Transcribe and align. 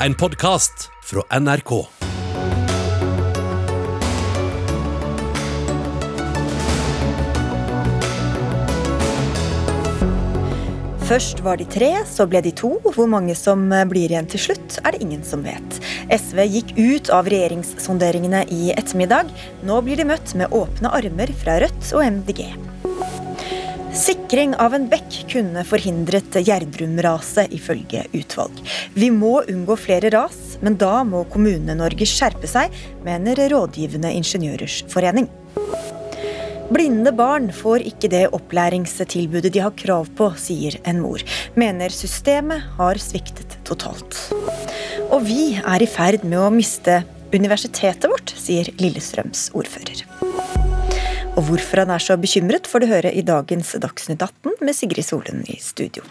en 0.00 0.14
podkast 0.14 0.90
fra 1.04 1.22
NRK. 1.40 1.70
Først 11.06 11.40
var 11.46 11.56
de 11.56 11.64
tre, 11.70 11.92
så 12.04 12.26
ble 12.26 12.42
de 12.44 12.50
to. 12.50 12.74
Hvor 12.82 13.08
mange 13.08 13.36
som 13.38 13.68
blir 13.88 14.10
igjen 14.10 14.28
til 14.28 14.42
slutt, 14.48 14.80
er 14.82 14.92
det 14.92 15.04
ingen 15.06 15.24
som 15.24 15.46
vet. 15.46 15.80
SV 16.12 16.44
gikk 16.44 16.76
ut 16.76 17.12
av 17.14 17.30
regjeringssonderingene 17.30 18.44
i 18.52 18.72
ettermiddag. 18.76 19.30
Nå 19.64 19.80
blir 19.86 20.02
de 20.02 20.10
møtt 20.10 20.34
med 20.36 20.52
åpne 20.52 20.92
armer 20.98 21.32
fra 21.40 21.60
Rødt 21.62 21.94
og 21.94 22.08
MDG. 22.10 22.65
Sikring 23.96 24.52
av 24.60 24.74
en 24.76 24.84
bekk 24.92 25.22
kunne 25.32 25.62
forhindret 25.64 26.36
Gjerdrum-raset, 26.44 27.48
ifølge 27.56 28.02
utvalg. 28.12 28.58
Vi 28.92 29.08
må 29.08 29.38
unngå 29.48 29.76
flere 29.80 30.10
ras, 30.12 30.58
men 30.60 30.76
da 30.76 31.00
må 31.08 31.22
Kommune-Norge 31.32 32.04
skjerpe 32.08 32.50
seg, 32.50 32.74
mener 33.06 33.40
Rådgivende 33.48 34.12
ingeniørers 34.18 34.82
forening. 34.92 35.30
Blinde 36.68 37.12
barn 37.16 37.48
får 37.54 37.86
ikke 37.88 38.10
det 38.12 38.24
opplæringstilbudet 38.36 39.54
de 39.54 39.64
har 39.64 39.72
krav 39.80 40.10
på, 40.18 40.28
sier 40.36 40.76
en 40.84 41.00
mor. 41.00 41.24
Mener 41.56 41.94
systemet 41.94 42.68
har 42.76 43.00
sviktet 43.00 43.56
totalt. 43.64 44.18
Og 45.08 45.22
vi 45.24 45.54
er 45.62 45.80
i 45.80 45.88
ferd 45.88 46.26
med 46.26 46.42
å 46.42 46.52
miste 46.52 47.00
universitetet 47.32 48.10
vårt, 48.12 48.36
sier 48.36 48.68
Lillestrøms 48.82 49.48
ordfører. 49.56 50.04
Og 51.36 51.44
hvorfor 51.44 51.82
han 51.84 51.92
er 51.92 52.00
så 52.00 52.16
bekymret, 52.16 52.68
får 52.70 52.82
du 52.82 52.88
høre 52.88 53.12
i 53.12 53.24
dagens 53.26 53.74
Dagsnytt 53.82 54.22
18 54.24 54.56
med 54.64 54.76
Sigrid 54.76 55.04
Solund 55.04 55.44
i 55.52 55.58
studio. 55.60 56.04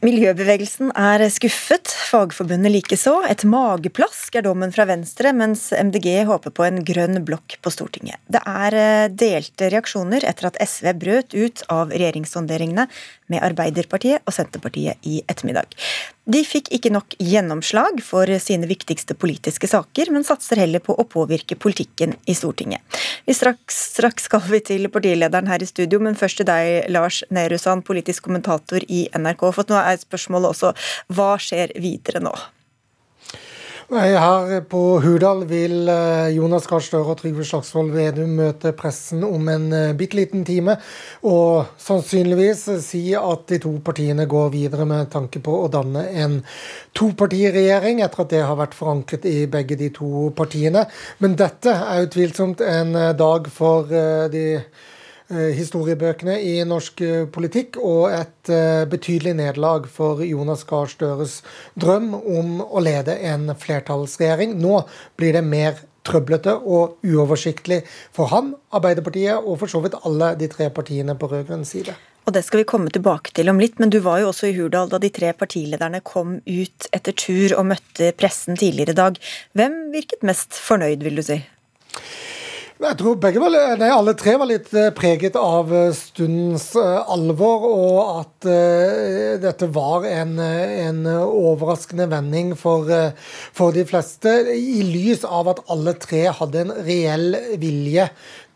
Miljøbevegelsen 0.00 0.94
er 0.96 1.26
skuffet, 1.28 1.90
Fagforbundet 2.08 2.72
likeså. 2.72 3.18
Et 3.28 3.42
mageplask 3.44 4.38
er 4.38 4.46
dommen 4.46 4.72
fra 4.72 4.86
Venstre, 4.88 5.34
mens 5.36 5.66
MDG 5.76 6.22
håper 6.24 6.54
på 6.56 6.64
en 6.64 6.80
grønn 6.88 7.20
blokk 7.28 7.58
på 7.60 7.72
Stortinget. 7.74 8.16
Det 8.32 8.40
er 8.48 8.76
eh, 8.80 9.10
delte 9.12 9.68
reaksjoner 9.74 10.24
etter 10.24 10.48
at 10.48 10.56
SV 10.64 10.94
brøt 11.02 11.36
ut 11.36 11.60
av 11.68 11.92
regjeringssonderingene 11.92 12.88
med 13.30 13.44
Arbeiderpartiet 13.44 14.24
og 14.24 14.34
Senterpartiet 14.34 15.04
i 15.06 15.20
ettermiddag. 15.28 15.76
De 16.30 16.40
fikk 16.46 16.68
ikke 16.76 16.92
nok 16.94 17.14
gjennomslag 17.18 18.00
for 18.06 18.30
sine 18.42 18.68
viktigste 18.70 19.16
politiske 19.18 19.66
saker, 19.70 20.12
men 20.14 20.26
satser 20.26 20.60
heller 20.62 20.82
på 20.84 20.94
å 20.94 21.06
påvirke 21.08 21.56
politikken 21.58 22.14
i 22.30 22.36
Stortinget. 22.38 22.84
Vi 23.26 23.34
straks, 23.34 23.78
straks 23.96 24.28
skal 24.28 24.44
vi 24.46 24.60
til 24.64 24.86
partilederen 24.92 25.50
her 25.50 25.62
i 25.62 25.68
studio, 25.68 25.98
men 26.02 26.18
først 26.18 26.40
til 26.40 26.46
deg, 26.46 26.86
Lars 26.92 27.22
Nehru 27.34 27.58
Sand, 27.58 27.82
politisk 27.88 28.28
kommentator 28.28 28.84
i 28.86 29.06
NRK. 29.16 29.46
For 29.56 29.72
nå 29.72 29.80
er 29.80 29.89
spørsmålet 29.98 30.54
også 30.54 30.72
hva 31.16 31.34
skjer 31.42 31.74
videre 31.80 32.22
nå? 32.22 32.34
Her 33.90 34.60
på 34.70 34.80
Hurdal 35.02 35.40
vil 35.50 35.88
eh, 35.90 36.28
Jonas 36.36 36.68
Gahr 36.70 36.82
Støre 36.84 37.10
og 37.10 37.18
Trygve 37.18 37.42
Slagsvold 37.42 37.88
Vedum 37.90 38.36
møte 38.38 38.70
pressen 38.78 39.24
om 39.26 39.48
en 39.50 39.64
eh, 39.74 39.94
bitte 39.98 40.14
liten 40.14 40.44
time, 40.46 40.76
og 41.26 41.72
sannsynligvis 41.82 42.62
si 42.84 43.02
at 43.18 43.42
de 43.50 43.58
to 43.64 43.72
partiene 43.82 44.28
går 44.30 44.52
videre 44.54 44.86
med 44.86 45.10
tanke 45.10 45.42
på 45.42 45.56
å 45.64 45.66
danne 45.74 46.04
en 46.22 46.38
topartiregjering, 46.94 48.04
etter 48.06 48.22
at 48.22 48.30
det 48.30 48.44
har 48.46 48.60
vært 48.62 48.78
forankret 48.78 49.26
i 49.26 49.48
begge 49.50 49.80
de 49.80 49.90
to 49.98 50.30
partiene. 50.38 50.86
Men 51.18 51.34
dette 51.42 51.74
er 51.74 52.06
utvilsomt 52.06 52.62
en 52.62 52.94
eh, 52.94 53.10
dag 53.18 53.50
for 53.50 53.90
de 53.90 54.46
Eh, 54.50 54.62
historiebøkene 55.30 56.36
i 56.42 56.56
norsk 56.66 57.02
eh, 57.06 57.26
politikk, 57.30 57.78
og 57.78 58.10
et 58.14 58.50
eh, 58.50 58.82
betydelig 58.90 59.36
nederlag 59.38 59.86
for 59.90 60.22
Jonas 60.26 60.64
Gahr 60.68 60.90
Støres 60.90 61.40
drøm 61.78 62.12
om 62.18 62.58
å 62.64 62.82
lede 62.82 63.14
en 63.30 63.52
flertallsregjering. 63.54 64.56
Nå 64.58 64.82
blir 65.20 65.38
det 65.38 65.44
mer 65.46 65.78
trøblete 66.06 66.56
og 66.58 66.98
uoversiktlig 67.06 67.82
for 68.16 68.32
han, 68.32 68.54
Arbeiderpartiet 68.74 69.38
og 69.38 69.60
for 69.60 69.70
så 69.70 69.82
vidt 69.84 69.98
alle 70.02 70.32
de 70.40 70.48
tre 70.50 70.70
partiene 70.74 71.14
på 71.18 71.28
rød-grønn 71.30 71.66
side. 71.68 71.94
Og 72.28 72.34
Det 72.34 72.42
skal 72.44 72.60
vi 72.60 72.68
komme 72.68 72.90
tilbake 72.92 73.32
til 73.34 73.48
om 73.50 73.58
litt, 73.60 73.78
men 73.80 73.90
du 73.90 73.98
var 74.04 74.20
jo 74.20 74.28
også 74.30 74.50
i 74.50 74.56
Hurdal 74.56 74.90
da 74.92 75.00
de 75.02 75.08
tre 75.14 75.32
partilederne 75.34 76.02
kom 76.04 76.36
ut 76.44 76.90
etter 76.94 77.16
tur 77.16 77.56
og 77.56 77.70
møtte 77.72 78.12
pressen 78.18 78.58
tidligere 78.60 78.94
i 78.94 79.00
dag. 79.00 79.16
Hvem 79.56 79.80
virket 79.94 80.26
mest 80.26 80.58
fornøyd, 80.58 81.02
vil 81.06 81.18
du 81.18 81.24
si? 81.26 81.40
Jeg 82.80 82.96
tror 82.96 83.18
var, 83.20 83.54
nei, 83.76 83.88
alle 83.92 84.14
tre 84.16 84.38
var 84.40 84.48
litt 84.48 84.70
eh, 84.72 84.86
preget 84.96 85.34
av 85.36 85.68
eh, 85.68 85.90
stundens 85.92 86.70
eh, 86.80 87.10
alvor, 87.12 87.66
og 87.68 87.98
at 88.22 88.46
uh, 88.48 89.34
dette 89.42 89.68
var 89.68 90.06
en, 90.08 90.32
en, 90.40 91.02
overraskende 91.10 92.06
vending 92.08 92.54
for, 92.56 92.88
for 93.52 93.76
de 93.76 93.84
fleste, 93.84 94.32
i 94.56 94.80
lys 94.86 95.26
av 95.28 95.52
at 95.52 95.60
alle 95.68 95.92
tre 96.00 96.22
hadde 96.38 96.62
en 96.64 96.72
reell 96.86 97.36
vilje 97.60 98.08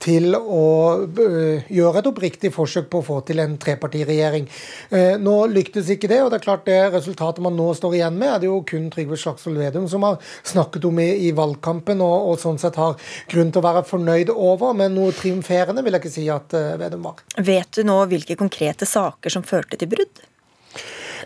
til 0.03 0.34
å 0.37 0.65
øh, 1.06 1.65
gjøre 1.72 2.00
et 2.00 2.09
oppriktig 2.10 2.50
forsøk 2.55 2.91
på 2.93 3.00
å 3.00 3.06
få 3.06 3.21
til 3.28 3.41
en 3.43 3.56
trepartiregjering. 3.60 4.49
Eh, 4.91 5.15
nå 5.21 5.37
lyktes 5.53 5.91
ikke 5.94 6.10
det, 6.10 6.21
og 6.25 6.32
det 6.32 6.41
er 6.41 6.47
klart 6.47 6.66
det 6.69 6.81
resultatet 6.94 7.44
man 7.44 7.56
nå 7.56 7.71
står 7.77 7.99
igjen 7.99 8.19
med, 8.19 8.32
er 8.34 8.43
det 8.43 8.50
jo 8.50 8.60
kun 8.69 8.91
Trygve 8.93 9.19
Slagsvold 9.21 9.62
Vedum 9.62 9.88
som 9.91 10.05
har 10.06 10.21
snakket 10.43 10.88
om 10.91 11.00
i, 11.03 11.09
i 11.28 11.32
valgkampen, 11.37 12.03
og, 12.05 12.28
og, 12.32 12.37
sånn 12.43 12.60
sett 12.60 12.78
har 12.81 12.99
grunn 13.31 13.55
til 13.55 13.62
å 13.62 13.66
være 13.69 13.87
fornøyd 13.88 14.34
over. 14.34 14.77
Men 14.77 14.97
noe 14.99 15.15
triumferende 15.16 15.84
vil 15.84 15.97
jeg 15.97 16.05
ikke 16.05 16.15
si 16.19 16.28
at 16.32 16.55
uh, 16.56 16.75
Vedum 16.81 17.09
var. 17.09 17.25
Vet 17.47 17.78
du 17.78 17.84
nå 17.87 17.97
hvilke 18.11 18.37
konkrete 18.38 18.88
saker 18.88 19.32
som 19.32 19.47
førte 19.47 19.78
til 19.81 19.91
brudd? 19.91 20.25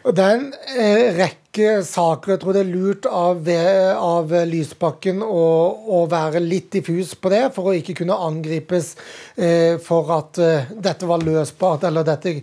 Det 0.05 0.25
er 0.25 0.37
en 0.37 0.51
eh, 0.79 1.23
saker. 1.59 2.35
Jeg 2.35 2.41
tror 2.43 2.57
det 2.57 2.63
er 2.65 2.71
lurt 2.71 3.07
av, 3.11 3.49
av 3.99 4.35
Lysbakken 4.49 5.23
å, 5.25 5.45
å, 5.99 6.03
være 6.11 6.43
litt 6.43 6.71
diffus 6.75 7.15
på 7.19 7.33
det, 7.33 7.43
for 7.55 7.71
å 7.71 7.75
ikke 7.77 7.97
kunne 8.01 8.17
angripes 8.29 8.93
eh, 9.37 9.79
for 9.83 10.13
at 10.17 10.41
eh, 10.43 10.71
dette 10.75 11.09
var 11.09 11.25
løsbart, 11.25 11.87
eller 11.89 12.07
dette 12.07 12.37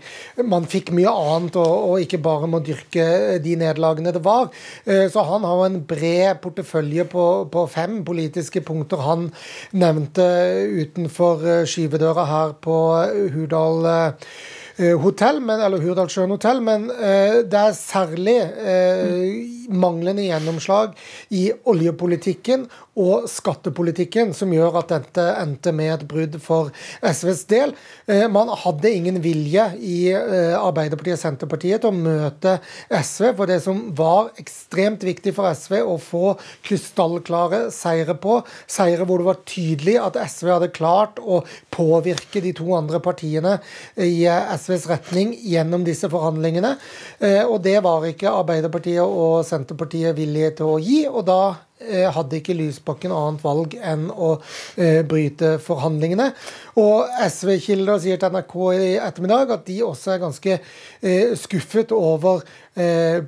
Man 0.45 0.67
fikk 0.69 0.91
mye 0.95 1.11
annet, 1.11 1.57
og, 1.61 1.73
og 1.91 2.03
ikke 2.03 2.21
bare 2.23 2.49
må 2.51 2.61
dyrke 2.65 3.37
de 3.43 3.55
nederlagene 3.59 4.13
det 4.15 4.23
var. 4.25 4.51
Eh, 4.85 5.07
så 5.11 5.23
han 5.27 5.47
har 5.47 5.65
en 5.67 5.79
bred 5.87 6.41
portefølje 6.43 7.07
på, 7.11 7.25
på, 7.51 7.65
fem 7.71 8.01
politiske 8.07 8.63
punkter 8.65 9.03
han 9.05 9.29
nevnte 9.75 10.27
utenfor 10.83 11.47
eh, 11.47 11.65
skyvedøra 11.69 12.29
her 12.29 12.55
på 12.63 12.77
Hurdal. 13.35 13.89
Eh, 13.89 14.29
Eh, 14.64 14.64
hotell, 14.99 15.39
men, 15.39 15.61
eller 15.63 15.79
Hurdalssjøen 15.79 16.33
hotell, 16.33 16.59
men 16.63 16.89
eh, 16.91 17.41
det 17.47 17.59
er 17.61 17.77
særlig 17.77 18.35
eh, 18.43 19.64
manglende 19.69 20.25
gjennomslag 20.25 20.95
i 21.29 21.49
oljepolitikken 21.65 22.67
og 22.95 23.25
skattepolitikken 23.27 24.31
som 24.35 24.53
gjør 24.55 24.79
at 24.79 24.91
dette 24.93 25.23
endte 25.41 25.73
med 25.75 25.91
et 25.91 26.05
brudd 26.07 26.37
for 26.43 26.71
SVs 27.03 27.43
del. 27.51 27.73
Eh, 28.07 28.23
man 28.31 28.51
hadde 28.63 28.91
ingen 28.91 29.19
vilje 29.23 29.65
i 29.83 29.97
eh, 30.15 30.55
Arbeiderpartiet 30.55 31.17
og 31.17 31.23
Senterpartiet 31.25 31.83
til 31.83 31.91
å 31.91 31.97
møte 31.97 32.57
SV 32.89 33.33
for 33.35 33.51
det 33.51 33.59
som 33.65 33.81
var 33.97 34.31
ekstremt 34.39 35.03
viktig 35.03 35.35
for 35.35 35.51
SV 35.51 35.81
å 35.83 35.97
få 35.99 36.35
krystallklare 36.65 37.65
seire 37.75 38.15
på. 38.15 38.39
Seire 38.71 39.07
hvor 39.07 39.19
det 39.19 39.27
var 39.27 39.43
tydelig 39.43 39.97
at 39.99 40.19
SV 40.23 40.53
hadde 40.53 40.71
klart 40.75 41.19
å 41.19 41.41
påvirke 41.75 42.43
de 42.43 42.55
to 42.55 42.71
andre 42.77 43.03
partiene 43.03 43.57
i 43.99 44.23
eh, 44.23 44.55
SVs 44.55 44.87
retning 44.93 45.35
gjennom 45.43 45.83
disse 45.83 46.07
forhandlingene. 46.11 46.75
Og 47.49 47.57
det 47.63 47.77
var 47.83 48.03
ikke 48.07 48.31
Arbeiderpartiet 48.31 49.03
og 49.03 49.43
Senterpartiet 49.43 49.54
villige 50.15 50.51
til 50.57 50.65
å 50.65 50.79
gi. 50.79 51.07
og 51.07 51.25
da 51.25 51.41
Eh, 51.75 52.05
hadde 52.07 52.37
ikke 52.39 52.53
Lysbakken 52.55 53.11
annet 53.11 53.41
valg 53.43 53.73
enn 53.83 54.05
å 54.07 54.29
eh, 54.79 55.01
bryte 55.03 55.57
forhandlingene. 55.59 56.29
Og 56.79 57.09
SV-kilder 57.25 57.99
sier 57.99 58.21
til 58.21 58.31
NRK 58.31 58.55
i 58.77 58.93
ettermiddag 59.03 59.51
at 59.57 59.65
de 59.67 59.81
også 59.83 60.13
er 60.13 60.21
ganske 60.21 60.55
eh, 60.55 61.33
skuffet 61.39 61.91
over 61.95 62.45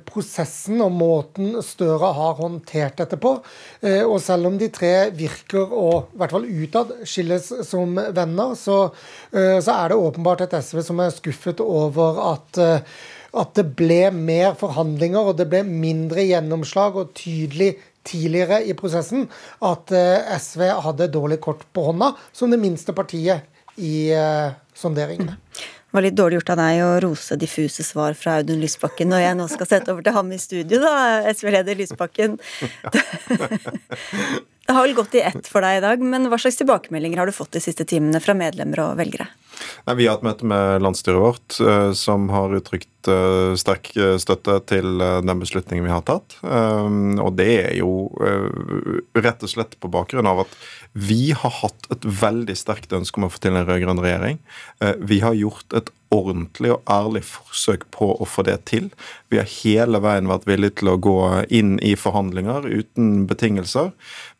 prosessen 0.04 0.82
og 0.84 0.90
måten 0.92 1.54
Støre 1.64 2.10
har 2.12 2.34
håndtert 2.36 2.98
dette 3.00 3.16
på. 3.16 3.30
og 3.80 4.18
selv 4.20 4.50
om 4.50 4.58
de 4.60 4.66
tre 4.68 5.08
virker 5.16 5.72
å, 5.72 5.86
i 6.04 6.20
hvert 6.20 6.34
fall 6.36 6.44
utad, 6.44 6.92
skilles 7.08 7.48
som 7.64 7.96
venner, 7.96 8.52
så, 8.60 8.76
så 9.32 9.72
er 9.78 9.88
det 9.88 9.96
åpenbart 10.04 10.44
et 10.44 10.58
SV 10.58 10.82
som 10.90 11.00
er 11.00 11.16
skuffet 11.16 11.64
over 11.64 12.20
at 12.34 12.60
at 13.40 13.54
det 13.58 13.66
ble 13.78 14.08
mer 14.14 14.56
forhandlinger 14.58 15.30
og 15.30 15.38
det 15.40 15.48
ble 15.50 15.64
mindre 15.66 16.24
gjennomslag 16.26 16.98
og 16.98 17.14
tydelig 17.18 17.76
tidligere 18.08 18.62
i 18.64 18.74
prosessen 18.78 19.26
at 19.64 19.92
eh, 19.92 20.36
SV 20.40 20.64
hadde 20.84 21.10
dårlig 21.12 21.40
kort 21.44 21.66
på 21.76 21.88
hånda, 21.90 22.14
som 22.32 22.52
det 22.52 22.60
minste 22.62 22.94
partiet 22.96 23.44
i 23.78 24.10
uh, 24.10 24.50
sonderingene. 24.74 25.36
Det 25.88 25.96
var 25.96 26.04
litt 26.04 26.16
dårlig 26.18 26.40
gjort 26.40 26.50
av 26.52 26.58
deg 26.60 26.80
å 26.84 26.88
rose 27.04 27.36
diffuse 27.40 27.84
svar 27.86 28.16
fra 28.18 28.40
Audun 28.40 28.60
Lysbakken 28.60 29.08
når 29.12 29.22
jeg 29.22 29.38
nå 29.38 29.46
skal 29.52 29.70
sette 29.70 29.94
over 29.94 30.04
til 30.04 30.16
ham 30.16 30.32
i 30.34 30.40
studio, 30.42 30.80
da, 30.82 30.94
SV-leder 31.30 31.78
Lysbakken. 31.78 32.36
Det 34.68 34.74
har 34.76 34.84
vel 34.84 34.98
gått 34.98 35.14
i 35.16 35.22
ett 35.24 35.46
for 35.48 35.64
deg 35.64 35.78
i 35.78 35.80
dag, 35.80 36.02
men 36.04 36.28
hva 36.28 36.36
slags 36.36 36.58
tilbakemeldinger 36.60 37.22
har 37.22 37.30
du 37.30 37.32
fått 37.32 37.54
de 37.56 37.60
siste 37.64 37.86
timene 37.88 38.20
fra 38.20 38.34
medlemmer 38.36 38.82
og 38.84 38.98
velgere? 38.98 39.24
Nei, 39.86 39.94
vi 39.96 40.04
har 40.04 40.18
hatt 40.18 40.26
møte 40.26 40.44
med 40.44 40.82
landsstyret 40.84 41.22
vårt, 41.22 41.56
eh, 41.64 41.92
som 41.96 42.28
har 42.28 42.52
uttrykt 42.58 43.08
eh, 43.08 43.54
sterk 43.56 43.88
eh, 43.96 44.18
støtte 44.20 44.58
til 44.68 45.00
den 45.00 45.40
beslutningen 45.40 45.88
vi 45.88 45.94
har 45.94 46.04
tatt. 46.04 46.36
Og 46.44 47.30
det 47.38 47.48
er 47.62 47.78
jo 47.78 48.10
rett 49.16 49.48
og 49.48 49.54
slett 49.54 49.78
på 49.80 49.90
bakgrunn 49.92 50.28
av 50.28 50.44
at 50.44 50.52
vi 50.92 51.30
har 51.32 51.54
hatt 51.62 51.88
et 51.94 52.04
veldig 52.04 52.56
sterkt 52.60 52.92
ønske 52.92 53.20
om 53.20 53.30
å 53.30 53.32
få 53.32 53.40
til 53.40 53.56
en 53.56 53.64
rød-grønn 53.64 54.04
regjering. 54.04 54.42
Vi 55.00 55.22
har 55.24 55.38
gjort 55.38 55.80
et 55.80 55.88
ordentlig 56.14 56.72
og 56.74 56.82
ærlig 56.90 57.22
forsøk 57.28 57.86
på 57.94 58.10
å 58.16 58.26
få 58.28 58.44
det 58.48 58.56
til. 58.70 58.88
Vi 59.32 59.38
har 59.40 59.48
hele 59.62 60.00
veien 60.02 60.28
vært 60.30 60.48
villige 60.48 60.80
til 60.80 60.90
å 60.92 60.98
gå 61.00 61.16
inn 61.54 61.76
i 61.84 61.94
forhandlinger 62.00 62.66
uten 62.66 63.26
betingelser. 63.30 63.92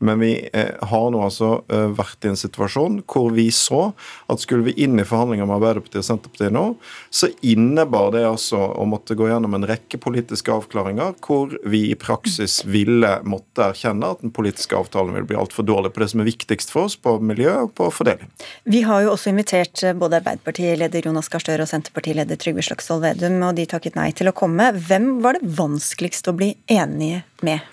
Men 0.05 0.23
vi 0.23 0.32
eh, 0.53 0.75
har 0.91 1.06
nå 1.12 1.23
altså 1.25 1.62
eh, 1.73 1.88
vært 1.99 2.25
i 2.25 2.32
en 2.32 2.41
situasjon 2.41 3.00
hvor 3.09 3.31
vi 3.37 3.49
så 3.55 3.93
at 4.29 4.43
skulle 4.43 4.69
vi 4.70 4.76
inn 4.85 4.99
i 4.99 5.06
forhandlinger 5.06 5.49
med 5.49 5.59
Arbeiderpartiet 5.59 6.03
og 6.03 6.09
Senterpartiet 6.09 6.56
nå, 6.56 6.65
så 7.11 7.31
innebar 7.47 8.12
det 8.17 8.25
altså 8.29 8.59
å 8.59 8.88
måtte 8.88 9.17
gå 9.19 9.31
gjennom 9.31 9.56
en 9.59 9.69
rekke 9.69 10.00
politiske 10.03 10.53
avklaringer 10.55 11.17
hvor 11.25 11.55
vi 11.69 11.85
i 11.93 11.99
praksis 11.99 12.61
ville 12.69 13.15
måtte 13.29 13.70
erkjenne 13.70 14.15
at 14.15 14.25
den 14.25 14.35
politiske 14.35 14.76
avtalen 14.76 15.15
ville 15.17 15.29
bli 15.29 15.38
altfor 15.38 15.69
dårlig 15.69 15.94
på 15.94 16.05
det 16.05 16.11
som 16.12 16.25
er 16.25 16.31
viktigst 16.31 16.73
for 16.75 16.88
oss, 16.88 16.97
på 16.99 17.19
miljø 17.23 17.55
og 17.67 17.75
på 17.79 17.91
fordeling. 17.94 18.31
Vi 18.69 18.82
har 18.88 19.05
jo 19.05 19.15
også 19.15 19.32
invitert 19.32 19.85
både 19.99 20.09
både 20.09 20.17
Arbeiderpartileder 20.23 21.06
Jonas 21.06 21.29
Gahr 21.29 21.43
Støre 21.43 21.57
og 21.64 21.70
Senterpartileder 21.70 22.38
Trygve 22.40 22.64
Slagsvold 22.66 23.05
Vedum, 23.06 23.40
og 23.46 23.56
de 23.58 23.66
takket 23.70 23.99
nei 23.99 24.10
til 24.16 24.31
å 24.31 24.37
komme. 24.37 24.70
Hvem 24.75 25.19
var 25.25 25.38
det 25.38 25.50
vanskeligst 25.58 26.31
å 26.31 26.37
bli 26.38 26.52
enige 26.70 27.25
med? 27.46 27.64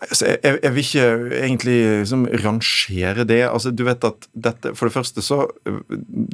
Altså, 0.00 0.24
jeg, 0.24 0.56
jeg, 0.62 0.72
vil 0.72 0.86
ikke 0.86 1.08
egentlig 1.36 1.74
liksom, 2.00 2.22
rangere 2.40 3.26
det. 3.28 3.42
Altså, 3.44 3.68
du 3.76 3.82
vet 3.84 4.04
at 4.08 4.24
dette, 4.32 4.70
For 4.78 4.88
det 4.88 4.94
første 4.94 5.20
så 5.20 5.42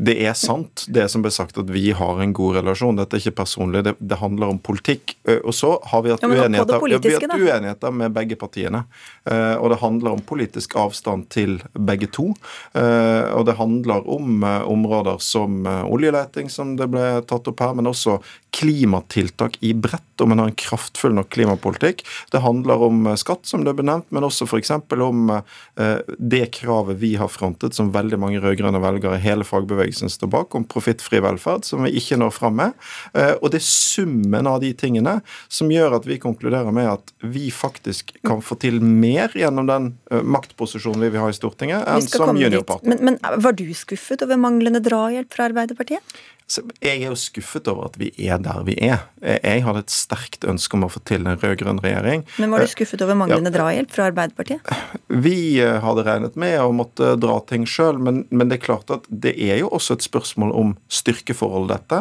Det 0.07 0.15
er 0.15 0.37
sant, 0.39 0.85
det 0.87 1.09
som 1.11 1.25
ble 1.25 1.33
sagt, 1.35 1.59
at 1.59 1.73
vi 1.75 1.89
har 1.91 2.23
en 2.23 2.35
god 2.37 2.61
relasjon. 2.61 3.01
Dette 3.01 3.19
er 3.19 3.25
ikke 3.25 3.41
personlig, 3.41 3.83
det, 3.89 3.97
det 3.99 4.21
handler 4.21 4.55
om 4.55 4.61
politikk. 4.63 5.17
Og 5.43 5.51
så 5.59 5.73
har 5.91 6.05
vi 6.07 6.15
hatt 6.15 6.23
ja, 6.23 6.31
uenigheter, 6.31 6.79
ja, 6.79 7.01
vi 7.03 7.17
hatt 7.17 7.35
uenigheter 7.35 7.99
med 7.99 8.15
begge 8.15 8.39
partiene. 8.39 8.85
Og 9.27 9.67
det 9.75 9.81
handler 9.83 10.15
om 10.15 10.23
politisk 10.23 10.79
avstand 10.79 11.27
til 11.35 11.59
begge 11.75 12.07
to. 12.15 12.31
Og 12.79 13.43
det 13.49 13.59
handler 13.59 14.07
om 14.07 14.47
områder 14.47 15.19
som 15.25 15.67
oljeleting, 15.67 16.47
som 16.53 16.77
det 16.79 16.87
ble 16.95 17.09
tatt 17.27 17.51
opp 17.51 17.67
her, 17.67 17.75
men 17.75 17.91
også 17.91 18.21
klimatiltak 18.55 19.59
i 19.67 19.75
bredt, 19.75 20.08
om 20.21 20.33
en 20.33 20.43
har 20.43 20.51
en 20.51 20.59
kraftfull 20.59 21.15
nok 21.17 21.31
klimapolitikk. 21.35 22.05
Det 22.33 22.43
handler 22.45 22.85
om 22.89 23.09
skatt 23.19 23.47
som 23.49 23.65
det 23.67 23.75
ble 23.79 23.87
nevnt, 23.89 24.09
men 24.15 24.27
også 24.27 24.49
f.eks. 24.49 24.73
om 24.95 25.33
eh, 25.33 25.99
det 26.19 26.45
kravet 26.59 26.99
vi 27.01 27.15
har 27.21 27.31
frontet, 27.33 27.77
som 27.77 27.93
veldig 27.95 28.19
mange 28.21 28.43
rød-grønne 28.43 28.81
velgere 28.83 29.19
i 29.19 29.25
hele 29.25 29.47
fagbevegelsen 29.47 30.13
står 30.13 30.33
bak, 30.33 30.57
om 30.59 30.67
profittfri 30.69 31.23
velferd, 31.25 31.67
som 31.69 31.85
vi 31.87 31.95
ikke 32.01 32.19
når 32.21 32.35
fram 32.35 32.59
med. 32.61 32.89
Eh, 33.15 33.35
og 33.39 33.53
det 33.53 33.63
er 33.63 33.69
summen 33.69 34.49
av 34.51 34.61
de 34.65 34.73
tingene 34.79 35.19
som 35.49 35.71
gjør 35.73 35.99
at 36.01 36.09
vi 36.09 36.21
konkluderer 36.23 36.75
med 36.75 36.91
at 36.93 37.15
vi 37.25 37.49
faktisk 37.55 38.15
kan 38.27 38.43
få 38.45 38.59
til 38.63 38.81
mer 38.83 39.35
gjennom 39.37 39.69
den 39.69 39.93
eh, 40.13 40.25
maktposisjonen 40.25 41.07
vi 41.07 41.13
vil 41.15 41.25
ha 41.25 41.31
i 41.33 41.37
Stortinget, 41.37 41.85
enn 41.89 42.09
som 42.09 42.37
juniorpartner. 42.39 42.99
Men, 42.99 43.19
men 43.21 43.43
var 43.45 43.57
du 43.59 43.67
skuffet 43.77 44.25
over 44.27 44.41
manglende 44.41 44.83
drahjelp 44.85 45.33
fra 45.35 45.49
Arbeiderpartiet? 45.51 46.19
Jeg 46.49 47.03
er 47.03 47.11
jo 47.11 47.17
skuffet 47.19 47.69
over 47.69 47.91
at 47.91 47.99
vi 48.01 48.09
er 48.25 48.41
der 48.41 48.63
vi 48.65 48.75
er. 48.81 49.03
Jeg 49.21 49.65
hadde 49.67 49.83
et 49.85 49.93
sterkt 49.93 50.47
ønske 50.49 50.79
om 50.79 50.87
å 50.87 50.89
få 50.89 51.03
til 51.09 51.27
en 51.29 51.37
rød-grønn 51.37 51.81
regjering. 51.85 52.23
Men 52.41 52.55
var 52.55 52.65
du 52.65 52.71
skuffet 52.73 53.03
over 53.05 53.19
manglende 53.19 53.53
ja, 53.53 53.57
drahjelp 53.59 53.93
fra 53.93 54.07
Arbeiderpartiet? 54.09 54.71
Vi 55.13 55.59
eh, 55.61 55.77
hadde 55.85 56.05
regnet 56.07 56.39
med 56.41 56.57
å 56.63 56.71
måtte 56.73 57.15
dra 57.21 57.37
ting 57.49 57.67
sjøl, 57.69 58.01
men, 58.01 58.23
men, 58.31 58.49
det 58.49 58.59
er 58.59 58.65
klart 58.65 58.93
at 58.95 59.05
det 59.11 59.35
er 59.37 59.61
jo 59.61 59.69
også 59.77 59.99
et 59.99 60.07
spørsmål 60.07 60.55
om 60.57 60.73
styrkeforhold, 60.89 61.69
dette. 61.69 62.01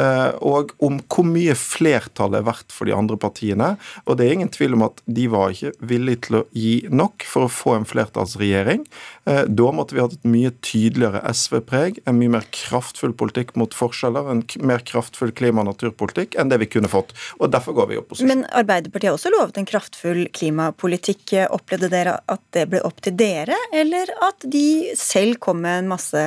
Eh, 0.00 0.30
og 0.42 0.74
om 0.82 0.98
hvor 1.06 1.28
mye 1.28 1.54
flertallet 1.58 2.40
er 2.40 2.48
verdt 2.48 2.74
for 2.74 2.90
de 2.90 2.96
andre 2.96 3.18
partiene. 3.20 3.74
Og 4.08 4.18
det 4.18 4.26
er 4.26 4.36
ingen 4.40 4.52
tvil 4.54 4.74
om 4.74 4.88
at 4.88 5.04
de 5.06 5.28
var 5.30 5.54
ikke 5.54 5.74
villige 5.86 6.24
til 6.26 6.40
å 6.40 6.44
gi 6.50 6.74
nok 6.90 7.28
for 7.30 7.46
å 7.46 7.52
få 7.52 7.76
en 7.78 7.86
flertallsregjering. 7.88 8.82
Eh, 9.30 9.44
da 9.46 9.70
måtte 9.76 9.94
vi 9.94 10.02
hatt 10.02 10.18
et 10.18 10.28
mye 10.28 10.50
tydeligere 10.64 11.22
SV-preg, 11.30 12.02
en 12.08 12.18
mye 12.18 12.36
mer 12.40 12.50
kraftfull 12.54 13.14
politikk 13.16 13.54
mot 13.60 13.76
forskjeller, 13.84 14.30
en 14.30 14.42
mer 14.66 14.84
kraftfull 14.86 15.32
klima- 15.36 15.64
og 15.64 15.70
naturpolitikk 15.72 16.38
enn 16.40 16.52
det 16.52 16.60
vi 16.64 16.70
kunne 16.76 16.90
fått. 16.90 17.14
Og 17.38 17.52
Derfor 17.54 17.76
går 17.76 17.90
vi 17.90 17.94
i 17.96 18.00
opposisjon. 18.00 18.30
Men 18.30 18.46
Arbeiderpartiet 18.50 19.12
har 19.12 19.18
også 19.18 19.32
lovet 19.34 19.60
en 19.60 19.68
kraftfull 19.68 20.24
klimapolitikk. 20.34 21.36
Opplevde 21.54 21.92
dere 21.92 22.18
at 22.30 22.42
det 22.56 22.66
ble 22.72 22.82
opp 22.86 23.04
til 23.04 23.16
dere, 23.18 23.58
eller 23.72 24.10
at 24.24 24.48
de 24.50 24.94
selv 24.98 25.38
kom 25.44 25.62
med 25.64 25.84
en 25.84 25.92
masse 25.94 26.24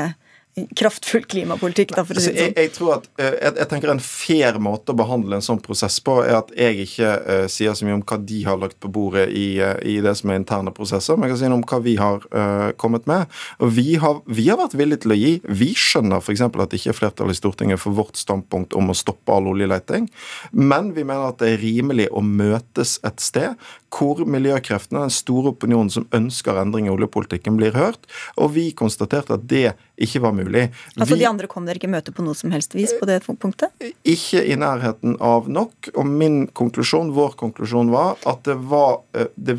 kraftfull 0.76 1.26
klimapolitikk, 1.30 1.94
da, 1.96 2.04
for 2.08 2.18
å 2.18 2.22
si 2.22 2.32
det 2.32 2.40
sånn? 2.40 2.54
Jeg, 2.56 2.66
jeg, 2.66 2.72
tror 2.76 2.94
at, 2.98 3.08
eh, 3.22 3.34
jeg, 3.36 3.54
jeg, 3.60 3.68
tenker 3.72 3.92
En 3.94 4.02
fair 4.04 4.60
måte 4.64 4.94
å 4.94 4.98
behandle 4.98 5.38
en 5.38 5.46
sånn 5.46 5.62
prosess 5.64 6.00
på, 6.04 6.18
er 6.26 6.40
at 6.40 6.52
jeg 6.58 6.88
ikke 6.88 7.12
uh, 7.28 7.46
sier 7.52 7.78
så 7.78 7.88
mye 7.88 7.98
om 8.00 8.04
hva 8.08 8.18
de 8.32 8.40
har 8.48 8.60
lagt 8.62 8.80
på 8.84 8.92
bordet 8.94 9.28
i, 9.30 9.46
uh, 9.62 9.76
i, 9.86 9.98
det 10.04 10.16
som 10.20 10.34
er 10.34 10.42
interne 10.42 10.74
prosesser, 10.76 11.18
men 11.18 11.28
jeg 11.28 11.36
kan 11.36 11.42
si 11.44 11.52
noe 11.52 11.62
om 11.62 11.66
hva 11.70 11.82
vi 11.86 11.96
har 12.02 12.28
uh, 12.34 12.70
kommet 12.82 13.08
med. 13.10 13.32
Og 13.62 13.74
vi 13.78 13.98
har, 14.02 14.22
vi 14.26 14.48
har, 14.50 14.60
vært 14.62 14.78
villige 14.80 15.06
til 15.06 15.14
å 15.14 15.20
gi. 15.20 15.34
Vi 15.62 15.72
skjønner 15.78 16.24
f.eks. 16.24 16.46
at 16.48 16.60
det 16.64 16.82
ikke 16.82 16.94
er 16.96 17.00
flertall 17.02 17.34
i 17.34 17.38
Stortinget 17.38 17.84
for 17.84 17.98
vårt 17.98 18.18
standpunkt 18.20 18.76
om 18.78 18.90
å 18.92 18.98
stoppe 18.98 19.34
all 19.34 19.50
oljeleting, 19.54 20.10
men 20.52 20.94
vi 20.98 21.06
mener 21.06 21.30
at 21.30 21.42
det 21.42 21.54
er 21.54 21.62
rimelig 21.62 22.10
å 22.16 22.24
møtes 22.26 22.98
et 23.08 23.22
sted 23.24 23.56
hvor 23.94 24.24
miljøkreftene, 24.28 25.06
den 25.08 25.14
store 25.14 25.54
opinionen 25.56 25.92
som 25.94 26.08
ønsker 26.16 26.60
endring 26.62 26.90
i 26.90 26.94
oljepolitikken, 26.94 27.58
blir 27.60 27.76
hørt. 27.78 28.08
Og 28.36 28.54
vi 28.58 28.70
konstaterte 28.78 29.38
at 29.38 29.48
det 29.48 29.72
ikke 29.98 30.22
var 30.26 30.36
mulig. 30.38 30.68
Altså 30.96 31.14
vi, 31.14 31.22
De 31.24 31.30
andre 31.30 31.50
kom 31.52 31.68
dere 31.68 31.80
ikke 31.80 31.92
møte 31.92 32.14
på 32.16 32.26
noe 32.26 32.38
som 32.38 32.54
helst 32.54 32.76
vis 32.78 32.94
på 33.00 33.08
det 33.10 33.22
punktet? 33.28 33.74
Ikke 34.08 34.44
i 34.44 34.58
nærheten 34.60 35.18
av 35.24 35.50
nok. 35.50 35.92
Og 35.96 36.08
min 36.08 36.46
konklusjon, 36.58 37.14
vår 37.16 37.38
konklusjon 37.40 37.92
var 37.94 38.20
at 38.30 38.44
det 38.48 38.58
var 38.70 39.02
eh, 39.18 39.32
det 39.36 39.58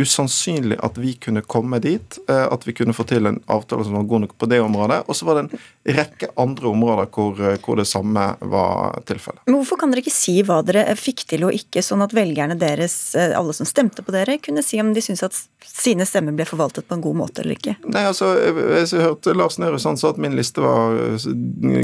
usannsynlig 0.00 0.78
at 0.82 0.98
vi 0.98 1.14
kunne 1.20 1.42
komme 1.42 1.78
dit, 1.82 2.18
eh, 2.28 2.46
at 2.52 2.66
vi 2.66 2.74
kunne 2.76 2.94
få 2.96 3.06
til 3.08 3.26
en 3.28 3.40
avtale 3.52 3.84
som 3.86 3.96
var 3.98 4.08
god 4.10 4.24
nok 4.26 4.36
på 4.38 4.48
det 4.50 4.60
området. 4.62 5.02
Og 5.06 5.16
så 5.16 5.28
var 5.28 5.38
det 5.38 5.44
en 5.44 5.96
rekke 5.98 6.30
andre 6.40 6.68
områder 6.72 7.10
hvor, 7.14 7.38
eh, 7.40 7.58
hvor 7.62 7.78
det 7.80 7.86
samme 7.90 8.26
var 8.40 9.00
tilfellet. 9.08 9.42
Men 9.46 9.60
hvorfor 9.60 9.80
kan 9.80 9.92
dere 9.92 10.04
ikke 10.04 10.14
si 10.14 10.36
hva 10.46 10.60
dere 10.66 10.96
fikk 10.98 11.26
til 11.32 11.46
og 11.48 11.56
ikke, 11.56 11.84
sånn 11.84 12.04
at 12.04 12.14
velgerne 12.16 12.58
deres, 12.58 13.14
eh, 13.14 13.36
alle 13.38 13.54
som 13.56 13.68
stemte 13.68 14.04
på 14.04 14.14
dere, 14.14 14.38
kunne 14.42 14.64
si 14.64 14.80
om 14.80 14.92
de 14.94 15.04
syntes 15.04 15.26
at 15.28 15.40
sine 15.62 16.06
stemmer 16.08 16.34
ble 16.36 16.46
forvaltet 16.48 16.88
på 16.88 16.98
en 16.98 17.04
god 17.04 17.18
måte 17.22 17.42
eller 17.44 17.56
ikke? 17.56 17.76
Nei, 17.86 18.04
altså, 18.08 18.32
jeg, 18.38 18.56
jeg 18.92 19.04
hørte 19.06 19.36
Lars 19.36 19.58
Nehru 19.62 19.78
Sand 19.78 20.00
sa 20.00 20.10
at 20.10 20.20
min 20.22 20.36
liste 20.36 20.62
var 20.62 20.98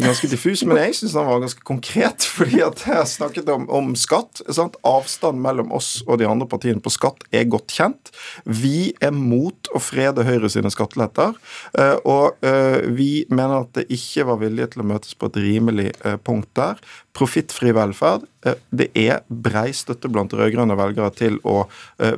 ganske 0.02 0.30
diffus, 0.30 0.64
men 0.66 0.80
jeg 0.82 0.98
syns 0.98 1.14
den 1.14 1.28
var 1.28 1.44
ganske 1.44 1.64
konkret. 1.66 2.26
fordi 2.38 2.62
at 2.62 2.82
jeg 2.86 3.06
snakket 3.08 3.48
om, 3.52 3.66
om 3.70 3.94
skatt. 3.98 4.42
Sant? 4.54 4.78
Avstand 4.86 5.40
mellom 5.42 5.72
oss 5.74 5.98
og 6.06 6.20
de 6.20 6.28
andre 6.28 6.48
partiene 6.50 6.82
på 6.82 6.92
skatt 6.92 7.24
er 7.34 7.48
godt 7.50 7.74
kjent. 7.78 8.12
Vi 8.44 8.92
er 9.04 9.14
mot 9.14 9.70
å 9.74 9.82
frede 9.82 10.26
Høyre 10.26 10.50
sine 10.52 10.72
skatteletter, 10.72 11.36
eh, 11.78 11.96
og 12.08 12.38
eh, 12.46 12.84
vi 12.94 13.24
mener 13.30 13.62
at 13.62 13.74
det 13.78 13.88
ikke 13.94 14.26
var 14.28 14.40
vilje 14.42 14.72
til 14.72 14.84
å 14.84 14.88
møtes 14.92 15.14
på 15.18 15.30
et 15.30 15.38
rimelig 15.42 15.92
eh, 16.02 16.18
punkt 16.24 16.50
der. 16.58 16.80
Profittfri 17.18 17.72
velferd. 17.74 18.28
Det 18.70 18.86
er 18.94 19.24
brei 19.26 19.72
støtte 19.74 20.06
blant 20.12 20.32
rød-grønne 20.38 20.76
velgere 20.78 21.10
til 21.18 21.40
å 21.42 21.64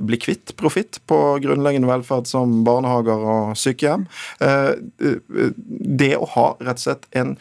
bli 0.05 0.19
kvitt 0.21 0.53
profitt 0.61 0.99
på 1.09 1.17
grunnleggende 1.41 1.89
velferd 1.89 2.29
som 2.29 2.59
barnehager 2.67 3.25
og 3.25 3.55
sykehjem. 3.57 4.05
Det 6.05 6.11
å 6.19 6.29
ha 6.35 6.47
rett 6.61 6.83
og 6.83 6.85
slett 6.85 7.09
en 7.17 7.33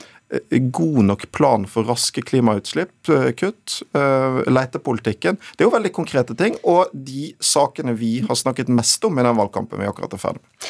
god 0.49 1.03
nok 1.05 1.25
plan 1.31 1.65
for 1.65 1.87
raske 1.89 2.21
klimautslipp, 2.21 2.93
eh, 3.09 3.31
kutt, 3.31 3.81
eh, 3.93 4.43
letepolitikken. 4.45 5.39
Det 5.57 5.65
er 5.65 5.69
jo 5.69 5.77
veldig 5.77 5.93
konkrete 5.95 6.37
ting, 6.37 6.55
og 6.63 6.93
de 6.93 7.33
sakene 7.39 7.95
vi 7.97 8.19
har 8.21 8.35
snakket 8.35 8.69
mest 8.69 9.03
om 9.05 9.17
i 9.17 9.23
den 9.23 9.35
valgkampen 9.35 9.79
vi 9.79 9.89
akkurat 9.89 10.13
er 10.13 10.21
ferdig 10.21 10.41
med. 10.43 10.69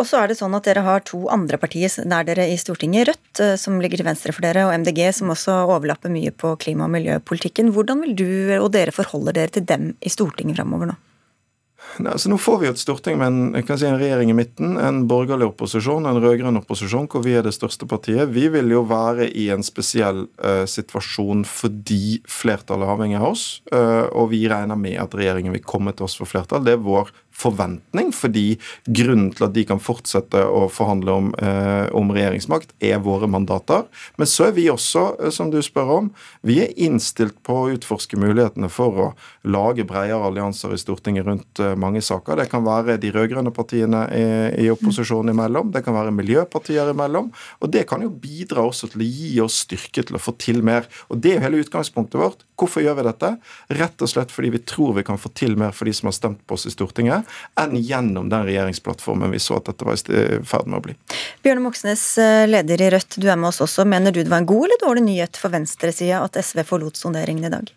Og 0.00 0.06
så 0.08 0.22
er 0.22 0.28
det 0.28 0.38
sånn 0.38 0.54
at 0.56 0.64
Dere 0.64 0.80
har 0.80 1.02
to 1.04 1.26
andre 1.28 1.58
partier 1.60 1.92
nær 2.08 2.24
dere 2.24 2.46
i 2.48 2.56
Stortinget, 2.56 3.10
Rødt, 3.10 3.58
som 3.60 3.76
ligger 3.80 4.00
til 4.00 4.06
venstre 4.06 4.32
for 4.32 4.40
dere, 4.40 4.64
og 4.64 4.72
MDG, 4.80 5.12
som 5.12 5.28
også 5.28 5.68
overlapper 5.68 6.08
mye 6.08 6.32
på 6.32 6.56
klima- 6.56 6.84
og 6.88 6.94
miljøpolitikken. 6.94 7.68
Hvordan 7.74 8.00
vil 8.00 8.14
du 8.16 8.56
og 8.56 8.72
dere 8.72 8.96
forholde 8.96 9.34
dere 9.36 9.52
til 9.52 9.68
dem 9.68 9.94
i 10.00 10.08
Stortinget 10.08 10.56
framover 10.56 10.88
nå? 10.88 10.96
Nei, 12.00 12.12
altså 12.14 12.30
Nå 12.30 12.38
får 12.40 12.60
vi 12.60 12.68
jo 12.68 12.74
et 12.74 12.80
storting 12.80 13.18
med 13.20 13.28
en, 13.28 13.66
si, 13.66 13.86
en, 13.88 13.98
regjering 14.00 14.30
i 14.32 14.36
midten, 14.36 14.76
en 14.80 15.02
borgerlig 15.10 15.50
opposisjon, 15.50 16.06
en 16.06 16.20
rød-grønn 16.22 16.60
opposisjon, 16.60 17.08
hvor 17.10 17.24
vi 17.24 17.34
er 17.38 17.44
det 17.46 17.54
største 17.56 17.88
partiet. 17.90 18.30
Vi 18.32 18.46
vil 18.52 18.70
jo 18.72 18.84
være 18.88 19.28
i 19.28 19.48
en 19.54 19.64
spesiell 19.66 20.26
uh, 20.44 20.64
situasjon 20.70 21.44
fordi 21.48 22.20
flertallet 22.30 22.86
er 22.86 22.94
avhengig 22.94 23.18
av 23.20 23.28
oss. 23.32 23.46
Uh, 23.72 24.06
og 24.14 24.30
vi 24.34 24.44
regner 24.50 24.78
med 24.80 25.00
at 25.02 25.16
regjeringen 25.16 25.56
vil 25.56 25.66
komme 25.66 25.94
til 25.96 26.08
oss 26.08 26.16
for 26.20 26.30
flertall. 26.30 26.64
Det 26.66 26.76
er 26.76 26.84
vår 26.84 27.12
forventning, 27.32 28.10
fordi 28.14 28.58
grunnen 28.84 29.30
til 29.34 29.46
at 29.46 29.54
de 29.54 29.64
kan 29.68 29.80
fortsette 29.82 30.42
å 30.44 30.66
forhandle 30.72 31.16
om, 31.22 31.30
eh, 31.38 31.86
om 31.96 32.10
regjeringsmakt, 32.12 32.74
er 32.80 33.00
våre 33.00 33.28
mandater. 33.30 33.86
Men 34.18 34.26
så 34.26 34.48
er 34.48 34.52
vi 34.52 34.68
også, 34.68 35.32
som 35.32 35.50
du 35.50 35.58
spør 35.62 35.94
om, 35.98 36.10
vi 36.42 36.60
er 36.60 36.74
innstilt 36.76 37.42
på 37.42 37.54
å 37.54 37.70
utforske 37.74 38.18
mulighetene 38.20 38.70
for 38.70 38.90
å 38.90 39.08
lage 39.44 39.86
bredere 39.86 40.20
allianser 40.20 40.74
i 40.74 40.80
Stortinget 40.80 41.26
rundt 41.26 41.62
mange 41.76 42.02
saker. 42.02 42.36
Det 42.36 42.50
kan 42.50 42.64
være 42.64 42.98
de 43.00 43.12
rød-grønne 43.12 43.52
partiene 43.54 44.06
i, 44.12 44.66
i 44.66 44.70
opposisjonen 44.72 45.34
imellom, 45.34 45.72
det 45.72 45.84
kan 45.84 45.96
være 45.96 46.14
miljøpartier 46.14 46.92
imellom. 46.92 47.30
Og 47.60 47.72
det 47.72 47.86
kan 47.88 48.02
jo 48.04 48.10
bidra 48.10 48.64
også 48.66 48.90
til 48.92 49.04
å 49.04 49.08
gi 49.08 49.32
oss 49.44 49.62
styrke 49.64 50.04
til 50.06 50.16
å 50.16 50.22
få 50.22 50.34
til 50.40 50.62
mer. 50.66 50.88
Og 51.10 51.20
det 51.22 51.34
er 51.34 51.38
jo 51.38 51.46
hele 51.46 51.62
utgangspunktet 51.64 52.20
vårt. 52.20 52.44
Hvorfor 52.60 52.84
gjør 52.84 52.98
vi 52.98 53.06
dette? 53.06 53.30
Rett 53.78 54.04
og 54.04 54.10
slett 54.10 54.32
fordi 54.34 54.52
vi 54.56 54.62
tror 54.68 54.94
vi 54.98 55.06
kan 55.06 55.20
få 55.20 55.32
til 55.36 55.56
mer 55.60 55.72
for 55.76 55.88
de 55.88 55.94
som 55.96 56.10
har 56.10 56.16
stemt 56.16 56.42
på 56.46 56.56
oss 56.58 56.66
i 56.68 56.74
Stortinget, 56.74 57.19
enn 57.60 57.76
gjennom 57.78 58.30
den 58.32 58.46
regjeringsplattformen 58.48 59.34
vi 59.34 59.42
så 59.42 59.58
at 59.60 59.70
dette 59.70 59.86
var 59.86 59.98
i 59.98 60.40
ferd 60.46 60.70
med 60.70 60.80
å 60.80 60.84
bli. 60.88 60.96
Bjørne 61.44 61.64
Moxnes, 61.64 62.06
eh, 62.18 62.46
leder 62.50 62.82
i 62.82 62.90
Rødt, 62.94 63.18
du 63.20 63.28
er 63.28 63.38
med 63.40 63.52
oss 63.52 63.60
også. 63.64 63.86
Mener 63.88 64.14
du 64.14 64.22
det 64.22 64.30
var 64.30 64.42
en 64.44 64.50
god 64.50 64.68
eller 64.68 64.80
dårlig 64.84 65.04
nyhet 65.08 65.40
for 65.40 65.52
venstresida 65.52 66.24
at 66.24 66.40
SV 66.40 66.64
forlot 66.68 67.00
sonderingen 67.00 67.50
i 67.50 67.54
dag? 67.56 67.74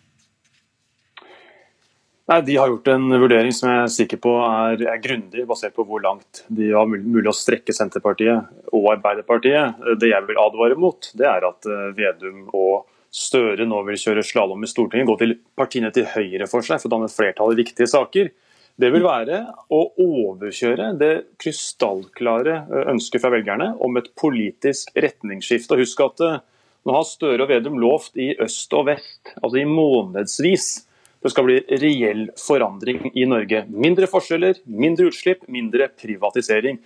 Nei, 2.24 2.40
De 2.40 2.56
har 2.56 2.70
gjort 2.72 2.88
en 2.88 3.10
vurdering 3.20 3.52
som 3.52 3.68
jeg 3.68 3.82
er 3.82 3.92
sikker 3.92 4.20
på 4.24 4.32
er, 4.40 4.80
er 4.94 5.02
grundig, 5.04 5.44
basert 5.48 5.74
på 5.76 5.84
hvor 5.84 6.00
langt 6.00 6.44
de 6.48 6.70
har 6.72 6.88
mulig, 6.88 7.04
mulig 7.04 7.28
å 7.28 7.36
strekke 7.36 7.74
Senterpartiet 7.76 8.72
og 8.72 8.88
Arbeiderpartiet. 8.94 9.82
Det 10.00 10.08
jeg 10.08 10.24
vil 10.30 10.40
advare 10.40 10.78
mot, 10.80 11.10
det 11.12 11.28
er 11.28 11.44
at 11.50 11.68
eh, 11.68 11.92
Vedum 11.98 12.46
og 12.48 12.90
Støre 13.14 13.62
nå 13.62 13.78
vil 13.86 13.98
kjøre 14.00 14.24
slalåm 14.26 14.64
i 14.66 14.68
Stortinget, 14.68 15.06
gå 15.06 15.14
til 15.20 15.36
partiene 15.54 15.92
til 15.94 16.08
høyre 16.10 16.48
for 16.50 16.66
seg 16.66 16.80
for 16.80 16.88
å 16.88 16.96
danne 16.96 17.10
flertall 17.12 17.52
i 17.54 17.60
viktige 17.60 17.86
saker. 17.86 18.32
Det 18.74 18.90
vil 18.90 19.04
være 19.06 19.36
å 19.70 19.80
overkjøre 20.02 20.88
det 20.98 21.12
krystallklare 21.38 22.56
ønsket 22.90 23.22
fra 23.22 23.30
velgerne 23.30 23.68
om 23.86 24.00
et 24.00 24.08
politisk 24.18 24.90
retningsskifte. 24.98 25.76
Og 25.76 25.84
Husk 25.84 26.02
at 26.02 26.24
nå 26.84 26.96
har 26.96 27.06
Støre 27.06 27.46
og 27.46 27.52
Vedum 27.52 27.78
lovt 27.80 28.18
i 28.18 28.32
øst 28.42 28.74
og 28.74 28.88
vest, 28.90 29.30
altså 29.40 29.60
i 29.62 29.68
månedsvis, 29.68 30.66
det 31.24 31.30
skal 31.32 31.46
bli 31.46 31.60
reell 31.80 32.26
forandring 32.36 33.06
i 33.16 33.24
Norge. 33.24 33.62
Mindre 33.72 34.10
forskjeller, 34.10 34.58
mindre 34.68 35.06
utslipp, 35.08 35.46
mindre 35.48 35.86
privatisering. 35.88 36.76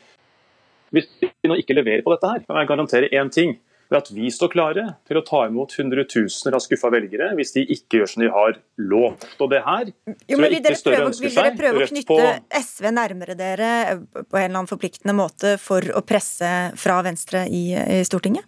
Hvis 0.95 1.09
vi 1.19 1.51
nå 1.51 1.57
ikke 1.59 1.75
leverer 1.75 2.05
på 2.07 2.13
dette, 2.13 2.31
her, 2.31 2.45
kan 2.47 2.61
jeg 2.61 2.71
garantere 2.71 3.11
én 3.19 3.33
ting. 3.35 3.57
Ved 3.89 3.97
at 4.03 4.11
vi 4.13 4.29
står 4.29 4.51
klare 4.53 4.83
til 5.09 5.17
å 5.17 5.23
ta 5.25 5.47
imot 5.49 5.73
hundretusener 5.79 6.59
av 6.59 6.61
skuffa 6.61 6.91
velgere 6.93 7.31
hvis 7.39 7.55
de 7.55 7.63
ikke 7.73 8.03
gjør 8.03 8.11
som 8.13 8.25
de 8.25 8.29
har 8.35 8.59
lovt. 8.85 9.25
Og 9.41 9.49
det 9.49 9.63
her 9.65 9.89
jo, 9.89 10.37
vil 10.37 10.59
dere, 10.61 10.77
prøve, 10.85 11.09
vil 11.17 11.33
dere 11.33 11.55
prøve 11.57 11.87
å 11.87 11.89
knytte 11.89 12.29
SV 12.59 12.91
nærmere 12.93 13.39
dere 13.39 13.71
på 14.19 14.37
en 14.37 14.45
eller 14.45 14.59
annen 14.59 14.69
forpliktende 14.69 15.17
måte 15.17 15.57
for 15.63 15.89
å 15.97 16.05
presse 16.05 16.53
fra 16.77 17.01
Venstre 17.07 17.47
i, 17.49 17.71
i 17.73 18.05
Stortinget? 18.05 18.45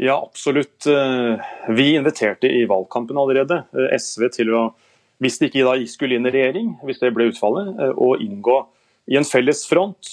Ja, 0.00 0.16
absolutt. 0.18 0.86
Eh, 0.90 1.48
vi 1.68 1.90
inviterte 1.94 2.48
i 2.48 2.64
valgkampen 2.66 3.18
allerede 3.20 3.62
eh, 3.76 3.94
SV 4.00 4.30
til 4.32 4.54
å, 4.56 4.66
hvis 5.20 5.36
de 5.38 5.50
ikke 5.50 5.66
da 5.66 5.74
skulle 5.86 6.16
inn 6.16 6.26
i 6.26 6.32
regjering, 6.32 6.78
hvis 6.88 7.02
det 7.02 7.12
ble 7.14 7.28
utfallet, 7.30 7.74
eh, 7.76 7.92
å 7.92 8.14
inngå 8.18 8.62
i 9.12 9.18
en 9.20 9.28
felles 9.28 9.66
front 9.68 10.08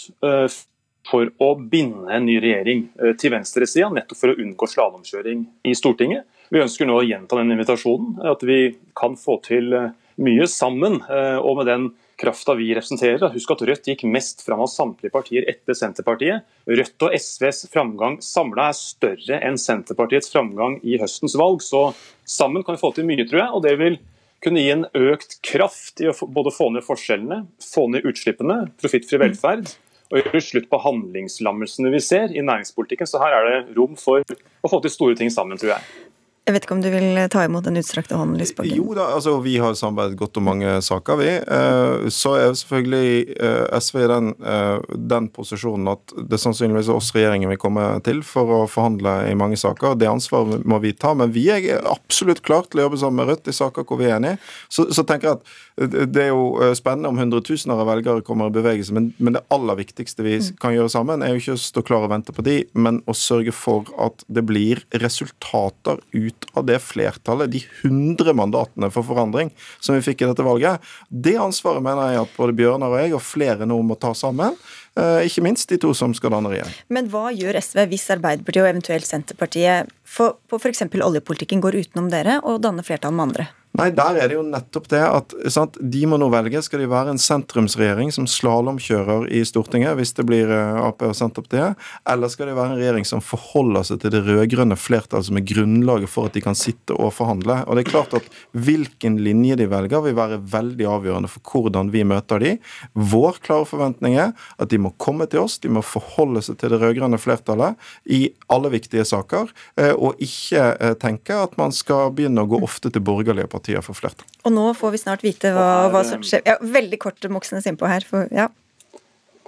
for 1.07 1.29
å 1.43 1.53
binde 1.55 2.11
en 2.13 2.25
ny 2.27 2.37
regjering 2.43 2.87
til 3.19 3.31
venstresida, 3.33 3.89
nettopp 3.93 4.19
for 4.19 4.33
å 4.33 4.39
unngå 4.43 4.67
slalåmkjøring 4.67 5.45
i 5.67 5.75
Stortinget. 5.77 6.27
Vi 6.51 6.63
ønsker 6.63 6.87
nå 6.87 6.97
å 6.99 7.05
gjenta 7.05 7.39
den 7.39 7.53
invitasjonen, 7.55 8.19
at 8.27 8.43
vi 8.47 8.75
kan 8.97 9.15
få 9.19 9.37
til 9.45 9.71
mye 10.17 10.47
sammen. 10.51 10.99
Og 11.43 11.57
med 11.59 11.69
den 11.69 11.87
krafta 12.17 12.55
vi 12.57 12.71
representerer. 12.73 13.29
Husk 13.33 13.53
at 13.53 13.63
Rødt 13.69 13.89
gikk 13.91 14.03
mest 14.09 14.41
fram 14.45 14.63
av 14.65 14.71
samtlige 14.71 15.13
partier 15.13 15.47
etter 15.49 15.77
Senterpartiet. 15.77 16.45
Rødt 16.65 17.05
og 17.05 17.15
SVs 17.17 17.67
framgang 17.73 18.17
samla 18.25 18.71
er 18.71 18.77
større 18.77 19.41
enn 19.45 19.59
Senterpartiets 19.61 20.31
framgang 20.33 20.79
i 20.83 20.97
høstens 21.01 21.37
valg. 21.39 21.61
Så 21.65 21.91
sammen 22.25 22.65
kan 22.65 22.77
vi 22.77 22.83
få 22.83 22.93
til 22.95 23.07
mye, 23.09 23.27
tror 23.27 23.43
jeg. 23.43 23.51
og 23.53 23.65
det 23.67 23.75
vil 23.81 23.99
kunne 24.43 24.61
gi 24.61 24.69
en 24.73 24.85
økt 24.93 25.39
kraft 25.45 26.01
i 26.03 26.09
å 26.09 26.15
både 26.29 26.53
få 26.53 26.69
ned 26.69 26.85
forskjellene, 26.85 27.43
få 27.63 27.87
ned 27.89 28.05
utslippene, 28.05 28.67
profittfri 28.81 29.17
velferd 29.21 29.71
og 30.11 30.19
gjøre 30.21 30.43
slutt 30.43 30.69
på 30.71 30.81
handlingslammelsene 30.83 31.91
vi 31.93 32.03
ser 32.03 32.33
i 32.33 32.43
næringspolitikken. 32.45 33.09
Så 33.09 33.21
her 33.23 33.37
er 33.37 33.49
det 33.49 33.77
rom 33.77 33.97
for 33.99 34.23
å 34.23 34.71
få 34.71 34.81
til 34.83 34.93
store 34.93 35.17
ting 35.19 35.33
sammen, 35.33 35.59
tror 35.59 35.75
jeg. 35.75 36.07
Jeg 36.47 36.55
vet 36.55 36.63
ikke 36.63 36.75
om 36.77 36.81
du 36.83 36.87
vil 36.87 37.17
ta 37.27 37.41
imot 37.43 37.65
den 37.67 37.75
utstrakte 37.75 38.15
hånden, 38.15 38.37
Lysbakken? 38.39 38.77
Jo 38.79 38.93
da, 38.95 39.09
altså 39.17 39.33
vi 39.43 39.57
har 39.59 39.73
samarbeidet 39.75 40.15
godt 40.15 40.37
om 40.39 40.45
mange 40.47 40.77
saker, 40.85 41.17
vi. 41.19 41.33
Eh, 41.43 42.05
så 42.13 42.37
er 42.39 42.55
selvfølgelig 42.55 43.35
eh, 43.35 43.75
SV 43.75 43.99
i 43.99 44.07
den, 44.13 44.29
eh, 44.39 44.93
den 45.11 45.27
posisjonen 45.35 45.91
at 45.91 46.15
det 46.31 46.39
sannsynligvis 46.39 46.87
er 46.87 47.01
oss 47.01 47.11
regjeringen 47.17 47.51
vil 47.51 47.59
komme 47.59 47.89
til 48.07 48.23
for 48.23 48.61
å 48.61 48.61
forhandle 48.71 49.17
i 49.27 49.35
mange 49.35 49.59
saker. 49.59 49.99
Det 49.99 50.07
ansvaret 50.07 50.63
må 50.63 50.79
vi 50.85 50.95
ta, 50.95 51.11
men 51.19 51.35
vi 51.35 51.49
er 51.51 51.83
absolutt 51.83 52.39
klar 52.47 52.63
til 52.71 52.79
å 52.79 52.87
jobbe 52.87 53.03
sammen 53.03 53.25
med 53.25 53.33
Rødt 53.33 53.51
i 53.51 53.57
saker 53.59 53.83
hvor 53.83 53.99
vi 53.99 54.07
er 54.07 54.15
enige. 54.15 54.39
Så, 54.71 54.87
så 54.87 55.03
tenker 55.03 55.33
jeg 55.33 55.41
at 55.41 55.57
det 55.77 56.23
er 56.23 56.31
jo 56.31 56.71
spennende 56.77 57.11
om 57.11 57.19
hundretusener 57.21 57.77
av 57.77 57.89
velgere 57.89 58.25
kommer 58.25 58.49
i 58.49 58.55
bevegelse, 58.55 58.93
men, 58.95 59.11
men, 59.17 59.37
det 59.37 59.45
aller 59.53 59.77
viktigste 59.77 60.25
vi 60.25 60.37
mm. 60.41 60.49
kan 60.61 60.75
gjøre 60.75 60.93
sammen, 60.93 61.21
er 61.21 61.35
jo 61.35 61.43
ikke 61.43 61.57
å 61.57 61.61
stå 61.61 61.83
klar 61.85 62.07
og 62.07 62.13
vente 62.13 62.33
på 62.35 62.45
de, 62.45 62.59
men 62.77 63.01
å 63.05 63.15
sørge 63.17 63.53
for 63.55 63.89
at 64.01 64.25
det 64.27 64.45
blir 64.47 64.83
resultater 65.01 66.01
ut 66.15 66.27
ut 66.27 66.45
av 66.53 66.65
det 66.65 66.79
flertallet, 66.79 67.51
de 67.51 67.63
100 67.81 68.33
mandatene 68.33 68.89
for 68.93 69.05
forandring 69.07 69.51
som 69.79 69.95
vi 69.95 70.03
fikk 70.05 70.23
i 70.23 70.29
dette 70.29 70.45
valget. 70.45 70.83
Det 71.09 71.37
ansvaret 71.41 71.83
mener 71.83 72.13
jeg 72.13 72.23
at 72.25 72.35
både 72.37 72.55
Bjørnar 72.57 72.93
og 72.93 73.01
jeg 73.01 73.15
og 73.17 73.23
flere 73.23 73.67
nå 73.69 73.79
må 73.85 73.97
ta 73.99 74.13
sammen. 74.17 74.57
Eh, 74.97 75.27
ikke 75.27 75.45
minst 75.45 75.69
de 75.69 75.79
to 75.81 75.93
som 75.97 76.15
skal 76.17 76.33
danne 76.33 76.51
regjering. 76.53 76.73
Men 76.93 77.09
hva 77.13 77.29
gjør 77.35 77.59
SV 77.61 77.83
hvis 77.91 78.09
Arbeiderpartiet 78.17 78.63
og 78.63 78.71
eventuelt 78.71 79.09
Senterpartiet 79.09 79.93
for, 80.07 80.39
på 80.49 80.59
f.eks. 80.59 80.87
oljepolitikken 80.89 81.61
går 81.63 81.81
utenom 81.83 82.11
dere 82.13 82.39
og 82.43 82.61
danner 82.65 82.85
flertall 82.87 83.15
med 83.15 83.29
andre? 83.29 83.49
Nei, 83.77 83.91
der 83.93 84.17
er 84.17 84.31
det 84.31 84.33
jo 84.33 84.41
nettopp 84.41 84.87
det 84.89 85.03
at 85.05 85.33
sant, 85.53 85.75
de 85.77 85.99
må 86.09 86.17
nå 86.17 86.31
velge. 86.33 86.63
Skal 86.65 86.81
de 86.81 86.87
være 86.89 87.11
en 87.13 87.19
sentrumsregjering 87.21 88.09
som 88.15 88.25
slalåmkjører 88.25 89.27
i 89.37 89.43
Stortinget, 89.45 89.93
hvis 89.99 90.15
det 90.17 90.23
blir 90.25 90.49
eh, 90.49 90.79
Ap 90.81 91.03
og 91.05 91.13
Senterpartiet, 91.13 91.77
eller 92.09 92.31
skal 92.33 92.49
de 92.49 92.55
være 92.57 92.73
en 92.73 92.79
regjering 92.79 93.05
som 93.05 93.21
forholder 93.21 93.85
seg 93.85 93.99
til 94.01 94.15
det 94.15 94.23
rød-grønne 94.25 94.77
flertallet 94.81 95.27
som 95.29 95.37
er 95.37 95.45
grunnlaget 95.45 96.09
for 96.09 96.25
at 96.25 96.33
de 96.33 96.41
kan 96.41 96.57
sitte 96.57 96.95
og 96.97 97.13
forhandle? 97.13 97.59
Og 97.67 97.77
det 97.77 97.83
er 97.85 97.91
klart 97.91 98.17
at 98.17 98.25
Hvilken 98.57 99.19
linje 99.21 99.59
de 99.59 99.67
velger, 99.69 100.01
vil 100.01 100.15
være 100.17 100.39
veldig 100.49 100.87
avgjørende 100.89 101.29
for 101.29 101.51
hvordan 101.51 101.91
vi 101.93 102.01
møter 102.07 102.41
de. 102.41 102.55
Vår 102.97 103.37
klare 103.45 103.67
forventning 103.69 104.17
er 104.17 104.33
at 104.57 104.71
de 104.71 104.79
må 104.81 104.93
komme 104.97 105.27
til 105.29 105.43
oss, 105.43 105.59
de 105.61 105.69
må 105.69 105.83
forholde 105.85 106.41
seg 106.45 106.57
til 106.57 106.73
det 106.73 106.81
rød-grønne 106.81 107.19
flertallet 107.21 107.77
i 108.09 108.23
alle 108.53 108.73
viktige 108.73 109.05
saker, 109.05 109.53
eh, 109.77 109.93
og 109.93 110.17
ikke 110.23 110.65
eh, 110.73 110.97
tenke 110.97 111.37
at 111.37 111.53
man 111.61 111.75
skal 111.75 112.09
begynne 112.17 112.41
å 112.41 112.49
gå 112.49 112.63
ofte 112.65 112.89
til 112.89 113.05
borgerlige 113.05 113.51
partier 113.51 113.66
partier 113.67 113.83
for 113.83 113.97
flørt. 113.97 114.23
Og 114.45 114.53
nå 114.53 114.71
får 114.77 114.93
vi 114.93 115.01
snart 115.01 115.25
vite 115.25 115.51
hva, 115.53 115.89
hva 115.91 116.03
som 116.05 116.23
skjer. 116.23 116.43
Ja, 116.45 116.57
veldig 116.61 116.99
kort 116.99 117.27
Moxnes 117.29 117.67
innpå 117.67 117.87
her. 117.87 118.05
For, 118.07 118.27
ja. 118.31 118.49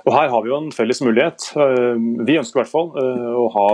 Og 0.05 0.13
Her 0.15 0.29
har 0.31 0.43
vi 0.43 0.49
jo 0.49 0.57
en 0.57 0.71
felles 0.71 1.01
mulighet. 1.01 1.51
Eh, 1.55 1.95
vi 2.25 2.37
ønsker 2.39 2.59
i 2.59 2.63
hvert 2.63 2.71
fall 2.71 2.91
eh, 2.99 3.29
å 3.35 3.47
ha 3.53 3.67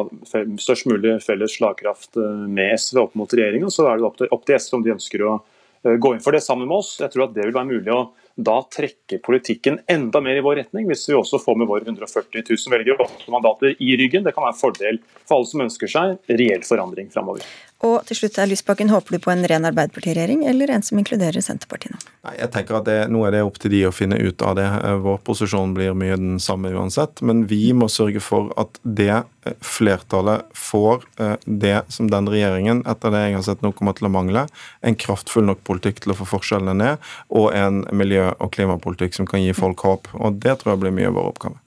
størst 0.61 0.87
mulig 0.89 1.19
felles 1.23 1.57
slagkraft 1.57 2.17
eh, 2.17 2.45
med 2.49 2.75
SV 2.77 3.01
opp 3.05 3.15
mot 3.15 3.31
regjeringa. 3.31 3.71
Så 3.71 3.87
er 3.89 4.01
det 4.01 4.29
opp 4.31 4.45
til 4.45 4.59
SV 4.59 4.79
om 4.79 4.85
de 4.85 4.95
ønsker 4.95 5.25
å 5.25 5.39
gå 5.85 6.15
inn 6.15 6.23
for 6.23 6.33
det 6.33 6.41
sammen 6.41 6.65
med 6.65 6.79
oss. 6.79 6.95
Jeg 6.97 7.13
tror 7.13 7.27
at 7.27 7.35
det 7.35 7.45
vil 7.45 7.53
være 7.53 7.69
mulig 7.69 7.93
å 7.93 8.07
da 8.36 8.58
trekke 8.68 9.22
politikken 9.24 9.80
enda 9.88 10.20
mer 10.22 10.39
i 10.39 10.44
vår 10.44 10.60
retning, 10.60 10.89
hvis 10.89 11.06
vi 11.10 11.15
også 11.15 11.39
får 11.39 11.60
med 11.62 11.70
våre 11.70 11.86
140 11.88 12.44
000 12.44 12.74
velgere 12.74 13.06
og 13.06 13.30
mandater 13.32 13.75
i 13.80 13.96
ryggen. 14.00 14.25
Det 14.25 14.36
kan 14.36 14.44
være 14.44 14.56
en 14.56 14.60
fordel 14.60 15.00
for 15.24 15.38
alle 15.38 15.51
som 15.51 15.63
ønsker 15.68 15.92
seg 15.92 16.36
reell 16.36 16.65
forandring 16.68 17.08
framover. 17.13 17.46
Og 17.86 18.00
til 18.08 18.18
slutt, 18.18 18.38
Lysbakken, 18.50 18.89
håper 18.89 19.15
du 19.15 19.20
på 19.22 19.32
en 19.34 19.44
ren 19.48 19.68
Arbeiderpartiregjering 19.68 20.46
eller 20.48 20.72
en 20.72 20.84
som 20.86 21.00
inkluderer 21.00 21.44
Senterpartiet 21.44 21.92
nå? 21.94 22.00
Nei, 22.25 22.36
jeg 22.39 22.51
tenker 22.54 22.80
at 22.80 22.86
det, 22.88 22.96
Nå 23.12 23.25
er 23.27 23.36
det 23.36 23.42
opp 23.46 23.60
til 23.62 23.74
de 23.74 23.82
å 23.86 23.94
finne 23.94 24.18
ut 24.18 24.42
av 24.48 24.56
det. 24.58 24.65
Eh, 24.65 24.96
vår 25.04 25.20
posisjon 25.27 25.75
blir 25.75 25.94
mye 25.98 26.15
den 26.18 26.39
samme 26.42 26.72
uansett. 26.74 27.22
Men 27.22 27.44
vi 27.51 27.74
må 27.77 27.89
sørge 27.92 28.24
for 28.24 28.50
at 28.58 28.80
det 28.82 29.12
eh, 29.12 29.58
flertallet 29.60 30.48
får 30.58 31.04
eh, 31.22 31.36
det 31.46 31.75
som 31.94 32.10
den 32.10 32.32
regjeringen, 32.32 32.82
etter 32.89 33.13
det 33.13 33.25
jeg 33.27 33.38
har 33.38 33.46
sett 33.51 33.65
nå, 33.65 33.74
kommer 33.75 33.98
til 34.00 34.08
å 34.10 34.13
mangle. 34.15 34.48
En 34.82 34.98
kraftfull 34.98 35.46
nok 35.51 35.62
politikk 35.68 36.01
til 36.06 36.15
å 36.15 36.18
få 36.18 36.30
forskjellene 36.32 36.77
ned, 36.80 37.12
og 37.36 37.51
en 37.60 37.84
miljø- 37.92 38.25
og 38.34 38.51
klimapolitikk 38.55 39.17
som 39.17 39.29
kan 39.29 39.44
gi 39.44 39.53
folk 39.55 39.86
håp. 39.86 40.12
Og 40.20 40.41
det 40.41 40.60
tror 40.62 40.75
jeg 40.75 40.84
blir 40.84 40.96
mye 40.96 41.10
av 41.12 41.17
vår 41.20 41.32
oppgave. 41.34 41.62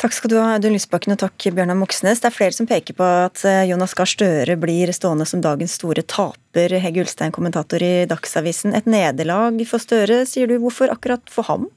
Takk 0.00 0.14
skal 0.16 0.30
du 0.32 0.38
ha, 0.38 0.54
Audun 0.56 0.72
Lysbakken, 0.72 1.12
og 1.12 1.20
takk 1.20 1.44
Bjørnar 1.52 1.76
Moxnes. 1.76 2.22
Det 2.22 2.30
er 2.30 2.32
flere 2.32 2.56
som 2.56 2.68
peker 2.68 2.96
på 2.96 3.04
at 3.04 3.42
eh, 3.44 3.66
Jonas 3.68 3.92
Gahr 3.98 4.08
Støre 4.08 4.56
blir 4.56 4.88
stående 4.96 5.26
som 5.28 5.42
dagens 5.44 5.74
store 5.76 6.00
taper. 6.08 6.72
Hegge 6.80 7.02
Ulstein, 7.02 7.34
kommentator 7.36 7.84
i 7.84 8.06
Dagsavisen. 8.08 8.72
Et 8.78 8.88
nederlag 8.88 9.60
for 9.68 9.82
Støre, 9.82 10.22
sier 10.30 10.48
du. 10.48 10.56
Hvorfor 10.62 10.88
akkurat 10.94 11.28
for 11.28 11.44
ham? 11.50 11.68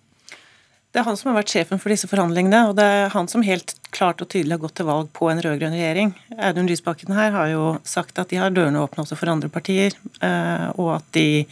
Det 0.94 1.02
er 1.02 1.08
han 1.10 1.18
som 1.18 1.32
har 1.32 1.40
vært 1.42 1.52
sjefen 1.52 1.80
for 1.82 1.90
disse 1.90 2.08
forhandlingene, 2.08 2.68
og 2.70 2.76
det 2.78 2.86
er 2.86 3.12
han 3.12 3.28
som 3.28 3.44
helt 3.44 3.72
klart 3.92 4.20
og 4.22 4.30
tydelig 4.30 4.56
har 4.56 4.62
gått 4.62 4.76
til 4.78 4.88
valg 4.88 5.08
på 5.18 5.28
en 5.32 5.42
rød-grønn 5.42 5.74
regjering. 5.74 6.12
Audun 6.38 6.70
Lysbakken 6.70 7.16
her 7.18 7.34
har 7.34 7.50
jo 7.50 7.64
sagt 7.82 8.22
at 8.22 8.30
de 8.30 8.38
har 8.38 8.54
dørene 8.54 8.84
åpne 8.86 9.02
også 9.02 9.18
for 9.18 9.32
andre 9.34 9.50
partier, 9.52 9.98
eh, 10.22 10.68
og 10.78 11.00
at 11.02 11.08
de 11.18 11.44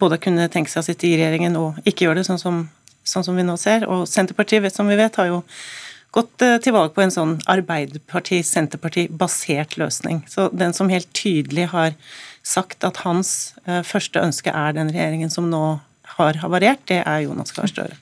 både 0.00 0.22
kunne 0.22 0.48
tenke 0.52 0.70
seg 0.72 0.80
å 0.82 0.86
sitte 0.88 1.04
i 1.08 1.16
regjeringen 1.16 1.54
og 1.60 1.70
ikke 1.88 2.04
gjøre 2.06 2.18
det, 2.20 2.28
sånn 2.28 2.42
som, 2.42 2.56
sånn 3.06 3.26
som 3.26 3.34
vi 3.38 3.44
nå 3.46 3.54
ser. 3.60 3.80
Og 3.90 4.00
Senterpartiet, 4.10 4.74
som 4.74 4.86
vi 4.90 4.96
vet, 4.98 5.18
har 5.20 5.26
jo 5.30 5.38
gått 6.16 6.36
eh, 6.44 6.58
til 6.62 6.72
valg 6.76 6.90
på 6.96 7.02
en 7.04 7.12
sånn 7.12 7.34
Arbeiderparti-Senterparti-basert 7.52 9.72
løsning. 9.80 10.16
Så 10.30 10.40
den 10.52 10.72
som 10.76 10.92
helt 10.92 11.10
tydelig 11.16 11.66
har 11.74 11.90
sagt 12.46 12.84
at 12.86 12.96
hans 13.04 13.30
eh, 13.66 13.82
første 13.86 14.18
ønske 14.22 14.50
er 14.52 14.72
den 14.76 14.92
regjeringen 14.94 15.30
som 15.32 15.50
nå 15.52 15.64
har 16.16 16.34
havarert, 16.40 16.82
det 16.88 17.00
er 17.02 17.24
Jonas 17.24 17.52
Gahr 17.52 17.68
Støre. 17.68 17.96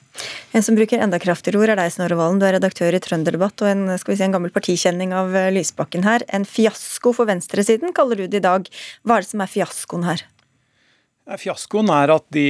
En 0.55 0.63
som 0.63 0.75
bruker 0.77 1.01
enda 1.03 1.17
kraftigere 1.19 1.59
ord 1.59 1.71
er 1.73 1.79
deg, 1.81 1.91
Snorre 1.91 2.15
Valen. 2.15 2.39
Du 2.39 2.45
er 2.47 2.55
redaktør 2.55 2.95
i 2.95 3.01
Trønderdebatt 3.03 3.57
og 3.65 3.71
en, 3.71 3.83
skal 3.99 4.13
vi 4.13 4.17
si, 4.19 4.25
en 4.27 4.35
gammel 4.37 4.53
partikjenning 4.55 5.09
av 5.17 5.27
eh, 5.35 5.51
Lysbakken 5.55 6.03
her. 6.07 6.19
En 6.35 6.45
fiasko 6.47 7.09
for 7.17 7.25
venstresiden, 7.29 7.89
kaller 7.97 8.15
du 8.21 8.25
det 8.29 8.39
i 8.39 8.45
dag. 8.45 8.61
Hva 9.03 9.13
er 9.17 9.21
det 9.25 9.31
som 9.33 9.43
er 9.43 9.51
fiaskoen 9.51 10.07
her? 10.07 10.19
Fiaskoen 11.25 11.87
er 11.89 12.11
at 12.13 12.25
de, 12.35 12.45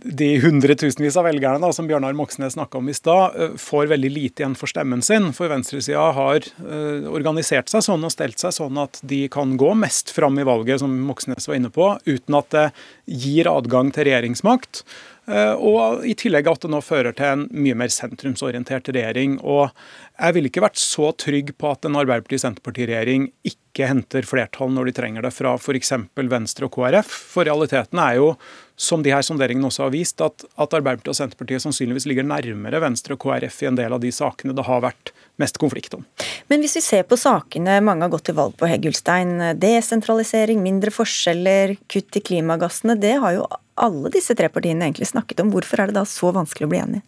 de 0.00 0.28
hundretusenvis 0.40 1.18
av 1.20 1.26
velgerne 1.28 1.60
da, 1.60 1.68
som 1.76 1.84
Bjørnar 1.88 2.16
Moxnes 2.16 2.54
snakka 2.56 2.80
om 2.80 2.88
i 2.88 2.94
stad, 2.96 3.34
eh, 3.36 3.56
får 3.60 3.90
veldig 3.90 4.10
lite 4.12 4.40
igjen 4.40 4.54
for 4.56 4.72
stemmen 4.72 5.04
sin. 5.04 5.28
For 5.36 5.52
venstresida 5.52 6.06
har 6.16 6.46
uh, 6.64 7.10
organisert 7.12 7.68
seg 7.68 7.84
sånn 7.84 8.06
og 8.08 8.14
stelt 8.14 8.40
seg 8.40 8.54
sånn 8.56 8.80
at 8.80 9.02
de 9.04 9.26
kan 9.32 9.52
gå 9.60 9.74
mest 9.76 10.14
fram 10.16 10.40
i 10.40 10.46
valget, 10.48 10.80
som 10.80 10.94
Moxnes 11.10 11.44
var 11.50 11.60
inne 11.60 11.72
på, 11.74 11.90
uten 12.08 12.40
at 12.40 12.48
det 12.56 12.64
gir 13.04 13.52
adgang 13.52 13.92
til 13.92 14.08
regjeringsmakt. 14.08 14.86
Uh, 15.26 15.58
og 15.58 16.04
i 16.06 16.14
tillegg 16.18 16.46
at 16.46 16.62
det 16.62 16.70
nå 16.70 16.78
fører 16.84 17.14
til 17.16 17.26
en 17.26 17.46
mye 17.50 17.74
mer 17.78 17.90
sentrumsorientert 17.90 18.90
regjering. 18.94 19.38
Og 19.42 19.72
jeg 20.14 20.36
ville 20.36 20.52
ikke 20.52 20.62
vært 20.62 20.78
så 20.80 21.10
trygg 21.18 21.54
på 21.58 21.72
at 21.72 21.88
en 21.88 21.98
Arbeiderparti-Senterparti-regjering 21.98 23.30
ikke 23.50 23.90
henter 23.90 24.28
flertall 24.28 24.70
når 24.72 24.90
de 24.90 24.96
trenger 25.00 25.26
det 25.26 25.34
fra 25.34 25.56
f.eks. 25.58 25.92
Venstre 26.16 26.68
og 26.68 26.78
KrF. 26.78 27.18
For 27.34 27.48
realiteten 27.48 28.02
er 28.02 28.20
jo, 28.20 28.30
som 28.76 29.02
de 29.02 29.12
her 29.12 29.24
sonderingene 29.24 29.70
også 29.70 29.86
har 29.86 29.92
vist, 29.94 30.20
at, 30.20 30.44
at 30.44 30.74
Arbeiderpartiet 30.76 31.14
og 31.14 31.18
Senterpartiet 31.18 31.64
sannsynligvis 31.64 32.06
ligger 32.10 32.26
nærmere 32.28 32.80
Venstre 32.84 33.16
og 33.16 33.22
KrF 33.24 33.62
i 33.64 33.70
en 33.70 33.78
del 33.78 33.96
av 33.96 34.02
de 34.02 34.12
sakene 34.12 34.54
det 34.56 34.66
har 34.68 34.84
vært 34.84 35.12
mest 35.40 35.58
konflikt 35.60 35.96
om. 35.96 36.04
Men 36.52 36.62
hvis 36.62 36.76
vi 36.78 36.84
ser 36.84 37.08
på 37.08 37.18
sakene 37.20 37.78
mange 37.84 38.04
har 38.04 38.12
gått 38.12 38.28
til 38.28 38.36
valg 38.36 38.56
på, 38.60 38.68
Heggulstein, 38.68 39.38
desentralisering, 39.60 40.60
mindre 40.64 40.92
forskjeller, 40.94 41.76
kutt 41.92 42.20
i 42.20 42.24
klimagassene, 42.28 42.98
det 43.00 43.16
har 43.24 43.36
jo 43.38 43.48
alle 43.80 44.12
disse 44.12 44.36
tre 44.36 44.48
partiene 44.52 44.88
egentlig 44.88 45.08
snakket 45.10 45.42
om. 45.44 45.52
Hvorfor 45.52 45.82
er 45.82 45.90
det 45.90 45.98
da 45.98 46.06
så 46.08 46.32
vanskelig 46.36 46.68
å 46.68 46.72
bli 46.72 46.84
enig? 46.84 47.04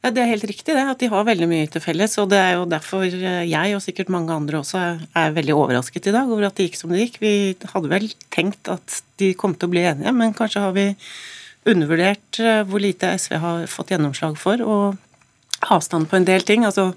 Ja, 0.00 0.10
Det 0.10 0.22
er 0.22 0.30
helt 0.30 0.46
riktig 0.48 0.72
det, 0.72 0.80
at 0.80 1.00
de 1.02 1.10
har 1.12 1.26
veldig 1.28 1.46
mye 1.48 1.66
til 1.68 1.82
felles. 1.84 2.16
og 2.18 2.30
Det 2.30 2.38
er 2.40 2.54
jo 2.56 2.64
derfor 2.64 3.04
jeg, 3.04 3.74
og 3.76 3.82
sikkert 3.84 4.08
mange 4.08 4.32
andre 4.32 4.62
også, 4.62 5.00
er 5.14 5.34
veldig 5.36 5.52
overrasket 5.52 6.08
i 6.08 6.14
dag 6.14 6.24
over 6.24 6.46
at 6.48 6.56
det 6.56 6.70
gikk 6.70 6.78
som 6.78 6.90
det 6.90 7.02
gikk. 7.04 7.20
Vi 7.20 7.34
hadde 7.74 7.92
vel 7.92 8.08
tenkt 8.32 8.68
at 8.72 9.02
de 9.20 9.34
kom 9.34 9.54
til 9.54 9.68
å 9.68 9.74
bli 9.74 9.84
enige, 9.84 10.14
men 10.16 10.32
kanskje 10.32 10.64
har 10.64 10.72
vi 10.72 10.94
undervurdert 11.68 12.40
eh, 12.40 12.62
hvor 12.64 12.80
lite 12.80 13.12
SV 13.12 13.36
har 13.42 13.66
fått 13.68 13.92
gjennomslag 13.92 14.38
for, 14.40 14.64
og 14.64 14.96
avstand 15.68 16.08
på 16.08 16.16
en 16.16 16.24
del 16.24 16.48
ting. 16.48 16.64
altså 16.64 16.94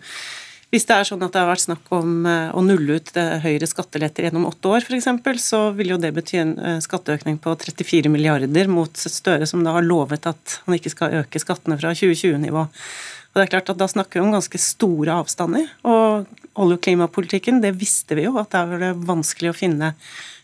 hvis 0.74 0.88
det 0.90 0.96
er 0.96 1.06
sånn 1.06 1.22
at 1.22 1.36
det 1.36 1.38
har 1.38 1.52
vært 1.52 1.68
snakk 1.68 1.90
om 1.94 2.24
eh, 2.26 2.50
å 2.50 2.62
nulle 2.66 2.98
ut 2.98 3.10
høyere 3.44 3.68
skatteletter 3.70 4.26
gjennom 4.26 4.48
åtte 4.50 4.72
år 4.72 4.88
f.eks., 4.88 5.44
så 5.44 5.60
vil 5.78 5.94
jo 5.94 6.00
det 6.02 6.10
bety 6.16 6.40
en 6.42 6.54
eh, 6.58 6.80
skatteøkning 6.82 7.38
på 7.44 7.54
34 7.62 8.10
milliarder 8.10 8.72
mot 8.74 8.98
Støre, 8.98 9.46
som 9.50 9.62
da 9.62 9.76
har 9.76 9.86
lovet 9.86 10.26
at 10.32 10.56
han 10.66 10.78
ikke 10.80 10.94
skal 10.96 11.20
øke 11.20 11.42
skattene 11.44 11.78
fra 11.78 11.94
2020-nivå. 11.94 12.66
Og 12.66 13.38
det 13.38 13.46
er 13.46 13.54
klart 13.54 13.70
at 13.70 13.80
Da 13.82 13.90
snakker 13.90 14.18
vi 14.18 14.26
om 14.26 14.34
ganske 14.34 14.62
store 14.62 15.20
avstander. 15.22 15.70
Og 15.86 16.26
olje- 16.58 16.80
og 16.80 16.84
klimapolitikken, 16.86 17.62
det 17.62 17.76
visste 17.78 18.18
vi 18.18 18.26
jo, 18.26 18.36
at 18.42 18.54
der 18.54 18.74
var 18.74 18.82
det 18.82 18.92
vanskelig 19.06 19.54
å 19.54 19.58
finne 19.58 19.94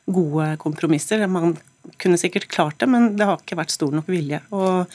gode 0.09 0.55
kompromisser. 0.61 1.25
Man 1.29 1.57
kunne 2.01 2.21
sikkert 2.21 2.49
klart 2.49 2.77
det, 2.81 2.89
men 2.89 3.15
det 3.17 3.25
har 3.25 3.41
ikke 3.41 3.57
vært 3.57 3.73
stor 3.73 3.93
nok 3.93 4.09
vilje. 4.09 4.41
Og 4.53 4.89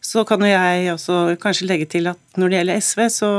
så 0.00 0.24
kan 0.28 0.40
jo 0.44 0.48
jeg 0.48 0.88
også 0.94 1.20
kanskje 1.40 1.68
legge 1.68 1.88
til 1.92 2.08
at 2.12 2.40
når 2.40 2.48
det 2.48 2.60
gjelder 2.60 2.84
SV, 2.84 3.06
så 3.12 3.30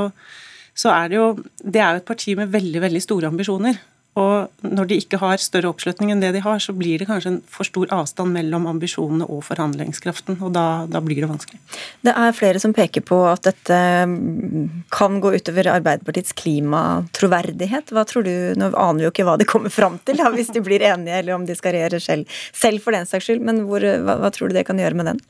så 0.77 0.91
er 0.95 1.11
det 1.11 1.17
jo 1.19 1.29
Det 1.61 1.81
er 1.81 1.95
jo 1.95 2.01
et 2.01 2.11
parti 2.11 2.35
med 2.35 2.51
veldig, 2.51 2.81
veldig 2.81 3.01
store 3.03 3.31
ambisjoner. 3.31 3.79
Og 4.19 4.65
når 4.67 4.89
de 4.89 4.95
ikke 4.99 5.21
har 5.21 5.39
større 5.39 5.69
oppslutning 5.71 6.09
enn 6.11 6.19
det 6.19 6.33
de 6.35 6.41
har, 6.43 6.57
så 6.59 6.73
blir 6.75 6.99
det 6.99 7.07
kanskje 7.07 7.29
en 7.31 7.37
for 7.47 7.63
stor 7.63 7.87
avstand 7.95 8.33
mellom 8.35 8.65
ambisjonene 8.67 9.23
og 9.31 9.45
forhandlingskraften, 9.47 10.35
og 10.43 10.51
da, 10.57 10.83
da, 10.91 10.99
blir 10.99 11.21
det 11.23 11.29
vanskelig. 11.31 11.61
Det 12.03 12.11
er 12.11 12.35
flere 12.35 12.59
som 12.59 12.75
peker 12.75 13.05
på 13.07 13.21
at 13.29 13.47
dette 13.47 13.77
kan 14.91 15.21
gå 15.23 15.31
utover 15.31 15.71
Arbeiderpartiets 15.77 16.35
klimatroverdighet. 16.43 17.95
Hva 17.95 18.03
tror 18.09 18.27
du, 18.27 18.33
Nå 18.59 18.73
aner 18.73 18.99
vi 18.99 19.07
jo 19.07 19.13
ikke 19.13 19.27
hva 19.29 19.37
de 19.39 19.47
kommer 19.47 19.71
fram 19.71 19.95
til, 20.03 20.19
da, 20.19 20.27
hvis 20.35 20.51
de 20.51 20.65
blir 20.65 20.83
enige, 20.91 21.21
eller 21.21 21.37
om 21.37 21.47
de 21.47 21.55
skal 21.55 21.77
regjere 21.77 22.03
selv, 22.03 22.41
selv 22.51 22.83
for 22.83 22.97
den 22.97 23.07
saks 23.07 23.29
skyld, 23.29 23.47
men 23.47 23.63
hvor, 23.69 23.79
hva, 23.79 24.19
hva 24.19 24.33
tror 24.35 24.51
du 24.51 24.59
det 24.59 24.67
kan 24.67 24.81
gjøre 24.81 24.99
med 24.99 25.13
den? 25.13 25.23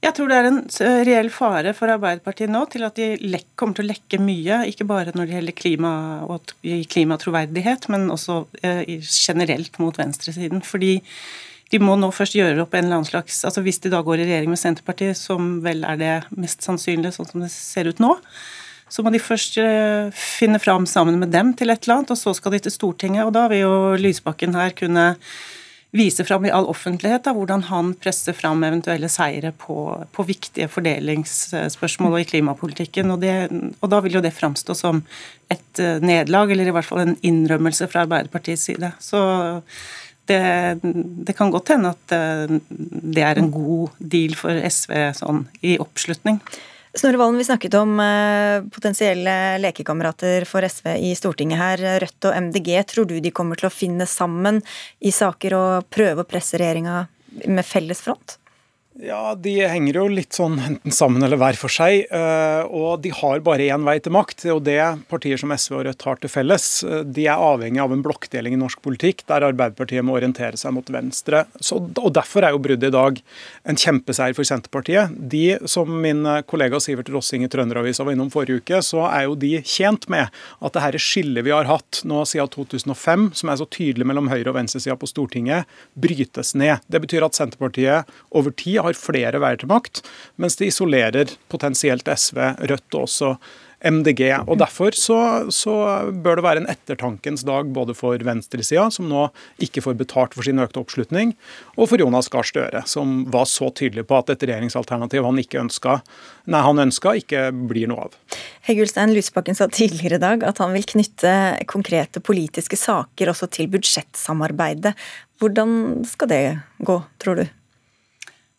Jeg 0.00 0.16
tror 0.16 0.30
det 0.30 0.36
er 0.38 0.46
en 0.48 0.62
reell 1.04 1.28
fare 1.32 1.74
for 1.76 1.92
Arbeiderpartiet 1.92 2.48
nå 2.48 2.62
til 2.72 2.86
at 2.86 2.96
de 2.96 3.40
kommer 3.60 3.76
til 3.76 3.84
å 3.84 3.90
lekke 3.90 4.20
mye, 4.24 4.62
ikke 4.70 4.86
bare 4.88 5.12
når 5.12 5.28
det 5.28 5.36
gjelder 5.36 5.56
klima 5.58 5.92
og 6.24 6.54
klimatroverdighet, 6.64 7.90
men 7.92 8.08
også 8.14 8.38
eh, 8.64 8.96
generelt 9.04 9.76
mot 9.82 10.00
venstresiden. 10.00 10.64
Fordi 10.64 10.94
de 11.70 11.82
må 11.84 11.98
nå 12.00 12.08
først 12.16 12.38
gjøre 12.38 12.64
opp 12.64 12.72
en 12.74 12.86
eller 12.86 12.98
annen 12.98 13.10
slags 13.10 13.44
altså 13.46 13.62
Hvis 13.62 13.78
de 13.84 13.92
da 13.92 14.00
går 14.02 14.22
i 14.22 14.24
regjering 14.26 14.50
med 14.50 14.62
Senterpartiet, 14.62 15.20
som 15.20 15.60
vel 15.62 15.84
er 15.86 16.00
det 16.00 16.16
mest 16.32 16.64
sannsynlige 16.64 17.14
sånn 17.18 17.28
som 17.28 17.44
det 17.44 17.52
ser 17.52 17.92
ut 17.92 18.00
nå, 18.02 18.16
så 18.90 19.04
må 19.04 19.12
de 19.14 19.20
først 19.22 19.60
eh, 19.62 20.08
finne 20.16 20.58
fram 20.58 20.88
sammen 20.88 21.20
med 21.20 21.30
dem 21.30 21.52
til 21.54 21.70
et 21.70 21.84
eller 21.84 22.00
annet, 22.00 22.16
og 22.16 22.18
så 22.18 22.32
skal 22.34 22.56
de 22.56 22.64
til 22.64 22.74
Stortinget. 22.74 23.28
Og 23.28 23.36
da 23.36 23.44
vil 23.52 23.66
jo 23.66 23.74
Lysbakken 24.00 24.56
her 24.56 24.72
kunne 24.74 25.10
vise 25.90 26.24
fram 26.24 26.46
i 26.46 26.52
all 26.54 26.68
offentlighet 26.70 27.24
da, 27.26 27.32
hvordan 27.34 27.64
han 27.66 27.94
presser 27.98 28.34
fram 28.36 28.62
eventuelle 28.66 29.08
seire 29.10 29.50
på, 29.58 29.76
på 30.14 30.26
viktige 30.28 30.68
fordelingsspørsmål 30.70 32.14
og 32.14 32.22
i 32.22 32.28
klimapolitikken. 32.30 33.10
Og, 33.10 33.24
det, 33.24 33.34
og, 33.80 33.88
da 33.90 33.98
vil 34.04 34.20
jo 34.20 34.22
det 34.24 34.34
framstå 34.36 34.76
som 34.78 35.02
et 35.50 35.82
eh, 35.82 35.98
nederlag, 36.02 36.52
eller 36.52 36.70
i 36.70 36.76
hvert 36.76 36.86
fall 36.86 37.02
en 37.02 37.16
innrømmelse 37.26 37.90
fra 37.90 38.04
Arbeiderpartiets 38.06 38.68
side. 38.70 38.92
Så 39.02 39.20
det, 40.30 40.40
det, 41.26 41.34
kan 41.34 41.50
godt 41.50 41.74
hende 41.74 41.90
at 41.96 42.14
eh, 42.14 42.58
det 42.70 43.26
er 43.26 43.40
en 43.40 43.50
god 43.50 43.96
deal 43.98 44.38
for 44.38 44.62
SV 44.70 44.94
sånn 45.18 45.48
i 45.66 45.74
oppslutning. 45.82 46.38
Snorre 46.94 47.16
Valen, 47.16 47.38
vi 47.38 47.44
snakket 47.44 47.74
om 47.78 48.00
eh, 48.00 48.64
potensielle 48.74 49.34
lekekamerater 49.62 50.44
for 50.48 50.66
SV 50.66 50.88
i 50.98 51.12
Stortinget 51.14 51.60
her. 51.60 51.82
Rødt 52.02 52.26
og 52.26 52.34
MDG, 52.48 52.72
tror 52.90 53.06
du 53.06 53.20
de 53.22 53.30
kommer 53.30 53.60
til 53.60 53.68
å 53.68 53.74
finne 53.74 54.08
sammen 54.10 54.58
i 54.98 55.12
saker 55.14 55.54
og 55.54 55.90
prøve 55.94 56.24
å 56.24 56.28
presse 56.28 56.58
regjeringa 56.58 57.04
med 57.46 57.66
felles 57.66 58.02
front? 58.02 58.39
Ja, 59.00 59.34
De 59.34 59.52
henger 59.64 59.96
jo 59.96 60.02
litt 60.12 60.36
sånn 60.36 60.58
enten 60.60 60.92
sammen 60.92 61.24
eller 61.24 61.38
hver 61.40 61.56
for 61.56 61.72
seg. 61.72 62.04
Eh, 62.12 62.64
og 62.68 63.00
de 63.04 63.12
har 63.16 63.40
bare 63.44 63.70
én 63.72 63.84
vei 63.86 63.96
til 64.02 64.12
makt. 64.12 64.44
Og 64.52 64.60
det 64.66 64.80
partier 65.08 65.40
som 65.40 65.52
SV 65.54 65.78
og 65.78 65.84
Rødt 65.86 66.04
har 66.04 66.20
til 66.20 66.32
felles. 66.32 66.66
Eh, 66.84 67.00
de 67.08 67.24
er 67.24 67.40
avhengig 67.40 67.80
av 67.80 67.94
en 67.94 68.02
blokkdeling 68.04 68.56
i 68.56 68.60
norsk 68.60 68.82
politikk, 68.84 69.24
der 69.30 69.46
Arbeiderpartiet 69.48 70.04
må 70.04 70.18
orientere 70.18 70.60
seg 70.60 70.74
mot 70.76 70.92
venstre. 70.92 71.46
Så, 71.64 71.78
og 71.80 72.10
Derfor 72.20 72.44
er 72.44 72.52
jo 72.52 72.60
bruddet 72.60 72.90
i 72.90 72.92
dag 72.92 73.22
en 73.72 73.80
kjempeseier 73.80 74.36
for 74.36 74.48
Senterpartiet. 74.48 75.16
De, 75.32 75.56
som 75.70 75.88
min 76.04 76.26
kollega 76.50 76.80
Sivert 76.82 77.08
Rossing 77.14 77.46
i 77.46 77.50
Trønderavisa 77.52 78.04
var 78.04 78.16
innom 78.16 78.32
forrige 78.32 78.60
uke, 78.60 78.82
så 78.84 79.06
er 79.08 79.30
jo 79.30 79.38
de 79.40 79.54
tjent 79.64 80.10
med 80.12 80.28
at 80.60 80.76
det 80.76 80.84
her 80.84 81.00
skillet 81.00 81.46
vi 81.46 81.54
har 81.54 81.70
hatt 81.70 82.02
nå 82.04 82.26
siden 82.28 82.52
2005, 82.52 83.30
som 83.40 83.52
er 83.52 83.62
så 83.62 83.68
tydelig 83.70 84.10
mellom 84.10 84.28
høyre- 84.32 84.52
og 84.52 84.58
venstresida 84.58 84.98
på 85.00 85.08
Stortinget, 85.08 85.64
brytes 85.96 86.52
ned. 86.58 86.84
Det 86.92 87.00
betyr 87.06 87.24
at 87.24 87.38
Senterpartiet 87.38 88.10
over 88.36 88.52
tid 88.52 88.82
har 88.84 88.89
har 88.90 89.00
flere 89.00 89.42
veier 89.42 89.60
til 89.60 89.70
makt, 89.70 90.04
mens 90.40 90.58
det 90.60 90.70
isolerer 90.70 91.34
potensielt 91.52 92.08
SV, 92.10 92.40
Rødt 92.70 92.98
og 92.98 93.06
også 93.06 93.34
MDG. 93.80 94.22
Og 94.46 94.58
Derfor 94.60 94.96
så, 94.96 95.18
så, 95.52 95.74
bør 96.12 96.38
det 96.38 96.44
være 96.44 96.62
en 96.62 96.68
ettertankens 96.70 97.44
dag 97.48 97.70
både 97.72 97.94
for 97.96 98.20
venstresida, 98.26 98.88
som 98.92 99.08
nå 99.08 99.28
ikke 99.62 99.82
får 99.84 99.96
betalt 100.00 100.36
for 100.36 100.46
sin 100.46 100.60
økte 100.60 100.82
oppslutning, 100.82 101.32
og 101.78 101.88
for 101.90 102.02
Jonas 102.02 102.28
Gahr 102.32 102.46
Støre, 102.46 102.84
som 102.90 103.24
var 103.32 103.48
så 103.48 103.70
tydelig 103.72 104.06
på 104.08 104.18
at 104.20 104.34
et 104.34 104.44
regjeringsalternativ 104.44 105.24
han 105.26 105.40
ikke 105.40 105.62
ønska, 105.62 106.00
nei, 106.50 106.64
han 106.66 106.84
ønska, 106.84 107.14
ikke 107.22 107.46
blir 107.70 107.88
noe 107.90 108.08
av. 108.08 108.18
Heggulstein 108.68 109.14
Lysbakken 109.16 109.56
sa 109.56 109.70
tidligere 109.72 110.20
i 110.20 110.24
dag 110.26 110.44
at 110.46 110.60
han 110.60 110.76
vil 110.76 110.84
knytte 110.94 111.32
konkrete 111.70 112.20
politiske 112.24 112.76
saker 112.78 113.32
også 113.32 113.48
til 113.54 113.70
budsjettsamarbeidet. 113.72 114.92
Hvordan 115.40 116.04
skal 116.08 116.28
det 116.28 116.44
gå, 116.84 117.00
tror 117.22 117.40
du? 117.40 117.48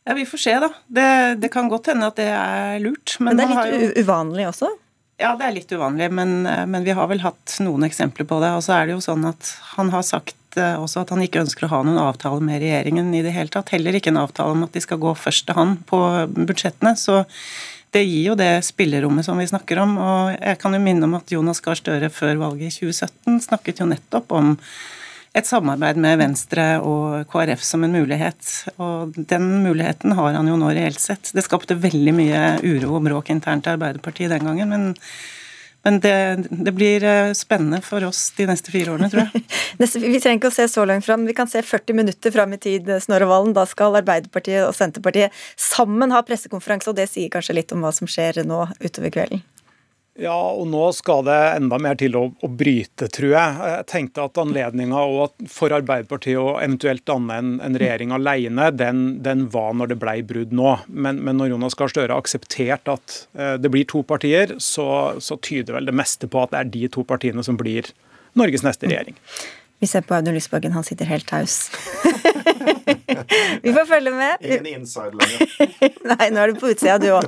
Ja, 0.04 0.16
Vi 0.18 0.26
får 0.26 0.38
se, 0.42 0.54
da. 0.60 0.70
Det, 0.88 1.10
det 1.42 1.52
kan 1.54 1.70
godt 1.70 1.92
hende 1.92 2.10
at 2.10 2.18
det 2.18 2.30
er 2.34 2.80
lurt. 2.82 3.18
Men, 3.20 3.38
men 3.38 3.42
det 3.42 3.58
er 3.58 3.74
litt 3.74 3.98
jo... 4.00 4.06
uvanlig 4.06 4.48
også? 4.50 4.72
Ja, 5.22 5.36
det 5.38 5.46
er 5.46 5.54
litt 5.54 5.70
uvanlig, 5.70 6.08
men, 6.18 6.40
men, 6.42 6.82
vi 6.82 6.94
har 6.98 7.06
vel 7.12 7.22
hatt 7.22 7.60
noen 7.62 7.86
eksempler 7.86 8.26
på 8.26 8.40
det. 8.42 8.50
Og 8.58 8.64
så 8.66 8.80
er 8.80 8.88
det 8.90 8.96
jo 8.96 9.04
sånn 9.06 9.28
at 9.30 9.52
han 9.76 9.92
har 9.94 10.02
sagt 10.08 10.58
eh, 10.58 10.80
også 10.82 11.04
at 11.04 11.14
han 11.14 11.22
ikke 11.22 11.44
ønsker 11.44 11.68
å 11.68 11.74
ha 11.76 11.82
noen 11.86 12.00
avtale 12.02 12.42
med 12.42 12.64
regjeringen 12.64 13.12
i 13.14 13.22
det 13.22 13.36
hele 13.36 13.54
tatt. 13.54 13.70
Heller 13.76 14.00
ikke 14.00 14.10
en 14.10 14.24
avtale 14.24 14.56
om 14.56 14.66
at 14.66 14.74
de 14.74 14.82
skal 14.82 15.02
gå 15.04 15.14
først 15.14 15.46
til 15.46 15.60
han 15.60 15.76
på 15.86 16.00
budsjettene. 16.34 16.96
Så 16.98 17.22
det 17.94 18.02
gir 18.08 18.32
jo 18.32 18.40
det 18.40 18.64
spillerommet 18.66 19.28
som 19.28 19.38
vi 19.38 19.46
snakker 19.52 19.84
om. 19.84 19.94
Og 20.02 20.34
jeg 20.40 20.58
kan 20.64 20.74
jo 20.74 20.82
minne 20.82 21.06
om 21.06 21.14
at 21.20 21.36
Jonas 21.36 21.62
Gahr 21.62 21.78
Støre 21.78 22.10
før 22.10 22.42
valget 22.42 22.72
i 22.72 22.90
2017 22.90 23.44
snakket 23.46 23.84
jo 23.84 23.92
nettopp 23.92 24.34
om 24.34 24.56
et 25.32 25.48
samarbeid 25.48 26.00
med 26.02 26.20
Venstre 26.20 26.66
og 26.84 27.28
KrF 27.32 27.62
som 27.64 27.86
en 27.88 27.94
mulighet. 27.96 28.48
Og 28.84 29.16
den 29.16 29.48
muligheten 29.64 30.16
har 30.18 30.36
han 30.36 30.50
jo 30.50 30.58
nå 30.60 30.72
reelt 30.76 31.00
sett. 31.00 31.32
Det 31.36 31.46
skapte 31.46 31.78
veldig 31.80 32.16
mye 32.18 32.42
uro 32.66 32.98
og 32.98 33.06
bråk 33.08 33.32
internt 33.32 33.70
i 33.70 33.76
Arbeiderpartiet 33.76 34.34
den 34.34 34.50
gangen, 34.50 34.76
men, 34.76 34.90
Men 35.84 36.00
det, 36.00 36.46
det, 36.52 36.72
blir 36.78 37.04
eh, 37.04 37.32
spennende 37.34 37.80
for 37.82 38.04
oss 38.06 38.28
de 38.38 38.46
neste 38.46 38.70
fire 38.70 38.92
årene, 38.94 39.08
tror 39.10 39.24
jeg. 39.24 39.42
vi 40.14 40.20
trenger 40.22 40.38
ikke 40.38 40.52
å 40.52 40.54
se 40.54 40.68
så 40.70 40.84
langt 40.86 41.08
fram. 41.08 41.26
Vi 41.26 41.34
kan 41.34 41.50
se 41.50 41.64
40 41.66 41.98
minutter 41.98 42.36
fram 42.36 42.54
i 42.54 42.60
tid, 42.62 42.92
Snorre 43.02 43.26
Valen. 43.26 43.56
Da 43.58 43.64
skal 43.66 43.98
Arbeiderpartiet 43.98 44.68
og 44.68 44.76
Senterpartiet 44.78 45.34
sammen 45.58 46.14
ha 46.14 46.22
pressekonferanse, 46.28 46.92
og 46.92 47.00
det 47.02 47.08
sier 47.10 47.34
kanskje 47.34 47.58
litt 47.58 47.74
om 47.74 47.82
hva 47.82 47.90
som 47.98 48.06
skjer 48.06 48.44
nå 48.46 48.68
utover 48.78 49.16
kvelden? 49.16 49.42
Ja, 50.22 50.38
og 50.54 50.68
nå 50.70 50.84
skal 50.94 51.24
det 51.26 51.38
enda 51.56 51.80
mer 51.82 51.96
til 51.98 52.14
å, 52.20 52.28
å 52.30 52.50
bryte, 52.54 53.08
tror 53.10 53.32
jeg. 53.34 53.56
Jeg 53.72 53.86
tenkte 53.90 54.28
at 54.28 54.38
anledninga 54.38 55.02
for 55.50 55.74
Arbeiderpartiet 55.74 56.38
å 56.38 56.60
eventuelt 56.62 57.04
danne 57.10 57.40
en, 57.42 57.56
en 57.66 57.78
regjering 57.82 58.14
alene, 58.14 58.70
den, 58.78 59.02
den, 59.26 59.48
var 59.54 59.74
når 59.80 59.94
det 59.94 59.98
ble 60.04 60.16
brudd 60.30 60.54
nå. 60.54 60.76
Men, 60.88 61.24
men 61.26 61.42
når 61.42 61.56
Jonas 61.56 61.78
Gahr 61.80 61.90
Støre 61.90 62.14
har 62.14 62.22
akseptert 62.22 62.92
at 62.94 63.18
eh, 63.34 63.56
det 63.58 63.74
blir 63.74 63.88
to 63.90 64.04
partier, 64.06 64.54
så, 64.62 64.88
så, 65.18 65.40
tyder 65.42 65.80
vel 65.80 65.90
det 65.90 65.98
meste 65.98 66.30
på 66.30 66.46
at 66.46 66.54
det 66.54 66.62
er 66.62 66.74
de 66.78 66.94
to 66.94 67.08
partiene 67.08 67.42
som 67.48 67.58
blir 67.58 67.90
Norges 68.38 68.62
neste 68.68 68.92
regjering. 68.92 69.18
Vi 69.82 69.90
ser 69.90 70.06
på 70.06 70.14
Audun 70.14 70.38
Lysbakken, 70.38 70.78
han 70.78 70.86
sitter 70.86 71.10
helt 71.10 71.26
taus. 71.32 71.64
Vi 73.62 73.74
får 73.74 73.86
følge 73.90 74.14
med. 74.16 74.38
Ingen 74.46 74.70
inside 74.76 75.18
lenger. 75.18 75.76
Nei, 76.14 76.30
nå 76.34 76.44
er 76.44 76.54
du 76.54 76.62
på 76.62 76.72
utsida, 76.72 76.98
du 77.02 77.10
òg. 77.16 77.28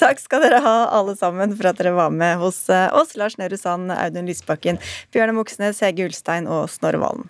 Takk 0.00 0.22
skal 0.22 0.44
dere 0.46 0.62
ha, 0.64 0.76
alle 1.00 1.16
sammen, 1.18 1.56
for 1.58 1.72
at 1.72 1.80
dere 1.80 1.94
var 1.96 2.14
med 2.14 2.38
hos 2.42 2.62
eh, 2.72 2.88
oss. 2.96 3.16
Lars 3.20 3.38
Nehru 3.40 3.58
Sand, 3.60 3.92
Audun 3.94 4.30
Lysbakken, 4.30 4.80
Bjørne 5.14 5.36
Moxnes, 5.36 5.82
Hege 5.84 6.08
Ulstein 6.08 6.50
og 6.50 6.68
Snorre 6.72 7.02
Valen. 7.02 7.28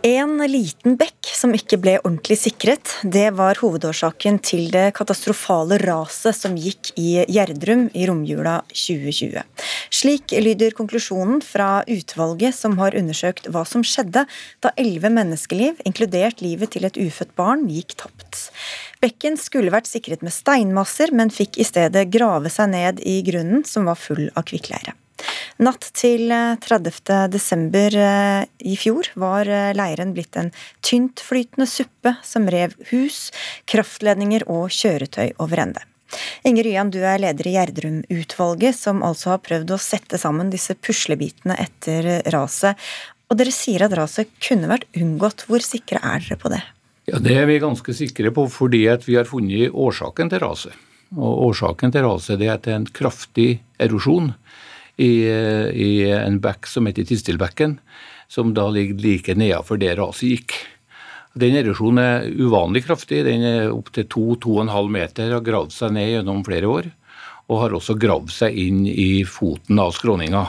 En 0.00 0.38
liten 0.48 0.94
bekk 0.96 1.28
som 1.36 1.52
ikke 1.52 1.76
ble 1.76 1.92
ordentlig 1.98 2.38
sikret, 2.40 2.94
det 3.04 3.26
var 3.36 3.58
hovedårsaken 3.60 4.38
til 4.40 4.70
det 4.72 4.94
katastrofale 4.96 5.76
raset 5.82 6.38
som 6.38 6.54
gikk 6.56 6.94
i 6.96 7.26
Gjerdrum 7.28 7.82
i 7.92 8.06
romjula 8.08 8.54
2020. 8.72 9.42
Slik 9.92 10.32
lyder 10.40 10.72
konklusjonen 10.78 11.42
fra 11.44 11.82
utvalget 11.84 12.56
som 12.56 12.78
har 12.80 12.96
undersøkt 12.96 13.50
hva 13.52 13.66
som 13.68 13.84
skjedde 13.84 14.24
da 14.64 14.72
elleve 14.80 15.12
menneskeliv, 15.12 15.84
inkludert 15.84 16.40
livet 16.40 16.72
til 16.72 16.88
et 16.88 16.96
ufødt 16.96 17.36
barn, 17.36 17.68
gikk 17.68 17.98
tapt. 18.00 18.46
Bekken 19.04 19.36
skulle 19.36 19.74
vært 19.74 19.90
sikret 19.90 20.24
med 20.24 20.32
steinmasser, 20.32 21.12
men 21.12 21.28
fikk 21.28 21.60
i 21.60 21.68
stedet 21.68 22.08
grave 22.08 22.48
seg 22.48 22.72
ned 22.72 23.04
i 23.04 23.20
grunnen, 23.28 23.68
som 23.68 23.84
var 23.90 24.00
full 24.00 24.30
av 24.32 24.48
kvikkleire. 24.48 24.96
Natt 25.60 25.90
til 25.96 26.30
30. 26.30 27.00
Eh, 27.12 27.26
desember 27.32 27.96
eh, 27.96 28.46
i 28.64 28.76
fjor 28.80 29.10
var 29.20 29.48
eh, 29.50 29.70
leiren 29.76 30.14
blitt 30.16 30.38
en 30.40 30.50
tyntflytende 30.86 31.68
suppe 31.68 32.14
som 32.26 32.48
rev 32.50 32.74
hus, 32.92 33.28
kraftledninger 33.70 34.46
og 34.50 34.72
kjøretøy 34.74 35.36
over 35.38 35.64
ende. 35.66 35.84
Inger 36.46 36.66
Ryan, 36.66 36.90
du 36.90 36.98
er 37.06 37.20
leder 37.22 37.46
i 37.46 37.54
Gjerdrum-utvalget, 37.54 38.74
som 38.74 39.04
altså 39.06 39.36
har 39.36 39.44
prøvd 39.44 39.76
å 39.76 39.80
sette 39.80 40.18
sammen 40.18 40.50
disse 40.50 40.74
puslebitene 40.74 41.54
etter 41.60 42.16
raset. 42.34 42.78
Og 43.30 43.38
dere 43.38 43.54
sier 43.54 43.84
at 43.86 43.94
raset 43.94 44.30
kunne 44.42 44.70
vært 44.72 44.88
unngått. 44.98 45.46
Hvor 45.46 45.62
sikre 45.62 46.02
er 46.02 46.24
dere 46.24 46.40
på 46.40 46.50
det? 46.50 46.64
Ja, 47.10 47.18
Det 47.18 47.36
er 47.36 47.46
vi 47.46 47.60
ganske 47.62 47.94
sikre 47.94 48.30
på, 48.34 48.48
fordi 48.50 48.84
vi 49.06 49.16
har 49.16 49.28
funnet 49.28 49.70
årsaken 49.70 50.30
til 50.30 50.42
raset. 50.42 50.74
Og 51.16 51.50
Årsaken 51.50 51.90
til 51.90 52.04
raset 52.06 52.38
er 52.38 52.54
at 52.54 52.66
det 52.66 52.72
er 52.74 52.80
en 52.80 52.90
kraftig 52.94 53.60
erosjon 53.82 54.32
i, 55.00 55.12
i 55.72 55.90
en 56.12 56.40
bekk 56.42 56.68
som 56.68 56.88
heter 56.88 57.06
Tistilbekken, 57.08 57.78
som 58.30 58.52
da 58.54 58.68
ligger 58.70 59.00
like 59.02 59.36
nedenfor 59.38 59.80
der 59.80 59.98
raset 60.00 60.34
gikk. 60.34 60.56
Den 61.38 61.56
erosjonen 61.60 62.02
er 62.02 62.28
uvanlig 62.42 62.84
kraftig. 62.88 63.22
Den 63.26 63.44
er 63.46 63.72
opptil 63.72 64.08
2-2,5 64.10 64.90
meter, 64.90 65.34
har 65.36 65.44
gravd 65.46 65.74
seg 65.74 65.94
ned 65.94 66.10
gjennom 66.14 66.42
flere 66.46 66.70
år. 66.70 66.90
Og 67.50 67.62
har 67.64 67.74
også 67.74 67.96
gravd 67.98 68.32
seg 68.34 68.58
inn 68.58 68.82
i 68.86 69.22
foten 69.26 69.78
av 69.82 69.94
skråninga. 69.96 70.44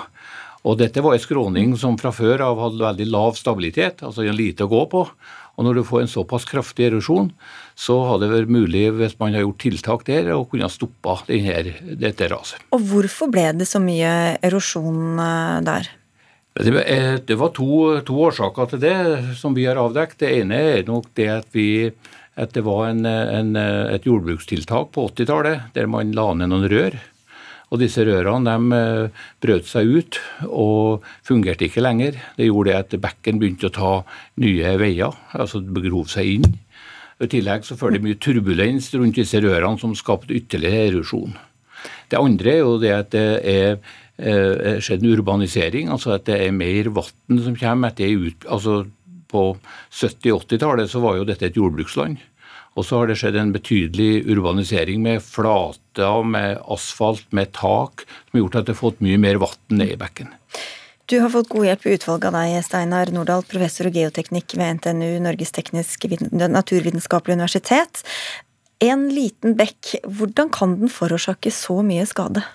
Og 0.69 0.77
dette 0.77 1.01
var 1.01 1.15
en 1.17 1.21
skråning 1.21 1.71
som 1.79 1.97
fra 1.97 2.11
før 2.13 2.43
av 2.45 2.59
hadde 2.61 2.83
veldig 2.83 3.07
lav 3.09 3.37
stabilitet, 3.37 4.03
altså 4.05 4.25
lite 4.29 4.67
å 4.67 4.71
gå 4.71 4.81
på. 4.91 5.05
Og 5.61 5.67
når 5.67 5.77
du 5.77 5.83
får 5.85 6.01
en 6.01 6.09
såpass 6.09 6.47
kraftig 6.49 6.87
erosjon, 6.87 7.27
så 7.77 7.99
hadde 8.07 8.25
det 8.25 8.33
vært 8.33 8.53
mulig, 8.57 8.87
hvis 8.97 9.13
man 9.19 9.35
har 9.37 9.43
gjort 9.45 9.61
tiltak 9.61 10.05
der, 10.07 10.31
å 10.33 10.47
kunne 10.49 10.69
stoppa 10.73 11.19
dette 11.29 12.29
raset. 12.31 12.63
Og 12.73 12.87
hvorfor 12.89 13.29
ble 13.29 13.51
det 13.59 13.67
så 13.69 13.77
mye 13.83 14.39
erosjon 14.41 15.21
eh, 15.21 15.59
der? 15.67 15.91
Det 16.51 17.37
var 17.39 17.53
to, 17.55 18.01
to, 18.03 18.17
årsaker 18.25 18.73
til 18.73 18.81
det 18.81 18.97
som 19.39 19.53
vi 19.55 19.69
har 19.69 19.77
avdekket. 19.79 20.17
Det 20.25 20.33
ene 20.41 20.57
er 20.73 20.81
nok 20.89 21.13
det 21.15 21.29
at, 21.31 21.47
vi, 21.53 21.87
at 22.41 22.57
det 22.57 22.65
var 22.65 22.89
en, 22.89 23.05
en, 23.05 23.53
et 23.55 24.09
jordbrukstiltak 24.09 24.91
på 24.97 25.05
80-tallet 25.13 25.69
der 25.77 25.87
man 25.87 26.11
la 26.17 26.31
ned 26.33 26.51
noen 26.51 26.67
rør. 26.73 26.97
Og 27.71 27.79
disse 27.79 28.03
rørene 28.03 28.51
de 28.51 28.77
eh, 28.77 29.21
brøt 29.43 29.69
seg 29.69 29.87
ut 29.87 30.19
og 30.49 31.05
fungerte 31.27 31.69
ikke 31.69 31.83
lenger. 31.83 32.17
Det 32.35 32.49
gjorde 32.49 32.75
at 32.81 32.97
bekken 32.99 33.39
begynte 33.39 33.69
å 33.69 33.75
ta 33.75 33.93
nye 34.43 34.75
veier, 34.81 35.15
altså 35.31 35.63
begrov 35.63 36.11
seg 36.11 36.35
inn. 36.35 36.49
I 37.21 37.29
tillegg 37.31 37.63
så 37.63 37.77
følger 37.77 37.99
det 37.99 38.07
mye 38.07 38.19
turbulens 38.19 38.89
rundt 38.97 39.19
disse 39.21 39.39
rørene 39.39 39.79
som 39.79 39.93
skapte 39.95 40.35
ytterligere 40.35 40.89
erosjon. 40.89 41.35
Det 42.11 42.19
andre 42.19 42.55
er 42.55 42.59
jo 42.59 42.77
det 42.81 42.91
at 42.95 43.11
det 43.13 43.27
er 43.47 43.77
eh, 44.17 44.79
skjedd 44.83 45.05
en 45.05 45.13
urbanisering, 45.15 45.91
altså 45.93 46.15
at 46.17 46.25
det 46.27 46.41
er 46.41 46.55
mer 46.55 46.89
vann 46.91 47.43
som 47.45 47.55
kommer. 47.55 47.93
etter 47.93 48.49
altså 48.49 48.83
På 49.31 49.55
70-80-tallet 49.95 50.89
så 50.91 50.99
var 50.99 51.15
jo 51.15 51.23
dette 51.23 51.45
et 51.47 51.55
jordbruksland. 51.55 52.17
Og 52.79 52.87
så 52.87 53.01
har 53.01 53.09
det 53.09 53.17
skjedd 53.19 53.35
en 53.35 53.51
betydelig 53.51 54.23
urbanisering 54.31 55.01
med 55.03 55.23
flater, 55.25 56.21
med 56.23 56.61
asfalt, 56.71 57.25
med 57.35 57.51
tak, 57.57 58.05
som 58.07 58.37
har 58.37 58.45
gjort 58.45 58.61
at 58.61 58.69
det 58.69 58.75
har 58.75 58.79
fått 58.79 59.03
mye 59.03 59.19
mer 59.19 59.41
vann 59.43 59.81
ned 59.81 59.97
i 59.97 59.99
bekken. 59.99 60.31
Du 61.11 61.17
har 61.19 61.33
fått 61.33 61.49
god 61.51 61.67
hjelp 61.67 61.83
i 61.83 61.97
utvalget 61.97 62.29
av 62.29 62.37
deg, 62.37 62.61
Steinar 62.63 63.09
Nordahl, 63.11 63.43
professor 63.43 63.89
i 63.89 63.91
geoteknikk 63.97 64.55
ved 64.55 64.77
NTNU, 64.77 65.09
Norges 65.25 65.51
tekniske 65.51 66.07
naturvitenskapelige 66.31 67.35
universitet. 67.35 68.05
En 68.79 69.09
liten 69.11 69.57
bekk, 69.59 69.97
hvordan 70.07 70.47
kan 70.55 70.77
den 70.79 70.93
forårsake 70.93 71.51
så 71.51 71.81
mye 71.83 72.07
skade? 72.07 72.45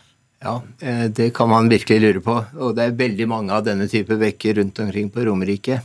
Ja, 0.40 0.62
eh, 0.80 1.04
det 1.12 1.34
kan 1.36 1.48
man 1.48 1.68
virkelig 1.68 2.00
lure 2.00 2.20
på. 2.24 2.38
Og 2.60 2.74
det 2.76 2.86
er 2.86 2.96
veldig 2.96 3.28
mange 3.28 3.52
av 3.52 3.64
denne 3.66 3.88
type 3.92 4.16
bekker 4.20 4.56
rundt 4.60 4.80
omkring 4.80 5.12
på 5.12 5.28
Romerike. 5.28 5.82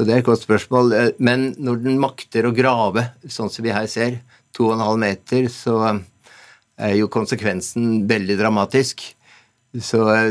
Så 0.00 0.06
det 0.08 0.14
er 0.14 0.22
et 0.22 0.24
godt 0.30 0.46
spørsmål. 0.46 0.92
Eh, 0.96 1.08
men 1.20 1.50
når 1.60 1.82
den 1.84 1.98
makter 2.00 2.46
å 2.48 2.54
grave, 2.56 3.02
sånn 3.28 3.50
som 3.52 3.66
vi 3.66 3.74
her 3.76 3.84
ser, 3.84 4.22
2,5 4.56 4.96
meter, 4.96 5.48
så 5.52 5.74
er 6.80 6.94
jo 6.96 7.10
konsekvensen 7.12 8.06
veldig 8.08 8.38
dramatisk. 8.40 9.04
Så 9.76 10.00
eh, 10.14 10.30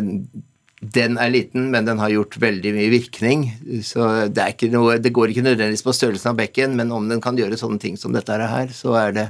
den 0.82 1.20
er 1.22 1.30
liten, 1.30 1.68
men 1.70 1.86
den 1.86 2.02
har 2.02 2.10
gjort 2.16 2.40
veldig 2.42 2.74
mye 2.80 2.90
virkning. 2.96 3.46
Så 3.86 4.10
det, 4.34 4.48
noe, 4.74 4.98
det 4.98 5.14
går 5.14 5.36
ikke 5.36 5.46
nødvendigvis 5.46 5.86
på 5.86 5.94
størrelsen 5.94 6.34
av 6.34 6.42
bekken, 6.42 6.74
men 6.80 6.90
om 6.96 7.06
den 7.12 7.22
kan 7.22 7.38
gjøre 7.38 7.62
sånne 7.62 7.78
ting 7.86 8.02
som 8.02 8.18
dette 8.18 8.42
her, 8.42 8.74
så 8.74 8.98
er 8.98 9.14
det 9.20 9.28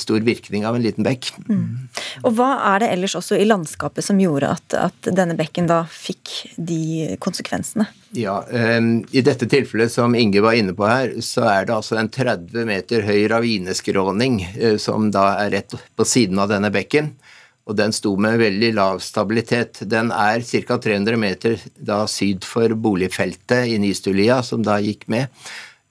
stor 0.00 0.20
virkning 0.24 0.64
av 0.66 0.76
en 0.76 0.82
liten 0.82 1.04
bekk. 1.04 1.28
Mm. 1.48 1.88
Og 2.24 2.36
Hva 2.38 2.50
er 2.72 2.80
det 2.80 2.88
ellers 2.94 3.16
også 3.18 3.36
i 3.36 3.44
landskapet 3.44 4.06
som 4.06 4.20
gjorde 4.20 4.54
at, 4.56 4.76
at 4.78 5.10
denne 5.12 5.36
bekken 5.36 5.68
da 5.68 5.82
fikk 5.90 6.32
de 6.56 7.14
konsekvensene? 7.22 7.86
Ja, 8.16 8.38
um, 8.48 9.02
I 9.12 9.24
dette 9.26 9.48
tilfellet 9.50 9.92
som 9.92 10.14
Inge 10.16 10.40
var 10.44 10.56
inne 10.56 10.72
på 10.76 10.86
her, 10.88 11.16
så 11.24 11.44
er 11.50 11.68
det 11.68 11.76
altså 11.76 11.98
en 12.00 12.08
30 12.08 12.64
meter 12.68 13.04
høy 13.04 13.26
ravineskråning 13.32 14.40
uh, 14.54 14.76
som 14.80 15.10
da 15.14 15.34
er 15.42 15.52
rett 15.58 15.76
på 15.76 16.08
siden 16.08 16.40
av 16.40 16.52
denne 16.52 16.72
bekken. 16.74 17.12
Og 17.68 17.76
den 17.76 17.94
sto 17.96 18.12
med 18.20 18.38
veldig 18.40 18.72
lav 18.76 18.98
stabilitet. 19.04 19.82
Den 19.88 20.12
er 20.12 20.44
ca. 20.44 20.78
300 20.80 21.20
meter 21.20 21.60
da 21.76 22.02
syd 22.08 22.44
for 22.44 22.72
boligfeltet 22.76 23.72
i 23.72 23.78
Nystulia, 23.80 24.42
som 24.44 24.64
da 24.64 24.78
gikk 24.84 25.08
med. 25.12 25.28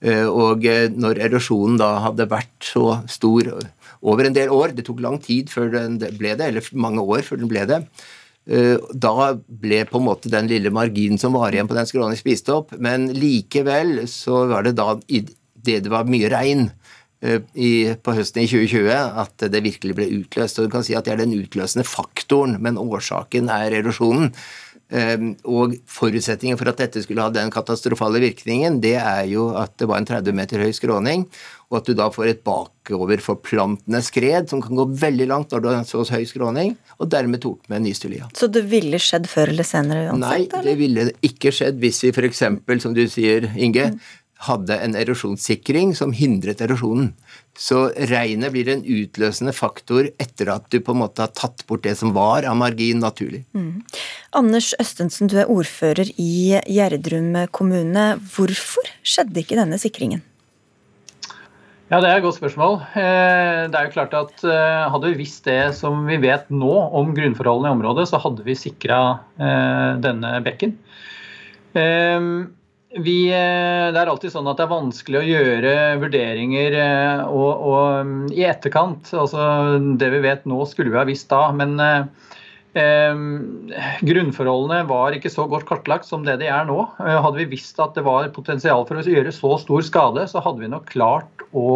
Uh, 0.01 0.25
og 0.25 0.65
uh, 0.65 0.89
når 0.89 1.21
erosjonen 1.29 1.77
da 1.81 1.93
hadde 2.07 2.31
vært 2.31 2.73
så 2.73 3.03
stor 3.11 3.53
over 4.03 4.27
en 4.27 4.35
del 4.35 4.51
år. 4.53 4.75
Det 4.75 4.85
tok 4.87 5.01
lang 5.03 5.19
tid 5.23 5.51
før 5.53 5.71
den 5.73 5.97
ble 6.01 6.35
det, 6.39 6.49
eller 6.49 6.69
mange 6.75 7.03
år 7.03 7.23
før 7.25 7.41
den 7.41 7.51
ble 7.51 7.65
det. 7.69 7.81
Eh, 8.43 8.75
da 8.91 9.31
ble 9.47 9.83
på 9.87 10.01
en 10.01 10.07
måte 10.09 10.31
den 10.31 10.49
lille 10.51 10.71
marginen 10.73 11.21
som 11.21 11.35
var 11.37 11.55
igjen 11.55 11.69
på 11.69 11.77
den 11.77 11.87
skråningen, 11.87 12.19
spist 12.19 12.51
opp. 12.51 12.75
Men 12.83 13.07
likevel 13.15 14.03
så 14.11 14.45
var 14.51 14.67
det 14.67 14.75
da 14.79 14.97
det 15.63 15.87
var 15.87 16.09
mye 16.11 16.27
regn 16.31 16.67
eh, 17.23 17.95
på 17.95 18.15
høsten 18.17 18.43
i 18.43 18.49
2020 18.51 18.91
at 19.23 19.47
det 19.53 19.63
virkelig 19.63 19.95
ble 19.95 20.09
utløst. 20.19 20.59
Og 20.59 20.67
du 20.67 20.75
kan 20.75 20.83
si 20.83 20.97
at 20.97 21.07
det 21.07 21.15
er 21.15 21.23
den 21.23 21.37
utløsende 21.37 21.87
faktoren, 21.87 22.59
men 22.63 22.81
årsaken 22.81 23.51
er 23.53 23.79
erosjonen. 23.79 24.33
Ehm, 24.93 25.31
og 25.49 25.73
forutsetningen 25.89 26.59
for 26.59 26.69
at 26.69 26.77
dette 26.83 27.01
skulle 27.01 27.23
ha 27.25 27.33
den 27.33 27.49
katastrofale 27.53 28.21
virkningen, 28.21 28.77
det 28.83 28.93
er 29.01 29.25
jo 29.31 29.47
at 29.57 29.73
det 29.81 29.87
var 29.89 29.97
en 29.97 30.05
30 30.05 30.37
meter 30.37 30.61
høy 30.61 30.69
skråning, 30.75 31.25
og 31.73 31.79
at 31.79 31.89
du 31.89 31.95
da 31.97 32.11
får 32.13 32.29
et 32.29 32.43
bakoverforplantende 32.45 34.03
skred 34.05 34.51
som 34.51 34.61
kan 34.61 34.77
gå 34.77 34.85
veldig 35.01 35.27
langt 35.31 35.55
når 35.55 35.63
du 35.63 35.69
har 35.71 35.87
så 35.89 36.05
høy 36.05 36.27
skråning, 36.29 36.75
og 37.01 37.09
dermed 37.09 37.41
tok 37.41 37.65
med 37.73 37.87
Nystulia. 37.87 38.29
Så 38.37 38.51
det 38.53 38.67
ville 38.69 39.01
skjedd 39.01 39.25
før 39.31 39.55
eller 39.55 39.65
senere 39.65 40.11
uansett? 40.11 40.53
Nei, 40.53 40.65
det 40.69 40.77
ville 40.77 41.07
ikke 41.25 41.53
skjedd 41.55 41.81
hvis 41.81 42.03
vi 42.05 42.13
f.eks., 42.13 42.45
som 42.85 42.93
du 42.93 43.07
sier, 43.09 43.49
Inge, 43.57 43.95
mm 43.95 44.22
hadde 44.47 44.77
en 44.81 44.95
erosjonssikring 44.99 45.93
som 45.97 46.13
hindret 46.15 46.61
erosjonen. 46.63 47.13
Så 47.53 47.85
regnet 48.09 48.53
blir 48.53 48.69
en 48.71 48.81
utløsende 48.81 49.53
faktor 49.53 50.09
etter 50.21 50.49
at 50.55 50.65
du 50.73 50.79
på 50.81 50.95
en 50.95 51.03
måte 51.03 51.21
har 51.21 51.33
tatt 51.37 51.65
bort 51.69 51.83
det 51.85 51.93
som 51.99 52.13
var 52.15 52.47
av 52.49 52.57
margin 52.57 53.03
naturlig. 53.03 53.43
Mm. 53.53 53.83
Anders 54.33 54.71
Østensen, 54.81 55.29
du 55.29 55.37
er 55.41 55.51
ordfører 55.51 56.09
i 56.17 56.59
Gjerdrum 56.65 57.35
kommune. 57.53 58.13
Hvorfor 58.33 58.89
skjedde 59.05 59.43
ikke 59.43 59.59
denne 59.59 59.79
sikringen? 59.81 60.23
Ja, 61.91 61.99
Det 62.01 62.09
er 62.09 62.17
et 62.17 62.25
godt 62.25 62.39
spørsmål. 62.39 62.79
Eh, 62.97 63.69
det 63.69 63.77
er 63.77 63.85
jo 63.85 63.93
klart 63.93 64.15
at 64.17 64.41
eh, 64.47 64.89
Hadde 64.89 65.11
vi 65.11 65.19
visst 65.19 65.45
det 65.45 65.75
som 65.77 66.07
vi 66.07 66.17
vet 66.17 66.47
nå 66.49 66.73
om 66.97 67.11
grunnforholdene 67.13 67.69
i 67.69 67.75
området, 67.75 68.07
så 68.09 68.17
hadde 68.23 68.41
vi 68.47 68.57
sikra 68.57 69.19
eh, 69.37 70.01
denne 70.01 70.39
bekken 70.41 70.73
vi, 72.93 73.15
eh, 73.33 73.89
det 73.89 73.97
er 73.97 74.09
alltid 74.11 74.33
sånn 74.33 74.47
at 74.51 74.59
det 74.59 74.67
er 74.67 74.73
vanskelig 74.73 75.19
å 75.19 75.25
gjøre 75.25 75.73
vurderinger 76.03 76.75
eh, 76.77 77.23
og, 77.25 77.63
og, 77.65 77.79
mm, 78.05 78.27
i 78.35 78.45
etterkant. 78.45 79.09
Altså, 79.17 79.79
det 79.97 80.11
vi 80.13 80.21
vet 80.21 80.45
nå, 80.49 80.59
skulle 80.69 80.93
vi 80.93 80.99
ha 80.99 81.05
visst 81.09 81.31
da. 81.31 81.47
Men 81.57 81.73
eh, 81.81 82.29
eh, 82.77 83.23
grunnforholdene 84.05 84.83
var 84.91 85.17
ikke 85.17 85.33
så 85.33 85.47
godt 85.49 85.65
kartlagt 85.69 86.05
som 86.09 86.25
det 86.27 86.37
de 86.43 86.51
er 86.53 86.69
nå. 86.69 86.85
Hadde 87.01 87.39
vi 87.41 87.49
visst 87.55 87.81
at 87.81 87.97
det 87.97 88.05
var 88.05 88.29
potensial 88.35 88.85
for 88.89 89.01
å 89.01 89.05
gjøre 89.07 89.33
så 89.33 89.57
stor 89.63 89.85
skade, 89.89 90.27
så 90.29 90.43
hadde 90.45 90.61
vi 90.61 90.73
nok 90.75 90.91
klart 90.93 91.47
å 91.49 91.69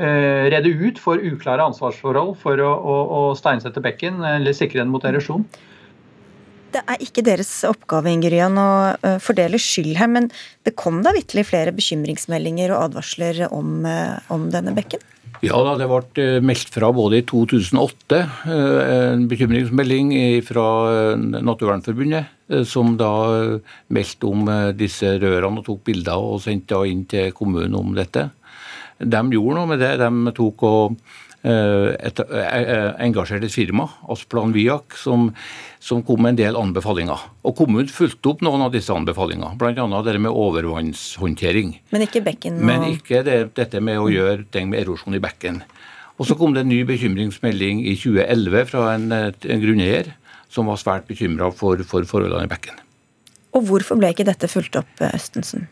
eh, 0.00 0.48
redde 0.52 0.72
ut 0.72 1.02
for 1.02 1.20
uklare 1.20 1.68
ansvarsforhold 1.68 2.38
for 2.40 2.64
å, 2.64 2.70
å, 2.72 2.96
å 3.20 3.20
steinsette 3.36 3.84
bekken 3.84 4.24
eller 4.38 4.56
sikre 4.56 4.80
den 4.80 4.94
mot 4.94 5.04
erosjon. 5.04 5.44
Det 6.70 6.82
er 6.86 7.02
ikke 7.02 7.24
deres 7.26 7.50
oppgave 7.66 8.12
Ingerian, 8.12 8.58
å 8.58 8.70
eh, 8.94 9.18
fordele 9.22 9.58
skyld 9.60 9.96
her, 9.98 10.10
men 10.10 10.28
det 10.66 10.76
kom 10.78 11.00
da 11.04 11.14
vitterlig 11.16 11.48
flere 11.48 11.74
bekymringsmeldinger 11.74 12.74
og 12.74 12.90
advarsler 12.90 13.46
om, 13.48 13.80
eh, 13.88 14.18
om 14.30 14.46
denne 14.54 14.74
bekken? 14.76 15.02
Ja 15.42 15.56
da, 15.64 15.72
det 15.80 15.88
ble 15.88 16.22
eh, 16.22 16.38
meldt 16.44 16.70
fra 16.74 16.90
både 16.94 17.22
i 17.22 17.24
2008 17.26 18.20
en 18.54 19.24
bekymringsmelding 19.30 20.12
fra 20.46 20.66
Naturvernforbundet, 21.18 22.36
som 22.66 22.96
da 22.98 23.10
meldte 23.94 24.28
om 24.28 24.50
disse 24.76 25.14
rørene 25.22 25.62
og 25.62 25.66
tok 25.66 25.82
bilder 25.86 26.28
og 26.34 26.42
sendte 26.44 26.82
inn 26.90 27.06
til 27.10 27.32
kommunen 27.34 27.78
om 27.78 27.94
dette. 27.96 28.28
De 29.00 29.20
gjorde 29.32 29.56
noe 29.56 29.70
med 29.70 29.80
det. 29.80 29.94
De 30.02 30.34
tok 30.36 30.64
og 30.68 30.96
et, 31.44 32.20
engasjerte 33.00 33.48
et 33.48 33.54
firma, 33.54 33.86
Asplan 34.12 34.52
Viak, 34.52 34.96
som 35.00 35.30
som 35.80 36.02
kom 36.04 36.20
med 36.22 36.34
en 36.34 36.38
del 36.38 36.56
anbefalinger. 36.60 37.22
Og 37.48 37.56
Kommunen 37.56 37.88
fulgte 37.88 38.34
opp 38.34 38.42
noen 38.44 38.60
av 38.66 38.72
disse 38.74 38.92
anbefalingene, 38.92 39.56
bl.a. 39.58 40.02
det 40.04 40.20
med 40.20 40.30
overvannshåndtering. 40.30 41.72
Men 41.94 42.04
ikke 42.04 42.22
bekken? 42.26 42.60
Og... 42.60 42.66
Men 42.68 42.84
ikke 42.90 43.22
det, 43.24 43.38
dette 43.56 43.80
med 43.80 43.98
å 43.98 44.10
gjøre 44.12 44.44
ting 44.52 44.68
med 44.70 44.84
erosjon 44.84 45.16
i 45.16 45.22
bekken. 45.24 45.62
Og 46.20 46.28
Så 46.28 46.36
kom 46.36 46.52
det 46.52 46.66
en 46.66 46.68
ny 46.68 46.82
bekymringsmelding 46.84 47.80
i 47.88 47.96
2011 47.96 48.68
fra 48.68 48.90
en, 48.92 49.08
en 49.16 49.64
grunneier 49.64 50.12
som 50.52 50.68
var 50.68 50.76
svært 50.82 51.08
bekymra 51.08 51.48
for, 51.56 51.80
for 51.88 52.04
forholdene 52.04 52.44
i 52.44 52.52
bekken. 52.52 52.76
Og 53.56 53.64
Hvorfor 53.70 53.96
ble 53.98 54.12
ikke 54.12 54.28
dette 54.28 54.50
fulgt 54.52 54.76
opp, 54.76 54.92
Østensen? 55.00 55.64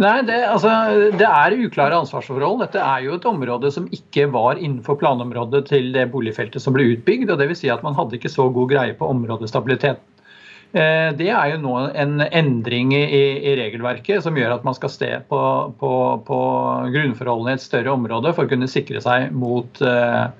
Nei, 0.00 0.22
det, 0.24 0.38
altså, 0.48 0.70
det, 1.12 1.26
er 1.26 1.58
uklare 1.60 1.98
ansvarsforhold. 2.00 2.62
Dette 2.62 2.80
er 2.80 3.02
jo 3.04 3.18
et 3.18 3.26
område 3.28 3.68
som 3.74 3.88
ikke 3.92 4.30
var 4.32 4.56
innenfor 4.56 4.96
planområdet 5.00 5.66
til 5.68 5.90
det 5.92 6.06
boligfeltet 6.14 6.62
som 6.64 6.72
ble 6.72 6.86
utbygd. 6.94 7.28
og 7.28 7.36
det 7.40 7.50
vil 7.50 7.58
Si 7.58 7.68
at 7.68 7.84
man 7.84 7.98
hadde 7.98 8.16
ikke 8.16 8.32
så 8.32 8.48
god 8.48 8.70
greie 8.72 8.96
på 8.96 9.10
områdestabiliteten. 9.12 10.00
Eh, 10.72 11.10
det 11.18 11.26
er 11.34 11.50
jo 11.50 11.58
nå 11.64 11.74
en 11.98 12.22
endring 12.22 12.92
i, 12.94 13.02
i, 13.42 13.54
regelverket 13.58 14.22
som 14.22 14.36
gjør 14.38 14.54
at 14.54 14.64
man 14.64 14.76
skal 14.76 14.92
se 14.94 15.08
på, 15.28 15.40
på, 15.80 15.92
på 16.28 16.38
grunnforholdene 16.94 17.56
i 17.56 17.58
et 17.58 17.64
større 17.64 17.96
område 17.96 18.30
for 18.36 18.46
å 18.46 18.52
kunne 18.52 18.70
sikre 18.70 19.02
seg 19.02 19.34
mot 19.34 19.82
uh, 19.82 20.30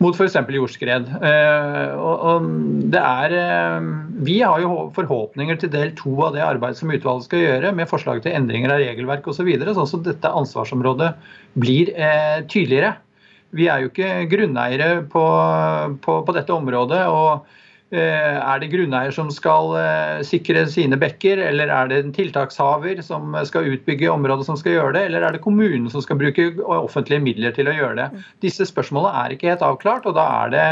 mot 0.00 0.16
f.eks. 0.16 0.38
jordskred. 0.56 1.10
Eh, 1.28 2.96
er, 3.00 3.34
eh, 3.36 3.90
vi 4.24 4.38
har 4.40 4.62
jo 4.64 4.88
forhåpninger 4.96 5.60
til 5.60 5.72
del 5.72 5.92
to 5.98 6.14
av 6.24 6.34
det 6.36 6.44
arbeidet 6.46 6.80
som 6.80 6.92
utvalget 6.92 7.28
skal 7.28 7.44
gjøre, 7.44 7.74
med 7.76 7.90
forslag 7.90 8.22
til 8.24 8.34
endringer 8.36 8.72
av 8.72 8.82
regelverk 8.82 9.28
osv., 9.28 9.42
så 9.42 9.48
videre, 9.48 9.76
sånn 9.76 10.02
at 10.02 10.10
dette 10.10 10.34
ansvarsområdet 10.40 11.12
blir 11.60 11.92
eh, 11.94 12.42
tydeligere. 12.48 12.96
Vi 13.56 13.66
er 13.68 13.82
jo 13.82 13.90
ikke 13.90 14.26
grunneiere 14.30 14.90
på, 15.10 15.24
på, 16.04 16.20
på 16.26 16.36
dette 16.36 16.54
området. 16.54 17.06
og 17.10 17.59
er 17.98 18.60
det 18.62 18.70
grunneier 18.70 19.10
som 19.14 19.32
skal 19.34 19.72
eh, 19.80 20.20
sikre 20.26 20.62
sine 20.70 20.98
bekker, 21.00 21.40
eller 21.42 21.72
er 21.74 21.90
det 21.90 21.98
en 22.04 22.14
tiltakshaver 22.14 23.02
som 23.02 23.34
skal 23.48 23.66
utbygge 23.72 24.12
området 24.12 24.46
som 24.46 24.58
skal 24.60 24.76
gjøre 24.76 24.94
det, 24.94 25.02
eller 25.08 25.26
er 25.26 25.34
det 25.34 25.42
kommunen 25.42 25.90
som 25.90 26.04
skal 26.04 26.20
bruke 26.20 26.52
offentlige 26.62 27.24
midler 27.24 27.56
til 27.56 27.70
å 27.70 27.74
gjøre 27.74 27.98
det? 27.98 28.08
Mm. 28.12 28.30
Disse 28.46 28.68
spørsmålene 28.70 29.24
er 29.24 29.34
ikke 29.34 29.50
helt 29.50 29.66
avklart, 29.66 30.06
og 30.06 30.14
da 30.20 30.28
er 30.44 30.54
det 30.54 30.64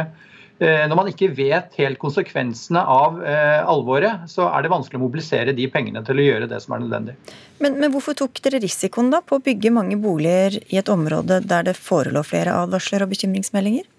eh, 0.62 0.86
når 0.86 1.00
man 1.00 1.10
ikke 1.10 1.32
vet 1.34 1.74
helt 1.80 1.98
konsekvensene 1.98 2.86
av 2.86 3.18
alvoret, 3.66 4.30
så 4.30 4.46
er 4.52 4.62
det 4.62 4.72
vanskelig 4.76 5.02
å 5.02 5.06
mobilisere 5.08 5.58
de 5.58 5.68
pengene 5.74 6.06
til 6.06 6.22
å 6.22 6.30
gjøre 6.30 6.50
det 6.54 6.62
som 6.62 6.78
er 6.78 6.86
nødvendig. 6.86 7.18
Men, 7.58 7.82
men 7.82 7.90
hvorfor 7.90 8.14
tok 8.14 8.38
dere 8.46 8.62
risikoen 8.62 9.10
da 9.10 9.24
på 9.26 9.40
å 9.40 9.42
bygge 9.42 9.74
mange 9.74 9.98
boliger 9.98 10.62
i 10.70 10.78
et 10.78 10.90
område 10.94 11.42
der 11.50 11.66
det 11.66 11.78
forelå 11.82 12.22
flere 12.22 12.54
advarsler 12.62 13.02
og 13.02 13.16
bekymringsmeldinger? 13.16 13.90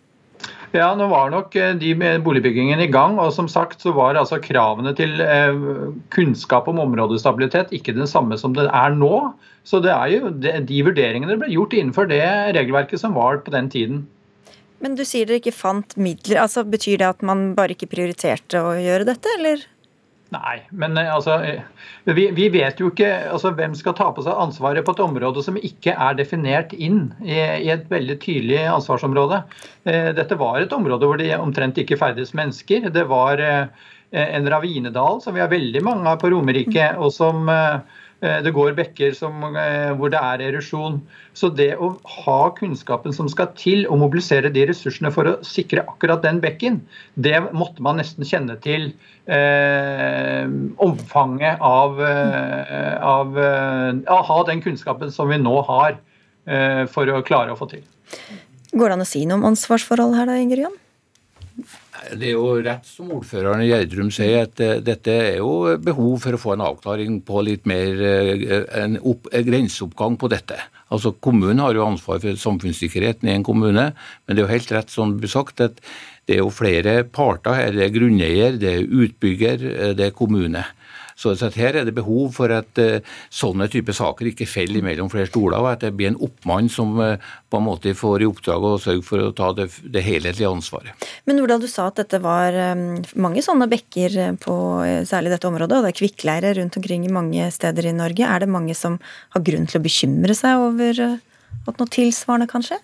Ja, 0.75 0.91
nå 0.93 1.07
var 1.09 1.31
nok 1.33 1.55
eh, 1.57 1.71
de 1.81 1.95
boligbyggingen 2.21 2.81
i 2.83 2.89
gang. 2.93 3.17
og 3.17 3.33
som 3.33 3.47
sagt 3.49 3.81
så 3.81 3.93
var 3.95 4.19
altså 4.19 4.37
kravene 4.43 4.93
til 4.97 5.17
eh, 5.23 5.55
kunnskap 6.13 6.67
om 6.69 6.81
områdestabilitet 6.83 7.73
ikke 7.73 7.95
den 7.97 8.09
samme 8.09 8.37
som 8.37 8.53
det 8.53 8.67
er 8.69 8.93
nå. 8.93 9.33
Så 9.65 9.81
det 9.81 9.91
er 9.93 10.13
jo 10.13 10.29
de 10.39 10.83
vurderingene 10.85 11.39
ble 11.41 11.49
gjort 11.53 11.73
innenfor 11.73 12.09
det 12.09 12.23
regelverket 12.55 13.01
som 13.01 13.17
var 13.17 13.41
på 13.45 13.53
den 13.53 13.69
tiden. 13.69 14.05
Men 14.79 14.95
du 14.95 15.03
sier 15.03 15.27
dere 15.27 15.41
ikke 15.41 15.57
fant 15.57 15.97
midler. 15.99 16.39
altså 16.45 16.63
Betyr 16.63 17.01
det 17.01 17.09
at 17.09 17.25
man 17.25 17.51
bare 17.57 17.75
ikke 17.75 17.89
prioriterte 17.91 18.61
å 18.63 18.77
gjøre 18.79 19.09
dette, 19.09 19.33
eller? 19.39 19.65
Nei, 20.29 20.59
men 20.69 20.97
eh, 20.97 21.09
altså, 21.09 21.39
eh, 21.41 21.61
vi, 22.05 22.27
vi, 22.37 22.49
vet 22.53 22.81
jo 22.81 22.91
ikke 22.91 23.07
altså, 23.31 23.49
hvem 23.57 23.73
skal 23.77 23.95
ta 23.97 24.11
på 24.13 24.21
seg 24.25 24.37
ansvaret 24.37 24.85
på 24.85 24.93
et 24.93 25.01
område 25.01 25.41
som 25.45 25.57
ikke 25.57 25.95
er 25.95 26.17
definert 26.19 26.75
inn 26.77 27.07
i, 27.25 27.39
i 27.39 27.71
et 27.73 27.87
veldig 27.89 28.19
tydelig 28.21 28.59
ansvarsområde. 28.69 29.41
Eh, 29.89 30.11
dette 30.17 30.37
var 30.37 30.61
et 30.61 30.75
område 30.75 31.09
hvor 31.09 31.17
det 31.21 31.31
omtrent 31.39 31.81
ikke 31.81 31.97
ferdes 31.97 32.35
mennesker. 32.37 32.91
Det 32.93 33.07
var 33.09 33.41
en 34.09 34.47
ravinedal 34.49 35.19
som 35.21 35.35
vi 35.35 35.41
har 35.41 35.51
veldig 35.51 35.81
mange 35.85 36.09
av 36.09 36.21
på 36.21 36.31
Romerike, 36.33 36.87
og 36.97 37.11
som 37.13 37.49
Eh, 37.49 37.98
det 38.19 38.51
går 38.51 38.73
bekker 38.75 39.13
som, 39.15 39.43
eh, 39.55 39.91
hvor 39.95 40.11
det 40.11 40.19
er 40.19 40.41
erosjon. 40.49 40.99
Så 41.33 41.49
det 41.55 41.77
å 41.79 41.93
ha 42.03 42.39
kunnskapen 42.51 43.13
som 43.15 43.29
skal 43.31 43.53
til, 43.55 43.85
og 43.87 44.01
mobilisere 44.01 44.51
de 44.51 44.65
ressursene 44.67 45.11
for 45.15 45.29
å 45.29 45.37
sikre 45.45 45.85
akkurat 45.87 46.21
den 46.25 46.41
bekken, 46.43 46.81
det 47.15 47.37
måtte 47.53 47.79
man 47.85 48.01
nesten 48.01 48.27
kjenne 48.27 48.57
til 48.59 48.91
eh, 49.29 50.51
omfanget 50.83 51.63
av, 51.63 52.01
eh, 52.03 52.97
av 52.99 53.39
eh, 53.39 54.03
Å 54.09 54.19
ha 54.25 54.43
den 54.49 54.61
kunnskapen 54.61 55.11
som 55.15 55.31
vi 55.31 55.39
nå 55.39 55.55
har, 55.69 55.97
eh, 56.45 56.85
for 56.91 57.07
å 57.07 57.23
klare 57.23 57.55
å 57.55 57.59
få 57.59 57.69
til. 57.71 57.87
Går 58.73 58.89
det 58.89 58.99
an 58.99 59.05
å 59.05 59.07
si 59.07 59.23
noe 59.25 59.39
om 59.39 59.47
ansvarsforhold 59.53 60.17
her 60.19 60.27
da, 60.27 60.37
Ingrid 60.41 60.67
Jan? 60.67 60.79
Det 62.15 62.29
er 62.29 62.35
jo 62.35 62.55
rett 62.63 62.87
som 62.87 63.11
ordføreren 63.15 63.63
i 63.63 63.69
Gjerdrum 63.69 64.11
sier, 64.13 64.47
at 64.47 64.61
uh, 64.63 64.77
dette 64.83 65.13
er 65.13 65.39
jo 65.41 65.77
behov 65.83 66.19
for 66.23 66.35
å 66.35 66.41
få 66.41 66.55
en 66.55 66.65
avklaring 66.69 67.19
på 67.27 67.43
litt 67.47 67.67
mer 67.69 67.99
uh, 67.99 68.63
en, 68.79 68.99
opp, 69.03 69.27
en 69.35 69.47
grenseoppgang 69.47 70.19
på 70.19 70.31
dette. 70.31 70.59
Altså 70.89 71.13
Kommunen 71.21 71.61
har 71.61 71.75
jo 71.77 71.85
ansvar 71.85 72.21
for 72.23 72.39
samfunnssikkerheten 72.39 73.29
i 73.29 73.35
en 73.35 73.45
kommune, 73.45 73.91
men 73.91 74.35
det 74.35 74.41
er 74.41 74.47
jo 74.47 74.53
helt 74.55 74.73
rett 74.73 74.93
som 74.93 75.13
det 75.13 75.25
blir 75.25 75.33
sagt, 75.35 75.61
at 75.61 75.83
det 76.29 76.37
er 76.37 76.43
jo 76.43 76.51
flere 76.53 77.03
parter 77.09 77.57
her. 77.57 77.71
Det 77.73 77.87
er 77.87 77.95
grunneier, 77.95 78.57
det 78.61 78.69
er 78.69 78.85
utbygger, 79.03 79.63
eh, 79.69 79.93
det 79.97 80.09
er 80.09 80.17
kommune. 80.17 80.61
Så 81.19 81.33
her 81.35 81.75
er 81.75 81.83
det 81.83 81.95
behov 81.97 82.31
for 82.37 82.51
at 82.55 82.79
uh, 82.79 83.03
sånne 83.33 83.67
type 83.71 83.91
saker 83.95 84.29
ikke 84.31 84.47
faller 84.47 84.83
mellom 84.85 85.09
flere 85.11 85.27
stoler, 85.27 85.59
og 85.59 85.73
at 85.73 85.83
det 85.83 85.91
blir 85.97 86.13
en 86.13 86.19
oppmann 86.23 86.69
som 86.71 86.93
uh, 86.95 87.17
på 87.51 87.59
en 87.59 87.65
måte 87.65 87.91
får 87.97 88.23
i 88.23 88.29
oppdrag 88.29 88.63
å 88.63 88.77
sørge 88.79 89.03
for 89.03 89.25
å 89.25 89.33
ta 89.35 89.51
det, 89.57 89.67
det 89.83 90.05
helhetlige 90.05 90.47
ansvaret. 90.47 91.07
Men 91.27 91.41
Nordahl, 91.41 91.59
du 91.59 91.67
sa 91.67 91.89
at 91.89 91.99
dette 91.99 92.21
var 92.23 92.55
um, 92.71 93.01
mange 93.19 93.43
sånne 93.43 93.67
bekker 93.71 94.15
på 94.39 94.55
særlig 95.09 95.33
dette 95.33 95.49
området, 95.49 95.79
og 95.79 95.87
det 95.87 95.91
er 95.91 95.99
kvikkleire 95.99 96.53
rundt 96.55 96.79
omkring 96.79 97.07
i 97.07 97.11
mange 97.11 97.49
steder 97.51 97.89
i 97.89 97.95
Norge. 97.95 98.23
Er 98.23 98.45
det 98.45 98.51
mange 98.51 98.77
som 98.77 98.95
har 99.35 99.43
grunn 99.43 99.67
til 99.67 99.81
å 99.81 99.83
bekymre 99.83 100.35
seg 100.37 100.63
over 100.69 101.01
at 101.03 101.81
noe 101.81 101.91
tilsvarende 101.91 102.47
kan 102.51 102.63
skje? 102.63 102.79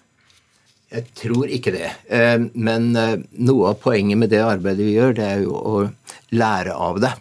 Jeg 0.92 1.08
tror 1.18 1.50
ikke 1.52 1.74
det. 1.74 1.88
Men 2.54 2.92
noe 2.94 3.72
av 3.72 3.80
poenget 3.82 4.20
med 4.22 4.32
det 4.32 4.44
arbeidet 4.46 4.86
vi 4.86 4.98
gjør, 4.98 5.16
det 5.18 5.26
er 5.28 5.46
jo 5.48 5.56
å 5.56 5.86
lære 6.36 6.76
av 6.76 7.02
det. 7.04 7.16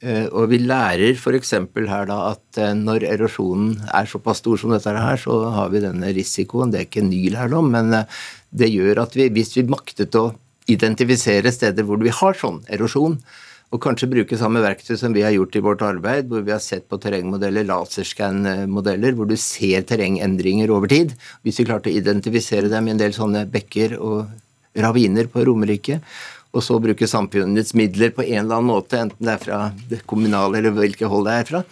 Eh, 0.00 0.26
og 0.32 0.48
vi 0.48 0.62
lærer 0.64 1.12
f.eks. 1.12 1.52
her 1.76 2.06
da 2.08 2.18
at 2.30 2.60
eh, 2.60 2.72
når 2.72 3.04
erosjonen 3.04 3.74
er 3.92 4.08
såpass 4.08 4.40
stor 4.40 4.56
som 4.60 4.72
dette 4.72 4.94
her, 4.96 5.20
så 5.20 5.42
har 5.52 5.68
vi 5.74 5.82
denne 5.84 6.12
risikoen. 6.16 6.72
Det 6.72 6.80
er 6.80 6.88
ikke 6.88 7.02
en 7.04 7.12
ny 7.12 7.26
lærdom, 7.34 7.68
men 7.74 7.92
eh, 7.98 8.22
det 8.48 8.70
gjør 8.72 9.02
at 9.04 9.18
vi, 9.18 9.28
hvis 9.34 9.52
vi 9.58 9.68
maktet 9.68 10.16
å 10.16 10.30
identifisere 10.70 11.52
steder 11.52 11.84
hvor 11.84 12.00
vi 12.00 12.14
har 12.14 12.38
sånn 12.38 12.62
erosjon, 12.72 13.18
og 13.70 13.78
kanskje 13.84 14.08
bruke 14.10 14.38
samme 14.38 14.62
verktøy 14.64 14.96
som 14.98 15.12
vi 15.14 15.22
har 15.22 15.34
gjort 15.36 15.54
i 15.54 15.62
vårt 15.62 15.82
arbeid, 15.86 16.30
hvor 16.30 16.42
vi 16.46 16.54
har 16.54 16.62
sett 16.64 16.88
på 16.90 16.98
terrengmodeller, 16.98 17.68
laserscan-modeller, 17.68 19.14
hvor 19.14 19.28
du 19.30 19.36
ser 19.38 19.84
terrengendringer 19.86 20.72
over 20.74 20.90
tid. 20.90 21.12
Hvis 21.46 21.60
vi 21.60 21.68
klarte 21.68 21.92
å 21.92 21.94
identifisere 21.94 22.72
dem 22.72 22.88
i 22.88 22.96
en 22.96 23.02
del 23.02 23.14
sånne 23.14 23.44
bekker 23.52 23.94
og 24.00 24.32
raviner 24.80 25.30
på 25.30 25.44
Romerike, 25.46 26.00
og 26.50 26.64
så 26.66 26.80
bruke 26.82 27.08
samfunnets 27.08 27.74
midler 27.78 28.12
på 28.14 28.24
en 28.26 28.42
eller 28.42 28.58
annen 28.58 28.72
måte, 28.72 28.98
enten 28.98 29.26
det 29.26 29.36
er 29.36 29.42
fra 29.44 29.60
det 29.90 30.02
kommunale 30.10 30.58
eller 30.58 30.74
hvilket 30.74 31.10
hold 31.10 31.28
det 31.28 31.38
er 31.38 31.48
fra, 31.48 31.62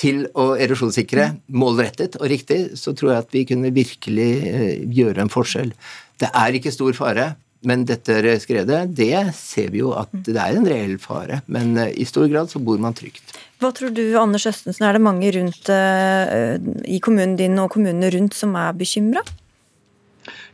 til 0.00 0.24
å 0.38 0.52
erosjonssikre 0.54 1.26
målrettet 1.52 2.16
og 2.20 2.30
riktig, 2.30 2.60
så 2.78 2.94
tror 2.96 3.12
jeg 3.12 3.24
at 3.24 3.36
vi 3.36 3.44
kunne 3.48 3.72
virkelig 3.74 4.30
eh, 4.48 4.74
gjøre 4.96 5.26
en 5.26 5.32
forskjell. 5.32 5.74
Det 6.20 6.30
er 6.30 6.56
ikke 6.56 6.72
stor 6.72 6.96
fare, 6.96 7.26
men 7.66 7.84
dette 7.88 8.16
skredet, 8.40 8.86
det 8.96 9.34
ser 9.36 9.68
vi 9.74 9.82
jo 9.82 9.92
at 9.98 10.12
det 10.24 10.38
er 10.40 10.56
en 10.56 10.68
reell 10.68 10.96
fare. 11.02 11.42
Men 11.52 11.74
eh, 11.76 11.92
i 12.00 12.06
stor 12.08 12.30
grad 12.32 12.52
så 12.52 12.62
bor 12.62 12.80
man 12.80 12.96
trygt. 12.96 13.36
Hva 13.60 13.74
tror 13.76 13.92
du, 13.92 14.04
Anders 14.16 14.46
Østensen, 14.48 14.86
er 14.88 14.96
det 14.96 15.04
mange 15.04 15.28
rundt 15.36 15.68
uh, 15.68 16.56
i 16.88 16.96
kommunen 17.04 17.36
din 17.36 17.58
og 17.60 17.74
kommunene 17.74 18.08
rundt 18.14 18.32
som 18.38 18.54
er 18.56 18.72
bekymra? 18.78 19.20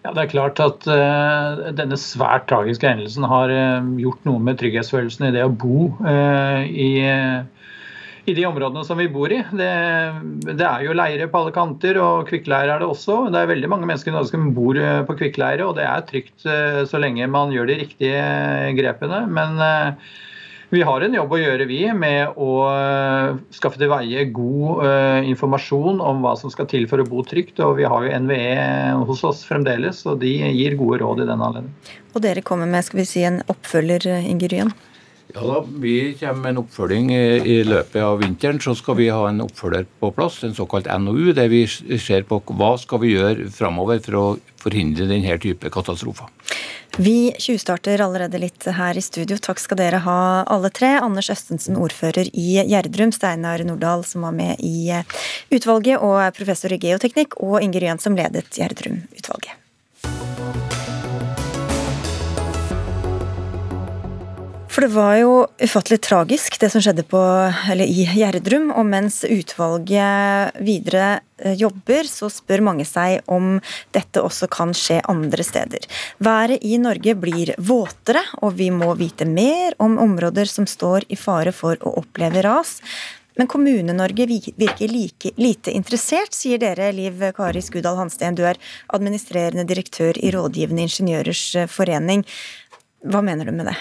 Ja, 0.06 0.12
det 0.14 0.22
er 0.22 0.30
klart 0.30 0.60
at 0.62 0.84
uh, 0.86 1.66
Denne 1.74 1.96
svært 1.98 2.46
tragiske 2.46 2.86
hendelsen 2.86 3.26
har 3.26 3.50
uh, 3.50 3.88
gjort 3.98 4.22
noe 4.28 4.38
med 4.38 4.60
trygghetsfølelsen 4.60 5.26
i 5.26 5.32
det 5.34 5.42
å 5.42 5.50
bo 5.50 5.88
uh, 5.98 6.62
i, 6.62 6.90
i, 7.02 8.36
de 8.36 8.44
områdene 8.46 8.84
som 8.86 9.00
vi 9.02 9.08
bor 9.10 9.34
i. 9.34 9.40
Det, 9.50 9.72
det, 10.46 10.62
er 10.62 10.84
jo 10.86 10.94
leire 10.94 11.26
på 11.32 11.40
alle 11.40 11.54
kanter, 11.56 11.98
og 11.98 12.30
kvikkleire 12.30 12.76
er 12.76 12.84
det 12.84 12.90
også. 12.92 13.24
Det 13.34 13.42
er 13.42 13.50
veldig 13.50 13.72
mange 13.72 13.90
mennesker 13.90 14.14
som 14.30 14.52
bor 14.54 14.78
på 15.10 15.18
kvikkleire, 15.24 15.66
og 15.66 15.74
det 15.80 15.88
er 15.90 16.06
trygt 16.06 16.46
så 16.46 17.02
lenge 17.02 17.26
man 17.30 17.54
gjør 17.54 17.72
de 17.72 17.80
riktige 17.82 18.22
grepene. 18.78 19.24
Men 19.26 19.58
vi 20.70 20.82
har 20.82 21.04
en 21.04 21.14
jobb 21.14 21.34
å 21.36 21.38
gjøre, 21.38 21.66
vi, 21.70 21.80
med 21.94 22.38
å 22.42 22.50
eh, 22.66 23.36
skaffe 23.54 23.78
til 23.78 23.90
veie 23.92 24.24
god 24.34 24.82
uh, 24.82 25.28
informasjon 25.28 26.00
om 26.02 26.24
hva 26.24 26.32
som 26.38 26.50
skal 26.50 26.66
til 26.70 26.88
for 26.90 27.02
å 27.02 27.06
bo 27.06 27.22
trygt. 27.26 27.60
Og 27.62 27.76
vi 27.78 27.86
har 27.86 28.06
jo 28.06 28.18
NVE 28.24 29.06
hos 29.06 29.22
oss 29.28 29.44
fremdeles, 29.46 30.02
og 30.10 30.18
de 30.24 30.32
gir 30.42 30.74
gode 30.80 31.00
råd 31.04 31.22
i 31.22 31.28
den 31.30 31.44
anledning. 31.46 31.94
Og 32.14 32.24
dere 32.24 32.42
kommer 32.46 32.70
med 32.70 32.86
skal 32.86 33.02
vi 33.04 33.08
si, 33.08 33.22
en 33.28 33.42
oppfølger, 33.52 34.08
Inger 34.26 34.54
Ryen? 34.54 34.74
Ja 35.34 35.42
da, 35.42 35.64
Vi 35.68 36.14
kommer 36.20 36.42
med 36.42 36.50
en 36.50 36.60
oppfølging 36.62 37.10
i 37.12 37.56
løpet 37.66 37.98
av 38.02 38.20
vinteren. 38.22 38.60
Så 38.62 38.76
skal 38.78 38.96
vi 39.00 39.08
ha 39.12 39.26
en 39.28 39.42
oppfølger 39.44 39.86
på 40.00 40.12
plass, 40.16 40.42
en 40.46 40.54
såkalt 40.54 40.86
NOU, 40.86 41.32
der 41.36 41.50
vi 41.52 41.64
ser 41.66 42.24
på 42.28 42.40
hva 42.46 42.76
skal 42.80 43.02
vi 43.02 43.16
gjøre 43.16 43.50
framover 43.52 44.00
for 44.04 44.20
å 44.20 44.24
forhindre 44.62 45.08
denne 45.10 45.36
type 45.42 45.70
katastrofer. 45.72 46.30
Vi 46.96 47.34
tjuvstarter 47.38 48.00
allerede 48.00 48.38
litt 48.40 48.64
her 48.72 48.96
i 48.96 49.02
studio. 49.04 49.36
Takk 49.42 49.60
skal 49.60 49.76
dere 49.82 50.00
ha 50.06 50.20
alle 50.48 50.70
tre. 50.72 50.94
Anders 50.96 51.28
Østensen, 51.34 51.76
ordfører 51.76 52.30
i 52.32 52.56
Gjerdrum, 52.62 53.12
Steinar 53.12 53.60
Nordahl, 53.68 54.06
som 54.08 54.24
var 54.24 54.32
med 54.32 54.62
i 54.64 54.88
utvalget, 55.52 56.00
og 56.00 56.22
professor 56.38 56.72
i 56.72 56.80
geoteknikk, 56.80 57.36
og 57.44 57.60
Inger 57.60 57.90
Jøen, 57.90 58.00
som 58.00 58.16
ledet 58.16 58.48
Gjerdrum-utvalget. 58.56 59.60
For 64.76 64.84
det 64.84 64.92
var 64.92 65.14
jo 65.16 65.36
ufattelig 65.56 65.96
tragisk 66.04 66.58
det 66.60 66.68
som 66.68 66.82
skjedde 66.84 67.06
på, 67.08 67.20
i 67.80 68.02
Gjerdrum. 68.12 68.66
Og 68.76 68.84
mens 68.84 69.22
utvalget 69.24 70.58
videre 70.60 71.06
eh, 71.40 71.54
jobber, 71.56 72.04
så 72.04 72.28
spør 72.28 72.60
mange 72.66 72.84
seg 72.84 73.24
om 73.32 73.54
dette 73.96 74.20
også 74.20 74.50
kan 74.52 74.76
skje 74.76 74.98
andre 75.08 75.46
steder. 75.48 75.88
Været 76.20 76.60
i 76.60 76.76
Norge 76.76 77.16
blir 77.16 77.54
våtere, 77.56 78.20
og 78.44 78.58
vi 78.60 78.68
må 78.68 78.90
vite 79.00 79.24
mer 79.24 79.72
om 79.80 79.96
områder 79.96 80.44
som 80.44 80.68
står 80.68 81.08
i 81.08 81.16
fare 81.16 81.56
for 81.56 81.80
å 81.80 81.96
oppleve 82.02 82.44
ras. 82.44 82.82
Men 83.40 83.48
Kommune-Norge 83.48 84.28
virker 84.28 84.92
like, 84.92 85.32
lite 85.40 85.72
interessert, 85.72 86.36
sier 86.36 86.60
dere, 86.60 86.92
Liv 86.92 87.30
Kari 87.40 87.64
Skudal 87.64 87.96
Hansten. 87.96 88.36
Du 88.36 88.44
er 88.44 88.60
administrerende 88.92 89.64
direktør 89.64 90.20
i 90.20 90.36
Rådgivende 90.36 90.84
ingeniørers 90.84 91.48
forening. 91.72 92.28
Hva 93.08 93.24
mener 93.24 93.48
du 93.48 93.56
med 93.56 93.72
det? 93.72 93.80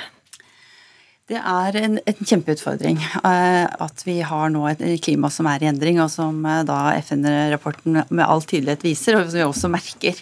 Det 1.25 1.39
er 1.41 1.73
en, 1.79 1.95
en 2.05 2.19
kjempeutfordring 2.21 2.99
uh, 3.01 3.65
at 3.81 4.03
vi 4.05 4.19
har 4.21 4.51
nå 4.53 4.61
et 4.69 4.83
klima 5.01 5.31
som 5.33 5.47
er 5.49 5.63
i 5.63 5.69
endring, 5.71 5.97
og 6.03 6.11
som 6.13 6.37
uh, 6.45 6.59
da 6.67 6.91
FN-rapporten 6.99 7.97
med 8.11 8.21
all 8.21 8.45
tydelighet 8.45 8.85
viser, 8.85 9.17
og 9.17 9.25
som 9.25 9.39
vi 9.39 9.47
også 9.47 9.71
merker. 9.73 10.21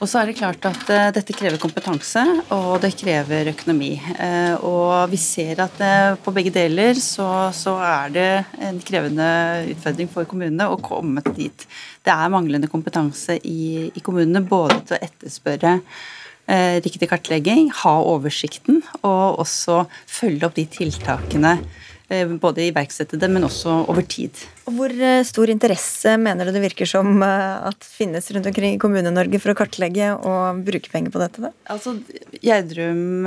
Og 0.00 0.08
så 0.08 0.22
er 0.22 0.30
det 0.30 0.38
klart 0.38 0.64
at 0.70 0.88
uh, 0.88 1.10
dette 1.12 1.36
krever 1.36 1.60
kompetanse, 1.60 2.22
og 2.56 2.78
det 2.80 2.94
krever 2.96 3.50
økonomi. 3.52 3.90
og 4.64 5.12
vi 5.12 5.20
ser 5.20 5.60
at 5.66 5.84
på 6.24 6.32
begge 6.32 6.54
deler 6.54 6.96
så, 6.96 7.28
så, 7.52 7.76
er 7.84 8.16
det 8.16 8.30
en 8.70 8.80
krevende 8.80 9.28
utfordring 9.74 10.08
for 10.16 10.32
kommunene 10.32 10.70
å 10.72 10.80
komme 10.80 11.20
dit. 11.36 11.68
Det 12.00 12.16
er 12.16 12.32
manglende 12.32 12.72
kompetanse 12.72 13.36
i, 13.44 13.92
i 13.92 14.00
kommunene 14.00 14.40
både 14.48 14.80
til 14.80 14.96
å 14.96 15.04
etterspørre 15.10 15.76
Eh, 15.76 16.21
riktig 16.82 17.06
kartlegging, 17.08 17.68
ha 17.82 17.92
oversikten 18.02 18.80
og 19.00 19.38
også 19.44 19.84
følge 20.10 20.48
opp 20.48 20.56
de 20.58 20.66
tiltakene. 20.68 21.54
Eh, 22.12 22.28
både 22.28 22.66
iverksette 22.66 23.16
det, 23.16 23.28
men 23.32 23.46
også 23.46 23.82
over 23.88 24.04
tid. 24.04 24.36
Hvor 24.68 24.92
eh, 24.92 25.22
stor 25.24 25.52
interesse 25.52 26.16
mener 26.20 26.44
du 26.48 26.52
det 26.54 26.64
virker 26.64 26.88
som 26.88 27.22
at 27.24 27.86
finnes 27.86 28.26
rundt 28.34 28.48
omkring 28.50 28.76
i 28.76 28.80
Kommune-Norge 28.82 29.40
for 29.40 29.54
å 29.54 29.58
kartlegge 29.62 30.10
og 30.18 30.64
bruke 30.66 30.92
penger 30.92 31.14
på 31.14 31.22
dette? 31.22 31.46
Da? 31.46 31.52
Altså, 31.72 31.96
Gjerdrum 32.42 33.24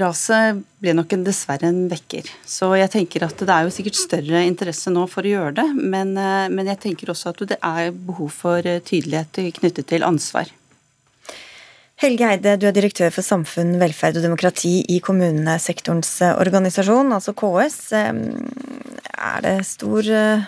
Raset 0.00 0.64
ble 0.82 0.96
nok 0.98 1.12
en, 1.14 1.22
dessverre 1.28 1.68
en 1.68 1.84
vekker. 1.90 2.26
Så 2.48 2.72
jeg 2.74 2.90
tenker 2.90 3.22
at 3.28 3.38
det 3.38 3.52
er 3.54 3.68
jo 3.68 3.74
sikkert 3.74 4.00
større 4.00 4.40
interesse 4.42 4.90
nå 4.90 5.04
for 5.10 5.22
å 5.22 5.30
gjøre 5.30 5.52
det, 5.60 5.66
men, 5.78 6.16
men 6.16 6.70
jeg 6.72 6.80
tenker 6.82 7.12
også 7.12 7.30
at 7.30 7.44
det 7.52 7.60
er 7.60 7.92
behov 7.94 8.32
for 8.34 8.66
tydelighet 8.66 9.38
knyttet 9.60 9.86
til 9.92 10.06
ansvar. 10.06 10.50
Helge 11.96 12.26
Eide, 12.28 12.58
du 12.60 12.66
er 12.68 12.74
direktør 12.76 13.08
for 13.08 13.24
samfunn, 13.24 13.78
velferd 13.80 14.18
og 14.20 14.26
demokrati 14.26 14.82
i 14.92 14.98
kommunesektorens 15.00 16.10
eh, 16.26 16.34
organisasjon, 16.42 17.14
altså 17.16 17.32
KS. 17.32 17.78
Er 17.96 19.38
det 19.46 19.54
stor 19.64 20.10
eh, 20.12 20.44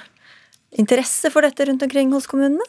interesse 0.76 1.32
for 1.32 1.48
dette 1.48 1.64
rundt 1.70 1.86
omkring 1.88 2.12
hos 2.12 2.28
kommunene? 2.28 2.68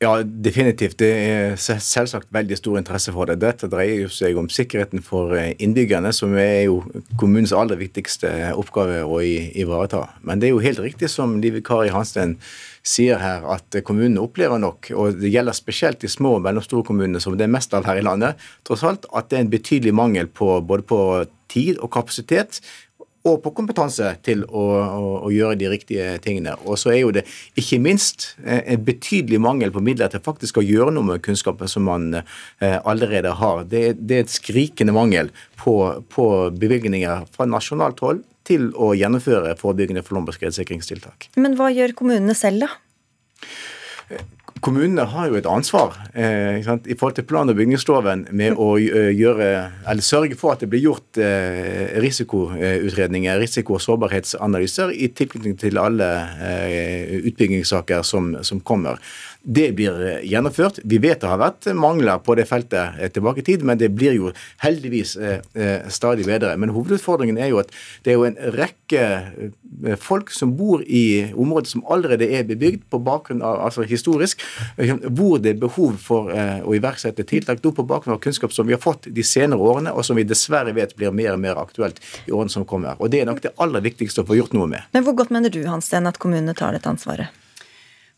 Ja, 0.00 0.22
definitivt. 0.22 1.00
Det 1.02 1.10
er 1.10 1.56
selvsagt 1.58 2.28
veldig 2.32 2.56
stor 2.56 2.76
interesse 2.78 3.12
for 3.12 3.26
det. 3.26 3.40
Dette 3.42 3.68
dreier 3.68 4.08
seg 4.14 4.36
om 4.38 4.46
sikkerheten 4.48 5.04
for 5.04 5.36
eh, 5.36 5.50
innbyggerne, 5.58 6.14
som 6.16 6.32
er 6.38 6.68
jo 6.70 6.80
kommunens 7.20 7.52
aller 7.52 7.76
viktigste 7.76 8.30
oppgave 8.54 9.02
å 9.02 9.20
ivareta. 9.20 10.06
Men 10.22 10.40
det 10.40 10.48
er 10.48 10.54
jo 10.54 10.64
helt 10.64 10.80
riktig 10.80 11.12
som 11.12 11.36
Live 11.42 11.60
Kari 11.66 11.90
Hansten 11.92 12.38
sier 12.88 13.20
her 13.20 13.46
at 13.52 13.78
kommunene 13.86 14.22
opplever 14.22 14.60
nok, 14.62 14.90
og 14.96 15.20
det 15.20 15.32
gjelder 15.32 15.56
spesielt 15.56 16.00
de 16.02 16.10
små 16.10 16.38
og 16.38 16.44
mellomstore 16.46 16.86
kommunene 16.88 17.20
som 17.22 17.36
det 17.36 17.48
er 17.48 17.52
mest 17.52 17.74
av 17.76 17.88
her 17.88 18.00
i 18.00 18.04
landet, 18.06 18.40
tross 18.66 18.86
alt 18.88 19.08
at 19.12 19.30
det 19.30 19.38
er 19.38 19.46
en 19.46 19.54
betydelig 19.54 19.94
mangel 19.96 20.30
på 20.30 20.58
både 20.64 20.86
på 20.88 21.00
tid 21.52 21.80
og 21.80 21.92
kapasitet 21.92 22.60
og 23.26 23.40
på 23.44 23.52
kompetanse 23.56 24.10
til 24.24 24.44
å, 24.46 24.64
å, 24.78 25.08
å, 25.26 25.30
gjøre 25.34 25.58
de 25.60 25.68
riktige 25.72 26.14
tingene. 26.24 26.54
Og 26.64 26.78
så 26.80 26.92
er 26.94 27.00
jo 27.00 27.12
det 27.14 27.24
ikke 27.58 27.80
minst 27.82 28.30
eh, 28.44 28.62
en 28.74 28.84
betydelig 28.86 29.40
mangel 29.42 29.74
på 29.74 29.82
midler 29.84 30.12
til 30.12 30.22
faktisk 30.24 30.60
å 30.60 30.64
gjøre 30.64 30.94
noe 30.94 31.10
med 31.10 31.24
kunnskapen 31.26 31.70
som 31.70 31.88
man 31.88 32.20
eh, 32.20 32.78
allerede 32.78 33.34
har. 33.40 33.64
Det, 33.68 33.84
det, 33.98 34.20
er 34.20 34.26
et 34.26 34.34
skrikende 34.34 34.94
mangel 34.96 35.32
på, 35.60 35.74
på 36.14 36.28
bevilgninger 36.56 37.26
fra 37.34 37.48
nasjonalt 37.50 38.02
hold 38.06 38.24
til 38.48 38.70
å 38.74 38.94
gjennomføre 38.96 39.54
forebyggende 39.60 40.04
flom- 40.06 40.28
og 40.28 40.36
skredsikringstiltak. 40.36 41.30
Men 41.36 41.56
hva 41.58 41.70
gjør 41.74 41.96
kommunene 41.98 42.36
selv, 42.36 42.66
da? 42.66 42.72
Kommunene 44.64 45.04
har 45.12 45.28
jo 45.30 45.36
et 45.38 45.46
ansvar 45.46 45.92
eh, 46.18 46.58
i 46.58 46.96
forhold 46.98 47.14
til 47.18 47.26
plan- 47.28 47.50
og 47.50 47.58
bygningsloven 47.58 48.24
med 48.34 48.56
å 48.58 48.72
eh, 48.80 49.12
gjøre, 49.14 49.48
eller 49.86 50.02
sørge 50.02 50.38
for 50.38 50.54
at 50.54 50.64
det 50.64 50.70
blir 50.72 50.82
gjort 50.82 51.20
eh, 51.22 51.94
risikoutredninger, 52.02 53.38
risiko- 53.38 53.76
og 53.76 53.84
sårbarhetsanalyser 53.84 54.90
i 54.96 55.10
tilknytning 55.14 55.58
til 55.60 55.78
alle 55.78 56.08
eh, 56.42 57.14
utbyggingssaker 57.30 58.02
som, 58.02 58.32
som 58.42 58.62
kommer. 58.66 58.98
Det 59.50 59.72
blir 59.72 59.94
eh, 60.06 60.24
gjennomført. 60.28 60.78
Vi 60.84 60.98
vet 61.00 61.22
det 61.22 61.28
har 61.30 61.38
vært 61.40 61.70
mangler 61.72 62.20
på 62.20 62.34
det 62.36 62.44
feltet 62.50 62.98
eh, 63.00 63.08
tilbake 63.08 63.40
i 63.40 63.46
tid, 63.46 63.62
men 63.64 63.78
det 63.80 63.88
blir 63.96 64.12
jo 64.12 64.32
heldigvis 64.60 65.14
eh, 65.16 65.86
stadig 65.88 66.26
bedre. 66.28 66.50
Men 66.60 66.74
hovedutfordringen 66.74 67.40
er 67.40 67.48
jo 67.48 67.62
at 67.62 67.72
det 68.04 68.12
er 68.12 68.18
jo 68.18 68.26
en 68.28 68.36
rekke 68.58 69.06
folk 70.04 70.34
som 70.36 70.52
bor 70.58 70.82
i 70.84 71.30
områder 71.32 71.72
som 71.72 71.84
allerede 71.88 72.28
er 72.28 72.44
bebygd 72.44 72.84
på 72.92 73.00
bakgrunn 73.06 73.40
av, 73.40 73.62
altså 73.70 73.86
historisk, 73.88 74.44
hvor 74.76 75.40
det 75.40 75.54
er 75.54 75.64
behov 75.64 75.96
for 76.02 76.28
å 76.32 76.76
iverksette 76.76 77.24
tiltak 77.28 77.62
på 77.62 77.86
bakgrunn 77.88 78.16
av 78.16 78.22
kunnskap 78.24 78.52
som 78.52 78.68
vi 78.68 78.76
har 78.76 78.82
fått 78.82 79.08
de 79.14 79.24
senere 79.24 79.60
årene, 79.60 79.92
og 79.92 80.04
som 80.04 80.18
vi 80.18 80.26
dessverre 80.28 80.74
vet 80.76 80.96
blir 80.98 81.14
mer 81.14 81.36
og 81.36 81.42
mer 81.44 81.60
aktuelt 81.60 82.00
i 82.26 82.34
årene 82.34 82.52
som 82.52 82.68
kommer. 82.68 82.96
Og 82.98 83.12
Det 83.12 83.22
er 83.22 83.28
nok 83.28 83.42
det 83.44 83.56
aller 83.56 83.84
viktigste 83.84 84.24
å 84.24 84.28
få 84.28 84.36
gjort 84.40 84.56
noe 84.56 84.68
med. 84.68 84.88
Men 84.92 85.04
Hvor 85.08 85.16
godt 85.20 85.32
mener 85.32 85.52
du 85.52 85.62
Hansten, 85.68 86.08
at 86.08 86.20
kommunene 86.20 86.56
tar 86.56 86.76
dette 86.76 86.90
ansvaret? 86.90 87.32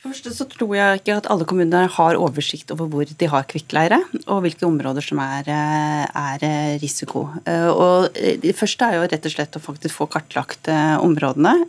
For 0.00 0.14
første 0.14 0.30
så 0.32 0.46
tror 0.48 0.70
jeg 0.72 1.00
ikke 1.02 1.14
at 1.20 1.26
alle 1.28 1.44
kommuner 1.44 1.90
har 1.92 2.16
oversikt 2.16 2.70
over 2.72 2.86
hvor 2.88 3.04
de 3.04 3.26
har 3.28 3.44
kvikkleire, 3.44 3.98
og 4.32 4.38
hvilke 4.46 4.64
områder 4.64 5.04
som 5.04 5.20
er, 5.20 5.44
eh, 5.44 6.06
er, 6.08 6.38
eh, 6.40 6.78
risiko. 6.80 7.28
Eh, 7.44 7.68
og 7.68 8.08
Det 8.40 8.56
første 8.56 8.80
er 8.80 8.94
jo 8.96 9.08
rett 9.12 9.26
og 9.26 9.32
slett 9.32 9.58
å 9.58 9.60
faktisk 9.60 9.94
få 10.00 10.08
kartlagt 10.08 10.68
områdene 10.70 11.66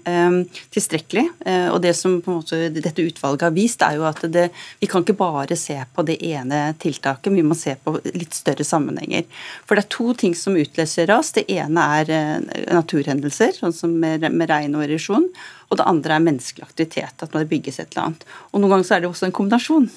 tilstrekkelig. 0.72 1.28
Og 1.74 1.82
det 1.82 1.96
som 1.96 2.22
på 2.22 2.32
en 2.32 2.40
måte 2.40 2.72
dette 2.72 3.04
utvalget 3.04 3.42
har 3.42 3.52
vist, 3.52 3.82
er 3.82 3.96
jo 3.96 4.04
at 4.04 4.22
det, 4.32 4.52
vi 4.80 4.88
kan 4.88 5.04
ikke 5.04 5.18
bare 5.18 5.58
se 5.58 5.84
på 5.94 6.06
det 6.06 6.22
ene 6.22 6.74
tiltaket, 6.80 7.34
vi 7.34 7.42
må 7.42 7.56
se 7.56 7.76
på 7.76 8.00
litt 8.16 8.34
større 8.34 8.64
sammenhenger. 8.64 9.26
For 9.66 9.76
det 9.76 9.86
er 9.86 9.90
to 9.90 10.14
ting 10.14 10.34
som 10.34 10.56
utløser 10.56 11.08
ras. 11.08 11.32
Det 11.32 11.50
ene 11.50 11.80
er 11.80 12.42
naturhendelser, 12.72 13.60
sånn 13.60 13.74
som 13.74 14.00
med, 14.00 14.22
med 14.32 14.50
regn 14.50 14.76
og 14.76 14.88
erosjon. 14.88 15.30
Og 15.72 15.80
det 15.80 15.88
andre 15.88 16.18
er 16.18 16.24
menneskelig 16.24 16.68
aktivitet, 16.68 17.24
at 17.24 17.34
det 17.34 17.50
bygges 17.50 17.80
et 17.80 17.94
eller 17.94 18.12
annet. 18.12 18.26
Og 18.52 18.60
noen 18.62 18.76
ganger 18.76 18.88
så 18.88 18.98
er 18.98 19.04
det 19.04 19.12
også 19.12 19.30
en 19.30 19.38
kombinasjon. 19.38 19.88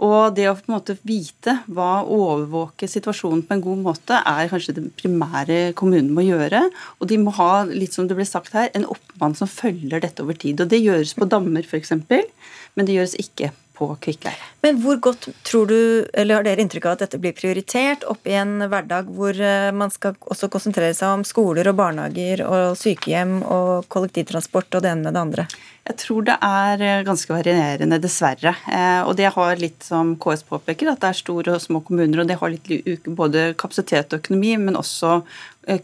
Og 0.00 0.32
det 0.32 0.46
å 0.48 0.54
på 0.56 0.70
en 0.70 0.74
måte 0.78 0.96
vite 1.04 1.58
hva 1.68 2.02
overvåke 2.08 2.88
situasjonen 2.88 3.42
på 3.44 3.56
en 3.56 3.64
god 3.64 3.82
måte, 3.84 4.16
er 4.16 4.48
kanskje 4.48 4.76
det 4.78 4.86
primære 5.00 5.58
kommunen 5.76 6.12
må 6.16 6.24
gjøre. 6.24 6.62
Og 7.00 7.10
de 7.10 7.18
må 7.20 7.34
ha, 7.36 7.66
litt 7.68 7.96
som 7.96 8.08
det 8.08 8.16
ble 8.16 8.24
sagt 8.28 8.56
her, 8.56 8.70
en 8.76 8.88
oppmann 8.88 9.36
som 9.36 9.50
følger 9.50 10.00
dette 10.00 10.24
over 10.24 10.38
tid. 10.40 10.62
Og 10.62 10.72
det 10.72 10.80
gjøres 10.80 11.12
på 11.18 11.28
dammer 11.28 11.68
f.eks., 11.68 11.92
men 12.00 12.88
det 12.88 12.96
gjøres 12.96 13.18
ikke 13.20 13.52
på 13.80 13.88
kvikkleire. 14.04 14.48
Men 14.64 14.80
hvor 14.82 15.00
godt 15.00 15.30
tror 15.46 15.70
du, 15.70 15.78
eller 16.12 16.40
har 16.40 16.46
dere 16.46 16.60
inntrykk 16.64 16.86
av 16.86 16.98
at 16.98 17.06
dette 17.06 17.20
blir 17.22 17.36
prioritert 17.36 18.04
opp 18.10 18.28
i 18.28 18.36
en 18.36 18.58
hverdag 18.68 19.08
hvor 19.16 19.36
eh, 19.36 19.70
man 19.72 19.92
skal 19.92 20.18
også 20.20 20.50
konsentrere 20.52 20.96
seg 20.96 21.16
om 21.16 21.24
skoler 21.26 21.70
og 21.72 21.78
barnehager 21.80 22.44
og 22.44 22.78
sykehjem 22.80 23.40
og 23.40 23.88
kollektivtransport 23.92 24.76
og 24.76 24.84
det 24.84 24.92
ene 24.92 25.08
med 25.08 25.16
det 25.16 25.24
andre? 25.24 25.46
Jeg 25.88 25.96
tror 26.04 26.26
det 26.28 26.36
er 26.44 26.82
eh, 26.84 27.04
ganske 27.06 27.32
varierende, 27.32 27.98
dessverre. 28.02 28.52
Eh, 28.68 29.00
og 29.08 29.16
det 29.18 29.32
har 29.34 29.62
litt, 29.62 29.80
som 29.86 30.12
KS 30.20 30.44
påpeker, 30.50 30.92
at 30.92 31.00
det 31.02 31.08
er 31.10 31.22
store 31.22 31.56
og 31.56 31.64
små 31.64 31.80
kommuner, 31.86 32.22
og 32.22 32.28
det 32.28 32.36
har 32.38 32.52
litt 32.52 33.08
både 33.08 33.50
kapasitet 33.58 34.12
og 34.12 34.20
økonomi, 34.20 34.54
men 34.60 34.78
også 34.78 35.22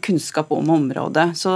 kunnskap 0.03 0.51
om 0.51 0.69
området. 0.75 1.29
Så 1.39 1.53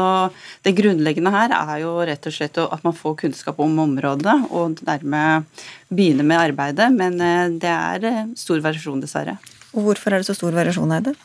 det 0.63 0.75
grunnleggende 0.77 1.33
her 1.33 1.55
er 1.57 1.81
jo 1.83 1.95
rett 2.07 2.27
og 2.27 2.35
slett 2.35 2.59
at 2.63 2.85
man 2.87 2.95
får 2.97 3.17
kunnskap 3.25 3.59
om 3.63 3.79
området, 3.83 4.37
og 4.51 4.79
dermed 4.85 5.49
begynner 5.89 6.27
med 6.27 6.43
arbeidet. 6.49 6.91
Men 6.95 7.19
det 7.61 7.71
er 7.71 8.31
stor 8.39 8.63
variasjon, 8.63 9.03
dessverre. 9.03 9.37
Og 9.71 9.85
hvorfor 9.87 10.13
er 10.13 10.21
det 10.21 10.27
så 10.31 10.35
stor 10.37 10.55
variasjon, 10.55 10.95
Eide? 10.97 11.15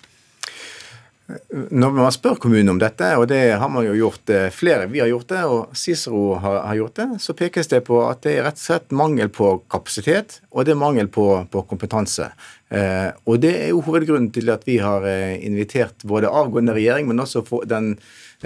Når 1.27 1.95
man 1.97 2.13
spør 2.15 2.37
kommunen 2.39 2.71
om 2.71 2.79
dette, 2.79 3.09
og 3.19 3.25
det 3.33 3.57
har 3.59 3.71
man 3.73 3.83
jo 3.83 3.97
gjort 3.99 4.31
eh, 4.31 4.47
flere, 4.55 4.87
vi 4.87 5.01
har 5.03 5.09
gjort 5.11 5.33
det, 5.33 5.41
og 5.51 5.73
Cicero 5.75 6.37
har, 6.39 6.61
har 6.69 6.79
gjort 6.79 7.01
det, 7.01 7.07
så 7.25 7.35
pekes 7.35 7.71
det 7.73 7.81
på 7.89 7.99
at 8.07 8.21
det 8.23 8.37
er 8.37 8.47
rett 8.47 8.61
og 8.61 8.63
slett 8.63 8.95
mangel 8.95 9.33
på 9.35 9.49
kapasitet, 9.73 10.39
og 10.55 10.69
det 10.69 10.77
er 10.77 10.79
mangel 10.79 11.11
på, 11.11 11.27
på 11.51 11.65
kompetanse. 11.67 12.29
Eh, 12.71 13.11
og 13.27 13.43
det 13.43 13.53
er 13.59 13.73
jo 13.73 13.83
hovedgrunnen 13.89 14.31
til 14.35 14.55
at 14.55 14.63
vi 14.71 14.79
har 14.83 15.03
eh, 15.11 15.35
invitert 15.47 16.07
både 16.07 16.31
avgående 16.31 16.79
regjering, 16.79 17.11
men 17.11 17.23
også 17.23 17.43
den 17.67 17.97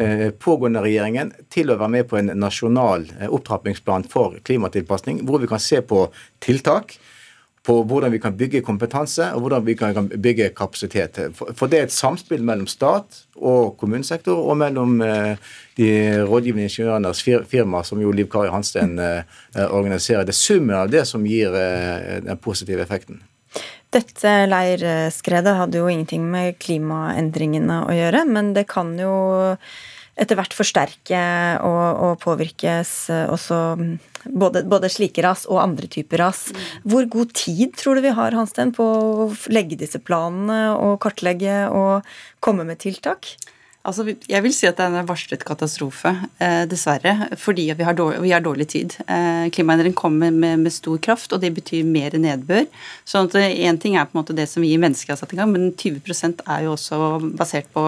eh, 0.01 0.31
pågående 0.33 0.81
regjeringen 0.85 1.35
til 1.53 1.72
å 1.72 1.76
være 1.81 1.95
med 1.99 2.09
på 2.09 2.16
en 2.16 2.33
nasjonal 2.41 3.05
eh, 3.18 3.28
opptrappingsplan 3.28 4.09
for 4.09 4.41
klimatilpasning, 4.49 5.20
hvor 5.28 5.45
vi 5.45 5.53
kan 5.53 5.61
se 5.61 5.85
på 5.85 6.07
tiltak 6.41 6.97
på 7.67 7.77
hvordan 7.85 8.13
vi 8.13 8.19
kan 8.23 8.37
bygge 8.37 8.63
kompetanse 8.65 9.27
og 9.35 9.45
hvordan 9.45 9.65
vi 9.67 9.75
kan 9.77 10.09
bygge 10.09 10.49
kapasitet. 10.57 11.19
For 11.37 11.69
det 11.69 11.79
er 11.79 11.89
et 11.89 11.95
samspill 11.95 12.45
mellom 12.47 12.69
stat 12.71 13.25
og 13.37 13.77
kommunesektor, 13.81 14.41
og 14.41 14.57
mellom 14.61 15.01
eh, 15.05 15.37
de 15.77 15.91
rådgivende 16.25 16.69
ingeniørenes 16.69 17.23
firma, 17.49 17.83
som 17.85 18.01
jo 18.01 18.13
Liv 18.17 18.31
Kari 18.33 18.53
Hansten 18.53 18.99
eh, 18.99 19.23
organiserer. 19.69 20.25
Det 20.25 20.35
er 20.35 20.41
summen 20.41 20.77
av 20.77 20.93
det 20.93 21.05
som 21.09 21.27
gir 21.29 21.57
eh, 21.57 22.21
den 22.25 22.41
positive 22.41 22.85
effekten. 22.85 23.21
Dette 23.91 24.33
leirskredet 24.47 25.57
hadde 25.59 25.81
jo 25.81 25.89
ingenting 25.91 26.29
med 26.31 26.61
klimaendringene 26.63 27.81
å 27.89 27.97
gjøre, 27.97 28.23
men 28.29 28.53
det 28.55 28.69
kan 28.71 28.93
jo 29.01 29.15
etter 30.21 30.39
hvert 30.39 30.55
forsterke 30.57 31.21
og, 31.64 31.85
og 32.05 32.18
påvirkes 32.23 32.93
også 33.33 33.61
både, 34.29 34.64
både, 34.68 34.91
slike 34.93 35.25
ras 35.25 35.47
og 35.49 35.62
andre 35.62 35.89
typer 35.91 36.21
ras. 36.25 36.49
Hvor 36.85 37.07
god 37.11 37.33
tid 37.37 37.77
tror 37.81 37.97
du 37.97 38.05
vi 38.05 38.14
har 38.16 38.37
Hansten, 38.37 38.75
på 38.77 38.85
å 38.85 39.31
legge 39.53 39.79
disse 39.81 40.01
planene 40.03 40.75
og 40.77 40.99
kartlegge 41.05 41.62
og 41.73 42.07
komme 42.45 42.66
med 42.68 42.83
tiltak? 42.85 43.33
Altså, 43.81 44.05
jeg 44.28 44.45
vil 44.45 44.53
si 44.53 44.66
at 44.68 44.76
det 44.76 44.85
er 44.85 44.93
en 45.01 45.07
varslet 45.09 45.41
katastrofe, 45.49 46.11
eh, 46.37 46.66
dessverre. 46.68 47.31
Fordi 47.41 47.64
vi 47.72 47.85
har, 47.87 47.95
dårlig, 47.97 48.18
vi 48.20 48.33
har 48.35 48.43
dårlig 48.45 48.66
tid. 48.68 48.97
Eh, 49.09 49.49
Klimaendring 49.57 49.95
kommer 49.97 50.31
med, 50.31 50.59
med, 50.61 50.72
stor 50.72 50.99
kraft, 51.01 51.33
og 51.33 51.41
det 51.41 51.55
betyr 51.57 51.87
mer 51.89 52.12
nedbør. 52.12 52.66
sånn 53.09 53.31
at 53.31 53.39
Én 53.41 53.81
ting 53.81 53.97
er 53.97 54.05
på 54.05 54.12
en 54.12 54.20
måte 54.20 54.37
det 54.37 54.47
som 54.51 54.61
vi 54.61 54.74
mennesker 54.76 55.14
har 55.14 55.18
satt 55.20 55.33
i 55.33 55.39
gang, 55.39 55.49
men 55.55 55.72
20% 55.72 56.43
er 56.45 56.66
jo 56.66 56.74
også 56.74 56.99
basert 57.41 57.70
på 57.72 57.85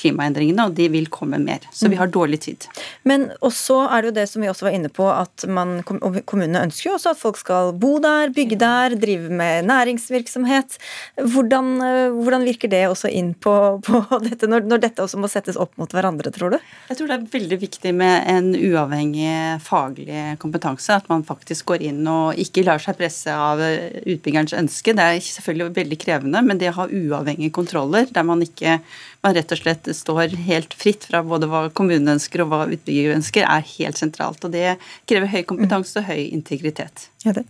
klimaendringene, 0.00 0.64
og 0.64 0.78
de 0.78 0.88
vil 0.88 1.10
komme 1.12 1.36
mer. 1.42 1.60
Så 1.76 1.92
vi 1.92 2.00
har 2.00 2.08
dårlig 2.08 2.40
tid. 2.48 2.64
Men 3.04 3.28
også 3.44 3.82
er 3.84 4.00
det 4.00 4.12
jo 4.12 4.16
det 4.22 4.26
som 4.32 4.40
vi 4.40 4.48
også 4.48 4.70
var 4.70 4.78
inne 4.78 4.88
på, 4.88 5.10
at 5.12 5.44
man, 5.44 5.76
kommunene 5.84 6.64
ønsker 6.64 6.88
jo 6.88 6.96
også 6.96 7.12
at 7.12 7.20
folk 7.20 7.42
skal 7.42 7.74
bo 7.76 7.98
der, 8.00 8.32
bygge 8.32 8.56
der, 8.64 8.96
drive 8.96 9.28
med 9.28 9.68
næringsvirksomhet. 9.68 10.80
Hvordan, 11.20 11.70
eh, 11.84 12.16
hvordan 12.16 12.48
virker 12.48 12.72
det 12.72 12.86
også 12.88 13.12
inn 13.12 13.34
på, 13.36 13.54
på 13.84 14.04
dette, 14.24 14.48
når, 14.48 14.64
når 14.72 14.86
dette 14.88 15.04
også 15.04 15.20
må 15.20 15.33
settes 15.34 15.58
opp 15.60 15.74
mot 15.80 15.90
hverandre, 15.94 16.32
tror 16.34 16.54
du? 16.54 16.58
Jeg 16.88 16.98
tror 16.98 17.10
det 17.10 17.16
er 17.18 17.28
veldig 17.34 17.58
viktig 17.62 17.94
med 17.96 18.28
en 18.30 18.52
uavhengig 18.54 19.60
faglig 19.64 20.36
kompetanse. 20.42 20.96
At 20.96 21.10
man 21.12 21.26
faktisk 21.26 21.68
går 21.72 21.84
inn 21.90 22.02
og 22.10 22.40
ikke 22.40 22.64
lar 22.66 22.82
seg 22.82 22.98
presse 22.98 23.34
av 23.34 23.60
utbyggerens 23.60 24.56
ønske. 24.56 24.94
Det 24.96 25.08
er 25.08 25.24
selvfølgelig 25.24 25.76
veldig 25.80 26.00
krevende, 26.00 26.44
men 26.46 26.60
det 26.60 26.70
å 26.72 26.78
ha 26.82 26.88
uavhengige 26.88 27.54
kontroller 27.54 28.08
der 28.14 28.26
man 28.26 28.44
ikke 28.44 28.78
man 29.24 29.34
rett 29.36 29.52
og 29.54 29.60
slett 29.60 29.88
står 29.96 30.36
helt 30.46 30.74
fritt 30.76 31.06
fra 31.08 31.22
både 31.24 31.48
hva 31.48 31.66
kommunen 31.72 32.16
ønsker 32.16 32.44
og 32.44 32.52
hva 32.52 32.64
utbygger 32.68 33.16
ønsker, 33.16 33.46
er 33.48 33.64
helt 33.78 34.00
sentralt. 34.00 34.44
Og 34.44 34.52
det 34.52 34.76
krever 35.08 35.32
høy 35.32 35.42
kompetanse 35.48 36.02
og 36.02 36.10
høy 36.10 36.26
integritet. 36.28 37.08
Ja, 37.24 37.32
det. 37.32 37.46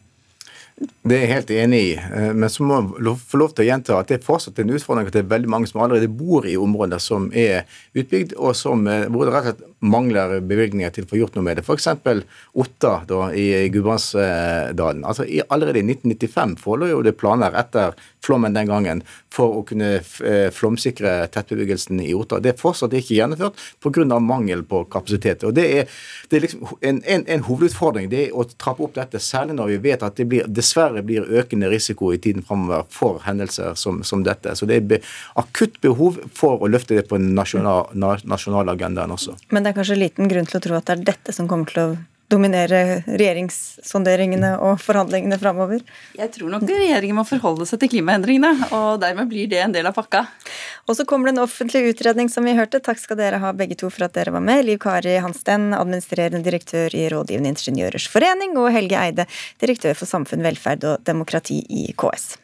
Det 0.75 1.14
er 1.14 1.20
jeg 1.22 1.31
helt 1.31 1.51
enig 1.55 1.81
i, 1.87 1.91
eh, 1.95 2.33
men 2.35 2.51
så 2.51 2.64
må 2.66 2.81
jeg 2.81 3.18
få 3.31 3.39
lov 3.39 3.53
til 3.55 3.62
å 3.62 3.66
gjenta 3.68 3.99
at 4.01 4.09
det 4.11 4.16
er 4.16 4.25
fortsatt 4.27 4.59
en 4.59 4.72
utfordring 4.75 5.07
at 5.07 5.14
det 5.14 5.22
er 5.22 5.31
veldig 5.31 5.51
mange 5.53 5.68
som 5.70 5.85
allerede 5.85 6.11
bor 6.11 6.49
i 6.51 6.57
områder 6.59 7.03
som 7.03 7.29
er 7.31 7.68
utbygd, 7.95 8.35
og 8.35 8.57
som, 8.59 8.83
eh, 8.91 9.07
hvor 9.07 9.29
det 9.29 9.37
rett 9.37 9.53
og 9.53 9.61
slett 9.61 9.74
mangler 9.85 10.39
bevilgninger 10.45 10.95
til 10.95 11.07
å 11.07 11.11
få 11.11 11.20
gjort 11.20 11.37
noe 11.37 11.47
med 11.47 11.61
det. 11.61 11.66
F.eks. 11.66 11.89
Otta 12.64 12.95
da, 13.09 13.20
i 13.37 13.68
Gudbrandsdalen. 13.72 15.05
Altså, 15.05 15.26
Allerede 15.49 15.82
i 15.82 15.87
1995 15.87 16.57
forelå 16.62 16.91
jo 16.91 17.03
det 17.05 17.16
planer 17.20 17.57
etter 17.61 17.95
flommen 18.24 18.57
den 18.57 18.70
gangen 18.70 19.03
for 19.35 19.61
å 19.61 19.62
kunne 19.66 19.99
eh, 19.99 20.49
flomsikre 20.55 21.12
tettbebyggelsen 21.35 22.01
i 22.05 22.12
Otta. 22.16 22.41
Det 22.43 22.55
er 22.55 22.61
fortsatt 22.61 22.95
ikke 22.97 23.18
gjennomført 23.18 23.61
pga. 23.82 24.18
mangel 24.20 24.62
på 24.64 24.85
kapasitet. 24.91 25.45
Og 25.45 25.55
Det 25.55 25.64
er, 25.78 25.91
det 26.30 26.37
er 26.39 26.45
liksom 26.47 26.66
en, 26.80 27.03
en, 27.05 27.24
en, 27.26 27.45
hovedutfordring 27.45 28.09
det 28.12 28.28
er 28.28 28.37
å 28.37 28.45
trappe 28.45 28.85
opp 28.87 28.95
dette, 28.97 29.20
særlig 29.20 29.57
når 29.59 29.74
vi 29.74 29.78
vet 29.91 30.03
at 30.07 30.16
det 30.16 30.28
blir, 30.30 30.47
dessverre 30.49 31.03
blir 31.03 31.26
økende 31.41 31.70
risiko 31.72 32.12
i 32.14 32.20
tiden 32.22 32.47
framover 32.47 32.87
for 32.91 33.20
hendelser 33.26 33.74
som, 33.78 34.03
som, 34.07 34.24
dette. 34.24 34.55
Så 34.57 34.68
det 34.70 34.78
er 34.78 34.89
be, 34.95 35.01
akutt 35.41 35.80
behov 35.85 36.20
for 36.35 36.62
å 36.62 36.70
løfte 36.70 36.97
det 36.97 37.07
på 37.11 37.18
en 37.18 37.35
nasjonal, 37.37 38.72
agendaen 38.72 39.12
også. 39.12 39.37
Men 39.53 39.66
det 39.66 39.74
er 39.75 39.83
kanskje 39.83 39.99
liten 39.99 40.31
grunn 40.31 40.47
til 40.47 40.61
å 40.61 40.62
tro 40.62 40.77
at 40.79 40.87
det 40.87 40.95
er 40.95 41.07
dette 41.12 41.35
som 41.35 41.51
kommer 41.51 41.70
til 41.70 41.83
å 41.83 41.95
dominere 42.33 43.03
regjeringssonderingene 43.05 44.55
og 44.64 44.79
forhandlingene 44.83 45.37
framover? 45.41 45.83
Jeg 46.16 46.33
tror 46.35 46.55
nok 46.55 46.64
regjeringen 46.68 47.18
må 47.18 47.25
forholde 47.29 47.66
seg 47.68 47.83
til 47.83 47.93
klimaendringene, 47.97 48.70
og 48.75 49.03
dermed 49.03 49.29
blir 49.31 49.51
det 49.51 49.61
en 49.62 49.75
del 49.75 49.89
av 49.91 49.97
pakka. 49.97 50.25
Og 50.89 50.99
så 50.99 51.07
kommer 51.09 51.29
det 51.29 51.37
en 51.37 51.45
offentlig 51.45 51.85
utredning, 51.93 52.31
som 52.33 52.47
vi 52.47 52.57
hørte. 52.57 52.81
Takk 52.85 53.03
skal 53.03 53.20
dere 53.20 53.43
ha 53.43 53.53
begge 53.57 53.79
to 53.81 53.91
for 53.93 54.07
at 54.09 54.16
dere 54.16 54.35
var 54.35 54.45
med. 54.45 54.64
Liv 54.66 54.81
Kari 54.83 55.18
Hansten, 55.25 55.72
administrerende 55.77 56.45
direktør 56.47 56.95
i 56.97 57.07
Rådgivende 57.12 57.53
ingeniørers 57.55 58.09
forening, 58.11 58.57
og 58.61 58.72
Helge 58.75 59.01
Eide, 59.01 59.29
direktør 59.62 59.99
for 59.99 60.11
samfunn, 60.11 60.45
velferd 60.47 60.89
og 60.89 61.05
demokrati 61.07 61.61
i 61.68 61.91
KS. 61.99 62.35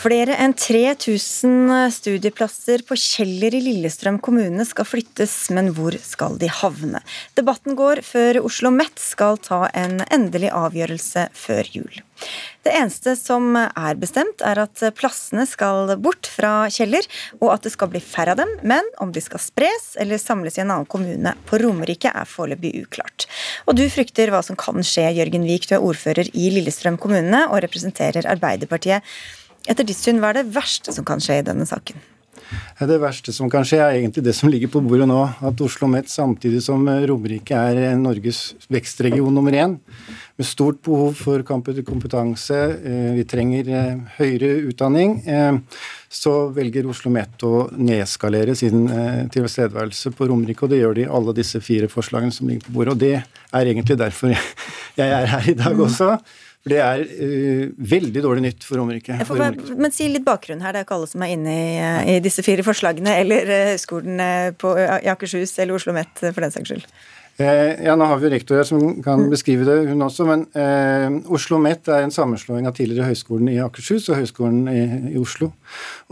Flere 0.00 0.32
enn 0.40 0.54
3000 0.56 1.90
studieplasser 1.92 2.80
på 2.88 2.96
Kjeller 2.96 3.52
i 3.52 3.58
Lillestrøm 3.60 4.16
kommune 4.24 4.64
skal 4.64 4.86
flyttes, 4.88 5.34
men 5.52 5.74
hvor 5.76 5.92
skal 6.00 6.38
de 6.40 6.48
havne? 6.48 7.02
Debatten 7.36 7.76
går 7.76 8.00
før 8.06 8.38
Oslo 8.48 8.72
Met 8.72 8.96
skal 9.02 9.36
ta 9.44 9.66
en 9.76 9.98
endelig 10.08 10.54
avgjørelse 10.56 11.26
før 11.36 11.68
jul. 11.74 12.00
Det 12.64 12.72
eneste 12.76 13.12
som 13.16 13.52
er 13.56 13.98
bestemt, 14.00 14.40
er 14.44 14.62
at 14.64 14.80
plassene 14.96 15.44
skal 15.48 15.92
bort 16.00 16.28
fra 16.28 16.70
Kjeller, 16.72 17.04
og 17.40 17.52
at 17.54 17.68
det 17.68 17.72
skal 17.74 17.92
bli 17.92 18.00
færre 18.04 18.32
av 18.32 18.40
dem, 18.40 18.54
men 18.64 18.88
om 19.04 19.12
de 19.12 19.20
skal 19.24 19.40
spres 19.40 19.94
eller 20.00 20.20
samles 20.20 20.56
i 20.56 20.64
en 20.64 20.72
annen 20.72 20.88
kommune 20.88 21.34
på 21.48 21.60
Romerike, 21.60 22.12
er 22.12 22.28
foreløpig 22.28 22.72
uklart. 22.86 23.28
Og 23.68 23.76
du 23.76 23.84
frykter 23.92 24.32
hva 24.32 24.40
som 24.44 24.56
kan 24.60 24.80
skje, 24.80 25.10
Jørgen 25.20 25.44
Wiik, 25.48 25.68
du 25.68 25.76
er 25.76 25.84
ordfører 25.84 26.32
i 26.32 26.48
Lillestrøm 26.56 26.96
kommune 27.00 27.44
og 27.50 27.60
representerer 27.66 28.28
Arbeiderpartiet. 28.32 29.04
Etter 29.70 29.86
ditt 29.86 30.00
syn, 30.00 30.18
hva 30.18 30.32
er 30.32 30.40
det 30.40 30.50
verste 30.54 30.94
som 30.94 31.06
kan 31.06 31.22
skje 31.22 31.40
i 31.40 31.46
denne 31.46 31.66
saken? 31.68 32.00
Det 32.80 32.96
verste 32.98 33.30
som 33.30 33.50
kan 33.52 33.62
skje, 33.66 33.78
er 33.78 33.98
egentlig 34.00 34.24
det 34.26 34.32
som 34.34 34.50
ligger 34.50 34.70
på 34.72 34.80
bordet 34.82 35.06
nå. 35.06 35.20
At 35.46 35.60
Oslo 35.62 35.86
Met, 35.90 36.08
samtidig 36.10 36.62
som 36.64 36.88
Romerike 36.88 37.54
er 37.54 37.94
Norges 38.00 38.56
vekstregion 38.72 39.34
nummer 39.36 39.54
én, 39.54 39.76
med 40.40 40.48
stort 40.48 40.80
behov 40.82 41.14
for 41.20 41.44
kompetanse, 41.46 42.58
eh, 42.80 43.12
vi 43.18 43.26
trenger 43.28 43.68
eh, 43.68 44.00
høyere 44.16 44.50
utdanning, 44.72 45.18
eh, 45.28 45.60
så 46.10 46.34
velger 46.56 46.88
Oslo 46.90 47.12
Met 47.14 47.44
å 47.46 47.68
nedskalere 47.76 48.56
sin 48.58 48.88
tilstedeværelse 49.30 50.10
på 50.16 50.26
Romerike. 50.26 50.64
Og 50.66 50.72
det 50.72 50.80
gjør 50.80 50.96
de 50.96 51.06
i 51.06 51.10
alle 51.20 51.36
disse 51.36 51.60
fire 51.62 51.86
forslagene 51.92 52.34
som 52.34 52.50
ligger 52.50 52.66
på 52.66 52.74
bordet. 52.80 52.96
Og 52.96 53.04
det 53.04 53.16
er 53.20 53.70
egentlig 53.70 54.00
derfor 54.00 54.34
jeg 54.34 55.06
er 55.06 55.30
her 55.36 55.52
i 55.52 55.58
dag 55.60 55.76
mm. 55.76 55.84
også. 55.86 56.16
For 56.60 56.74
det 56.74 56.80
er 56.84 57.04
uh, 57.08 57.62
veldig 57.92 58.24
dårlig 58.24 58.44
nytt 58.44 58.66
for 58.68 58.80
Romerike. 58.80 59.16
Men 59.80 59.94
si 59.96 60.10
litt 60.12 60.26
bakgrunn 60.26 60.60
her. 60.64 60.76
Det 60.76 60.82
er 60.82 60.88
ikke 60.88 60.98
alle 60.98 61.08
som 61.10 61.24
er 61.24 61.36
inne 61.36 61.54
i, 61.56 61.70
i 62.16 62.18
disse 62.24 62.44
fire 62.44 62.64
forslagene, 62.66 63.16
eller 63.22 63.54
Høgskolen 63.72 64.20
i 64.20 65.08
Akershus 65.12 65.56
eller 65.58 65.76
Oslo 65.76 65.90
OsloMet 65.90 66.20
for 66.20 66.44
den 66.44 66.54
saks 66.54 66.72
skyld. 66.72 66.86
Eh, 67.40 67.84
ja, 67.84 67.94
Nå 67.96 68.04
har 68.04 68.18
vi 68.20 68.30
rektor 68.34 68.58
her 68.58 68.66
som 68.68 68.98
kan 69.04 69.22
beskrive 69.32 69.64
det, 69.64 69.76
hun 69.88 70.04
også. 70.04 70.26
Men 70.28 70.42
eh, 70.52 71.06
Oslo 71.30 71.56
OsloMet 71.60 71.88
er 71.88 72.04
en 72.04 72.12
sammenslåing 72.12 72.68
av 72.68 72.74
tidligere 72.76 73.08
Høgskolen 73.08 73.48
i 73.52 73.56
Akershus 73.64 74.10
og 74.10 74.18
Høgskolen 74.20 74.68
i, 74.68 74.82
i, 75.14 75.16
Oslo. 75.20 75.50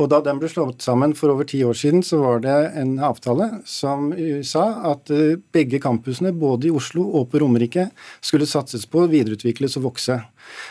Og 0.01 0.09
Da 0.09 0.23
den 0.25 0.41
ble 0.41 0.49
slått 0.49 0.83
sammen 0.87 1.13
for 1.19 1.35
over 1.35 1.47
ti 1.49 1.61
år 1.67 1.77
siden, 1.77 2.03
så 2.07 2.23
var 2.23 2.43
det 2.47 2.57
en 2.81 2.97
avtale 3.05 3.51
som 3.69 4.11
sa 4.47 4.65
at 4.95 5.13
eh, 5.13 5.37
begge 5.53 5.83
campusene, 5.85 6.33
både 6.33 6.71
i 6.71 6.75
Oslo 6.75 7.05
og 7.21 7.29
på 7.33 7.43
Romerike, 7.43 7.91
skulle 8.25 8.49
satses 8.49 8.89
på, 8.89 9.05
videreutvikles 9.13 9.77
og 9.79 9.91
vokse. 9.91 10.21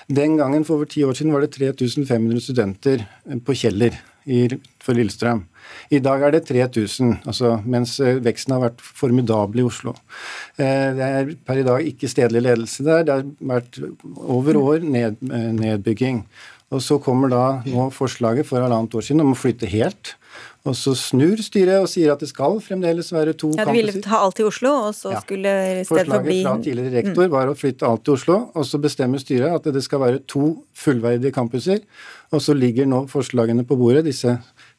Den 0.10 0.40
gangen 0.42 0.66
for 0.66 0.80
over 0.80 0.90
ti 0.90 1.06
år 1.06 1.18
siden 1.18 1.36
var 1.36 1.46
det 1.46 1.54
3500 1.56 2.44
studenter 2.50 3.06
på 3.46 3.56
Kjeller 3.62 4.00
for 4.84 4.98
Lillestrøm. 4.98 5.46
I 5.94 6.02
dag 6.04 6.24
er 6.26 6.36
det 6.36 6.44
3000, 6.50 7.22
altså, 7.30 7.54
mens 7.64 7.96
eh, 8.04 8.20
veksten 8.24 8.56
har 8.56 8.66
vært 8.66 8.84
formidabel 8.84 9.64
i 9.64 9.68
Oslo. 9.68 9.96
Eh, 10.60 10.90
det 10.98 11.08
er 11.08 11.32
per 11.48 11.62
i 11.62 11.66
dag 11.68 11.88
ikke 11.94 12.12
stedlig 12.12 12.44
ledelse 12.44 12.84
der. 12.84 13.08
Det 13.08 13.16
har 13.16 13.26
vært 13.54 13.80
over 14.18 14.60
år 14.60 14.84
ned, 14.84 15.22
eh, 15.32 15.50
nedbygging. 15.56 16.26
Og 16.76 16.82
Så 16.84 16.98
kommer 17.00 17.32
da 17.32 17.44
nå 17.64 17.88
forslaget 17.96 18.46
for 18.46 18.60
halvannet 18.60 18.92
år 18.92 19.06
siden 19.06 19.24
om 19.24 19.32
å 19.32 19.40
flytte 19.40 19.70
helt. 19.72 20.18
Og 20.68 20.76
så 20.76 20.92
snur 21.00 21.40
styret 21.40 21.80
og 21.80 21.88
sier 21.88 22.12
at 22.12 22.20
det 22.20 22.28
skal 22.28 22.58
fremdeles 22.60 23.08
være 23.14 23.32
to 23.40 23.54
campuser. 23.54 23.64
Ja, 23.64 23.72
De 23.72 23.78
ville 23.78 24.04
ta 24.04 24.20
alt 24.26 24.42
i 24.42 24.44
Oslo, 24.44 24.74
og 24.90 24.96
så 24.98 25.14
ja. 25.14 25.22
skulle 25.24 25.54
i 25.80 25.86
stedet 25.88 26.10
forbli 26.10 26.42
Forslaget 26.42 26.44
fra 26.44 26.56
tidligere 26.66 26.96
rektor 26.98 27.24
mm. 27.24 27.32
var 27.38 27.52
å 27.52 27.56
flytte 27.56 27.88
alt 27.88 28.04
til 28.04 28.18
Oslo, 28.18 28.38
og 28.52 28.68
så 28.68 28.82
bestemmer 28.84 29.24
styret 29.24 29.56
at 29.56 29.72
det 29.78 29.84
skal 29.86 30.04
være 30.04 30.20
to 30.28 30.50
fullverdige 30.76 31.32
campuser. 31.36 31.80
Og 32.36 32.44
så 32.44 32.56
ligger 32.58 32.90
nå 32.90 33.06
forslagene 33.08 33.64
på 33.68 33.80
bordet, 33.80 34.04
disse 34.10 34.36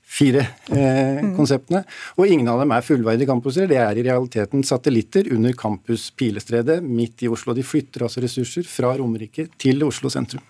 fire 0.09 0.41
eh, 0.73 1.21
mm. 1.21 1.35
konseptene. 1.37 1.85
Og 2.17 2.31
ingen 2.33 2.49
av 2.49 2.63
dem 2.63 2.73
er 2.73 2.87
fullverdige 2.87 3.29
campuser. 3.29 3.69
Det 3.69 3.79
er 3.83 4.01
i 4.01 4.07
realiteten 4.07 4.65
satellitter 4.65 5.29
under 5.37 5.53
Campus 5.59 6.09
Pilestredet 6.17 6.81
midt 6.85 7.27
i 7.27 7.31
Oslo. 7.33 7.55
De 7.57 7.67
flytter 7.67 8.07
altså 8.07 8.25
ressurser 8.25 8.67
fra 8.69 8.95
Romerike 8.97 9.51
til 9.61 9.85
Oslo 9.87 10.11
sentrum. 10.13 10.45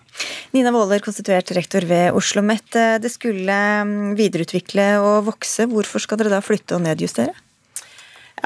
Nina 0.55 0.71
Waaler, 0.73 1.03
konstituert 1.03 1.51
rektor 1.55 1.85
ved 1.87 2.09
Oslo 2.15 2.29
OsloMet. 2.29 3.01
Det 3.01 3.11
skulle 3.11 3.59
mm, 3.83 4.15
videreutvikle 4.17 4.89
og 5.01 5.27
vokse. 5.29 5.67
Hvorfor 5.69 6.03
skal 6.03 6.21
dere 6.21 6.33
da 6.37 6.41
flytte 6.45 6.77
og 6.77 6.83
nedjustere? 6.85 7.33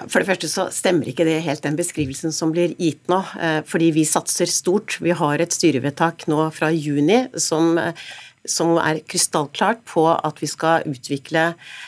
For 0.09 0.19
det 0.19 0.25
første 0.25 0.49
så 0.49 0.67
stemmer 0.73 1.11
ikke 1.11 1.25
det 1.27 1.43
helt 1.45 1.61
den 1.65 1.77
beskrivelsen 1.77 2.33
som 2.33 2.53
blir 2.53 2.73
gitt 2.79 3.05
nå. 3.11 3.19
Eh, 3.37 3.59
fordi 3.69 3.91
vi 3.93 4.05
satser 4.09 4.49
stort. 4.49 4.97
Vi 5.03 5.13
har 5.13 5.41
et 5.43 5.53
styrevedtak 5.53 6.25
nå 6.31 6.47
fra 6.55 6.71
juni 6.73 7.27
som 7.37 7.77
eh, 7.77 7.93
som 8.49 8.75
er 8.81 8.99
krystallklart 9.07 9.83
på 9.87 10.03
at 10.11 10.41
vi 10.41 10.49
skal 10.51 10.83
utvikle 10.89 11.45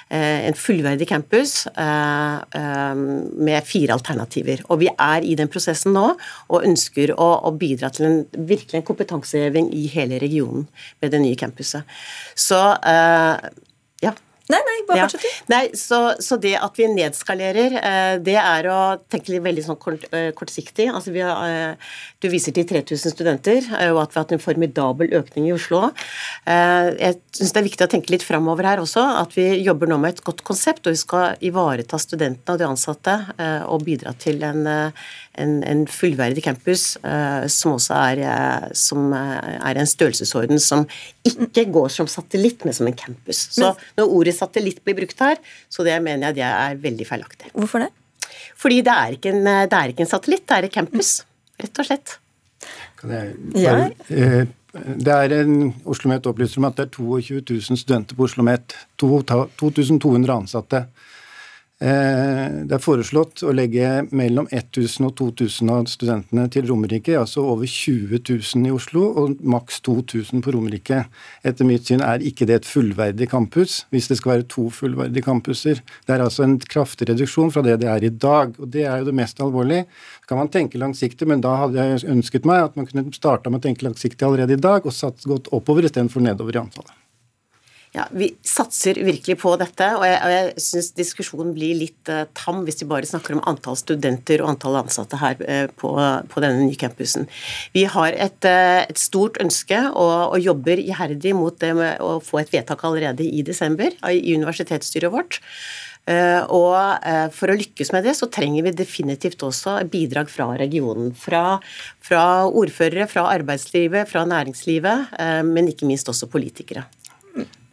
eh, 0.09 0.45
en 0.47 0.55
fullverdig 0.57 1.07
campus 1.09 1.65
eh, 1.67 2.37
eh, 2.59 2.95
med 2.95 3.67
fire 3.67 3.97
alternativer. 3.97 4.63
Og 4.69 4.79
vi 4.85 4.89
er 4.91 5.27
i 5.27 5.35
den 5.35 5.51
prosessen 5.51 5.95
nå 5.95 6.07
og 6.15 6.63
ønsker 6.63 7.15
å, 7.15 7.33
bidra 7.55 7.87
til 7.93 8.07
en 8.07 8.17
virkelig 8.47 8.81
en 8.81 8.87
kompetanseheving 8.87 9.69
i 9.75 9.85
hele 9.93 10.19
regionen 10.19 10.65
med 11.01 11.13
det 11.13 11.21
nye 11.23 11.39
campuset. 11.39 11.87
Så. 12.35 12.59
Nei, 14.45 14.59
nei, 14.61 14.81
bare 14.85 15.05
fortsett. 15.07 15.23
Ja. 15.25 15.43
Nei, 15.49 15.63
så, 15.73 15.99
så, 16.21 16.37
det 16.37 16.53
at 16.61 16.75
vi 16.77 16.85
nedskalerer, 16.93 17.77
eh, 17.79 18.17
det 18.21 18.35
er 18.37 18.67
å 18.69 18.79
tenke 19.09 19.39
veldig 19.41 19.63
sånn 19.65 19.79
kort, 19.81 20.05
eh, 20.13 20.29
kortsiktig. 20.37 20.85
Altså 20.91 21.13
vi 21.15 21.23
har, 21.25 21.41
eh, 21.49 21.95
du 22.21 22.29
viser 22.29 22.53
til 22.53 22.67
3000 22.69 23.15
studenter, 23.15 23.65
og 23.89 24.03
at 24.03 24.13
vi 24.13 24.19
har 24.19 24.27
hatt 24.27 24.35
en 24.37 24.43
formidabel 24.43 25.15
økning 25.17 25.49
i 25.49 25.55
Oslo. 25.55 25.89
Jeg 26.45 27.17
syns 27.33 27.53
det 27.55 27.61
er 27.61 27.65
viktig 27.65 27.87
å 27.87 27.91
tenke 27.91 28.13
litt 28.13 28.25
framover 28.25 28.69
her 28.69 28.83
også, 28.83 29.01
at 29.23 29.33
vi 29.37 29.47
jobber 29.65 29.89
nå 29.89 29.97
med 30.01 30.15
et 30.15 30.23
godt 30.25 30.43
konsept, 30.45 30.85
og 30.85 30.93
vi 30.93 31.01
skal 31.01 31.41
ivareta 31.45 31.97
studentene 32.01 32.53
og 32.53 32.61
de 32.61 32.69
ansatte 32.69 33.17
og 33.65 33.85
bidra 33.85 34.13
til 34.21 34.43
en, 34.45 34.65
en, 35.41 35.57
en 35.67 35.83
fullverdig 35.89 36.43
campus 36.45 36.85
som 37.51 37.75
også 37.75 37.97
er, 37.97 38.21
som 38.77 39.13
er 39.15 39.79
en 39.81 39.89
størrelsesorden 39.89 40.61
som 40.63 40.85
ikke 41.27 41.67
går 41.75 41.91
som 41.93 42.09
satellitt, 42.11 42.65
men 42.65 42.75
som 42.77 42.89
en 42.89 42.97
campus. 42.97 43.45
Så 43.55 43.73
når 43.99 44.15
ordet 44.17 44.35
satellitt 44.37 44.81
blir 44.85 44.97
brukt 45.01 45.21
her, 45.25 45.39
så 45.69 45.85
det 45.87 45.95
mener 46.05 46.29
jeg 46.29 46.39
det 46.39 46.49
er 46.49 46.81
veldig 46.87 47.07
feilaktig. 47.09 47.53
Hvorfor 47.53 47.85
det? 47.85 47.91
Fordi 48.55 48.81
det 48.85 48.93
er 48.95 49.17
ikke 49.17 49.33
en, 49.35 49.43
det 49.45 49.79
er 49.79 49.93
ikke 49.93 50.05
en 50.05 50.13
satellitt, 50.15 50.47
det 50.47 50.57
er 50.57 50.69
en 50.69 50.77
campus. 50.79 51.15
Rett 51.61 51.81
og 51.81 51.89
slett. 51.89 52.19
Kan 52.99 53.15
jeg 53.15 53.33
bare, 53.55 53.89
ja. 54.11 54.45
Det 54.75 55.07
er 55.13 55.31
en, 55.37 55.69
Oslo 55.87 56.09
Met 56.11 56.25
opplyser 56.27 56.59
om 56.59 56.67
at 56.67 56.75
det 56.75 56.89
er 56.89 56.95
22 56.97 57.37
000 57.47 57.79
studenter 57.79 58.17
på 58.17 58.25
Oslo 58.27 58.43
Met. 58.43 58.75
2200 58.99 60.33
ansatte. 60.33 60.81
Eh, 61.83 62.61
det 62.63 62.71
er 62.71 62.79
foreslått 62.79 63.41
å 63.43 63.51
legge 63.51 64.05
mellom 64.15 64.45
1000 64.47 65.09
og 65.09 65.17
2000 65.19 65.71
av 65.73 65.89
studentene 65.91 66.45
til 66.47 66.69
Romerike, 66.69 67.17
altså 67.19 67.43
over 67.51 67.67
20 67.67 68.21
000 68.23 68.69
i 68.69 68.71
Oslo 68.71 69.03
og 69.19 69.41
maks 69.43 69.81
2000 69.83 70.39
på 70.45 70.53
Romerike. 70.55 71.01
Etter 71.43 71.67
mitt 71.67 71.91
syn 71.91 72.05
er 72.05 72.23
ikke 72.23 72.47
det 72.47 72.61
et 72.61 72.69
fullverdig 72.69 73.27
campus, 73.33 73.81
hvis 73.91 74.07
det 74.07 74.21
skal 74.21 74.37
være 74.37 74.49
to 74.55 74.69
fullverdige 74.71 75.27
campuser. 75.27 75.83
Det 76.07 76.15
er 76.15 76.23
altså 76.23 76.47
en 76.47 76.55
kraftig 76.63 77.09
reduksjon 77.11 77.51
fra 77.51 77.65
det 77.65 77.81
det 77.83 77.91
er 77.91 78.07
i 78.07 78.15
dag, 78.15 78.55
og 78.55 78.71
det 78.71 78.87
er 78.87 79.01
jo 79.03 79.11
det 79.11 79.19
mest 79.19 79.43
alvorlige. 79.43 79.89
Så 80.23 80.31
kan 80.31 80.45
man 80.45 80.53
tenke 80.55 80.79
langsiktig, 80.79 81.27
men 81.27 81.43
da 81.43 81.57
hadde 81.65 81.91
jeg 81.91 82.07
ønsket 82.15 82.47
meg 82.47 82.69
at 82.69 82.79
man 82.79 82.87
kunne 82.87 83.11
starta 83.11 83.51
med 83.51 83.59
å 83.59 83.67
tenke 83.67 83.83
langsiktig 83.83 84.23
allerede 84.23 84.55
i 84.55 84.63
dag, 84.63 84.87
og 84.87 84.95
satt 84.95 85.27
godt 85.27 85.51
oppover 85.51 85.89
istedenfor 85.89 86.23
nedover 86.23 86.55
i 86.55 86.63
antallet. 86.63 87.01
Ja, 87.95 88.09
Vi 88.11 88.27
satser 88.43 88.97
virkelig 89.07 89.37
på 89.39 89.53
dette, 89.55 89.85
og 89.95 90.03
jeg, 90.03 90.17
og 90.19 90.31
jeg 90.33 90.63
syns 90.65 90.89
diskusjonen 90.97 91.53
blir 91.55 91.77
litt 91.79 92.09
uh, 92.11 92.25
tam 92.35 92.65
hvis 92.67 92.81
vi 92.81 92.89
bare 92.89 93.07
snakker 93.07 93.37
om 93.37 93.43
antall 93.47 93.77
studenter 93.79 94.41
og 94.43 94.49
antall 94.51 94.81
ansatte 94.81 95.19
her 95.21 95.39
uh, 95.39 95.69
på, 95.79 95.93
på, 96.27 96.43
denne 96.43 96.65
nye 96.65 96.79
campusen. 96.79 97.29
Vi 97.71 97.85
har 97.93 98.17
et, 98.19 98.47
uh, 98.49 98.81
et 98.83 98.99
stort 98.99 99.39
ønske 99.39 99.79
og, 99.93 100.11
og, 100.33 100.35
jobber 100.43 100.81
iherdig 100.81 101.31
mot 101.37 101.55
det 101.61 101.71
med 101.77 102.03
å 102.03 102.17
få 102.23 102.41
et 102.41 102.51
vedtak 102.51 102.83
allerede 102.83 103.23
i 103.23 103.45
desember 103.47 103.95
i 104.11 104.35
universitetsstyret 104.35 105.13
vårt. 105.13 105.39
Og 106.05 106.75
For 107.33 107.49
å 107.49 107.55
lykkes 107.57 107.89
med 107.95 108.03
det, 108.05 108.11
så 108.13 108.27
trenger 108.29 108.67
vi 108.67 108.75
definitivt 108.77 109.41
også 109.41 109.79
bidrag 109.89 110.29
fra 110.29 110.51
regionen. 110.59 111.15
Fra, 111.17 111.55
fra 111.97 112.25
ordførere, 112.45 113.07
fra 113.09 113.23
arbeidslivet, 113.31 114.05
fra 114.11 114.21
næringslivet, 114.29 115.17
men 115.49 115.71
ikke 115.71 115.89
minst 115.89 116.11
også 116.13 116.29
politikere. 116.29 116.85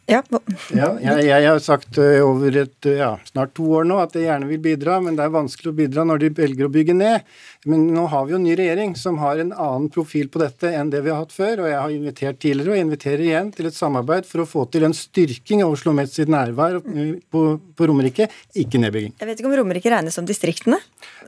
Ja, 0.09 0.19
ja 0.75 0.89
jeg, 0.99 1.27
jeg, 1.29 1.45
har 1.47 1.59
sagt 1.63 1.97
uh, 2.01 2.19
over 2.25 2.57
et, 2.63 2.75
uh, 2.89 2.95
ja, 2.97 3.11
snart 3.29 3.53
to 3.55 3.69
år 3.77 3.85
nå 3.87 4.01
at 4.03 4.15
jeg 4.17 4.25
gjerne 4.27 4.49
vil 4.49 4.59
bidra, 4.63 4.97
men 5.03 5.15
det 5.15 5.23
er 5.23 5.31
vanskelig 5.31 5.71
å 5.71 5.77
bidra 5.77 6.03
når 6.07 6.25
de 6.25 6.29
velger 6.41 6.67
å 6.67 6.71
bygge 6.73 6.95
ned. 6.97 7.29
Men 7.69 7.85
nå 7.95 8.03
har 8.11 8.25
vi 8.27 8.35
jo 8.35 8.39
en 8.41 8.43
ny 8.43 8.57
regjering 8.59 8.97
som 8.99 9.21
har 9.21 9.39
en 9.39 9.53
annen 9.53 9.87
profil 9.93 10.27
på 10.31 10.41
dette 10.43 10.73
enn 10.75 10.91
det 10.91 11.05
vi 11.05 11.13
har 11.13 11.21
hatt 11.23 11.35
før. 11.35 11.63
Og 11.63 11.71
jeg 11.71 11.79
har 11.79 11.95
invitert 11.95 12.41
tidligere, 12.43 12.75
og 12.75 12.83
inviterer 12.83 13.23
igjen, 13.29 13.53
til 13.55 13.69
et 13.69 13.77
samarbeid 13.77 14.27
for 14.27 14.43
å 14.43 14.49
få 14.49 14.65
til 14.73 14.87
en 14.89 14.97
styrking 14.97 15.63
av 15.63 15.77
Oslo 15.77 15.95
Met 15.95 16.11
sitt 16.11 16.31
nærvær 16.31 16.81
på, 16.83 17.45
på 17.77 17.87
Romerike, 17.87 18.27
ikke 18.59 18.83
nedbygging. 18.83 19.15
Jeg 19.21 19.29
vet 19.29 19.39
ikke 19.39 19.51
om 19.53 19.57
Romerike 19.61 19.93
regnes 19.93 20.19
som 20.19 20.27
distriktene? 20.27 20.81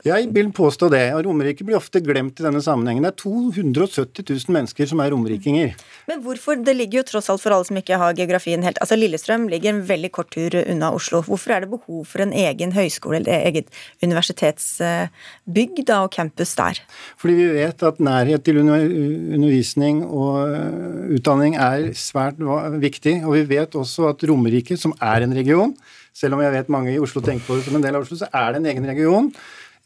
Jeg 0.06 0.28
vil 0.34 0.52
påstå 0.54 0.88
det. 0.92 1.02
og 1.16 1.24
Romerike 1.26 1.64
blir 1.66 1.78
ofte 1.78 2.00
glemt 2.04 2.38
i 2.38 2.44
denne 2.44 2.60
sammenhengen. 2.62 3.02
Det 3.06 3.10
er 3.10 3.18
270 3.22 4.22
000 4.28 4.54
mennesker 4.54 4.86
som 4.86 5.00
er 5.02 5.10
romerikinger. 5.10 5.74
Men 6.06 6.22
hvorfor? 6.22 6.60
Det 6.62 6.76
ligger 6.76 7.00
jo 7.00 7.06
tross 7.10 7.30
alt 7.32 7.42
for 7.42 7.54
alle 7.54 7.66
som 7.66 7.80
ikke 7.80 7.98
har 7.98 8.14
geografien 8.18 8.62
helt 8.62 8.78
Altså 8.82 8.98
Lillestrøm 8.98 9.48
ligger 9.50 9.72
en 9.72 9.82
veldig 9.88 10.10
kort 10.14 10.30
tur 10.34 10.54
unna 10.62 10.92
Oslo. 10.94 11.22
Hvorfor 11.26 11.56
er 11.56 11.64
det 11.64 11.72
behov 11.72 12.04
for 12.06 12.22
en 12.22 12.34
egen 12.36 12.74
høyskole 12.76 13.20
eller 13.20 13.48
eget 13.48 13.72
universitetsbygg 14.04 15.82
da, 15.82 16.02
og 16.04 16.12
campus 16.14 16.54
der? 16.58 16.80
Fordi 17.18 17.38
vi 17.40 17.50
vet 17.58 17.82
at 17.82 18.00
nærhet 18.00 18.46
til 18.46 18.62
undervisning 18.62 20.04
og 20.06 20.48
øh, 20.54 21.16
utdanning 21.18 21.58
er 21.58 21.90
svært 21.98 22.38
viktig. 22.80 23.18
Og 23.24 23.34
vi 23.40 23.46
vet 23.56 23.74
også 23.74 24.10
at 24.12 24.26
Romerike, 24.28 24.76
som 24.78 24.94
er 25.02 25.26
en 25.26 25.34
region, 25.34 25.74
selv 26.16 26.36
om 26.36 26.40
jeg 26.44 26.54
vet 26.54 26.72
mange 26.72 26.94
i 26.94 27.00
Oslo 27.02 27.20
tenker 27.20 27.44
på 27.46 27.58
det 27.58 27.66
som 27.66 27.76
en 27.76 27.84
del 27.84 27.96
av 27.96 28.06
Oslo, 28.06 28.16
så 28.22 28.28
er 28.32 28.54
det 28.54 28.62
en 28.62 28.70
egen 28.72 28.86
region. 28.88 29.32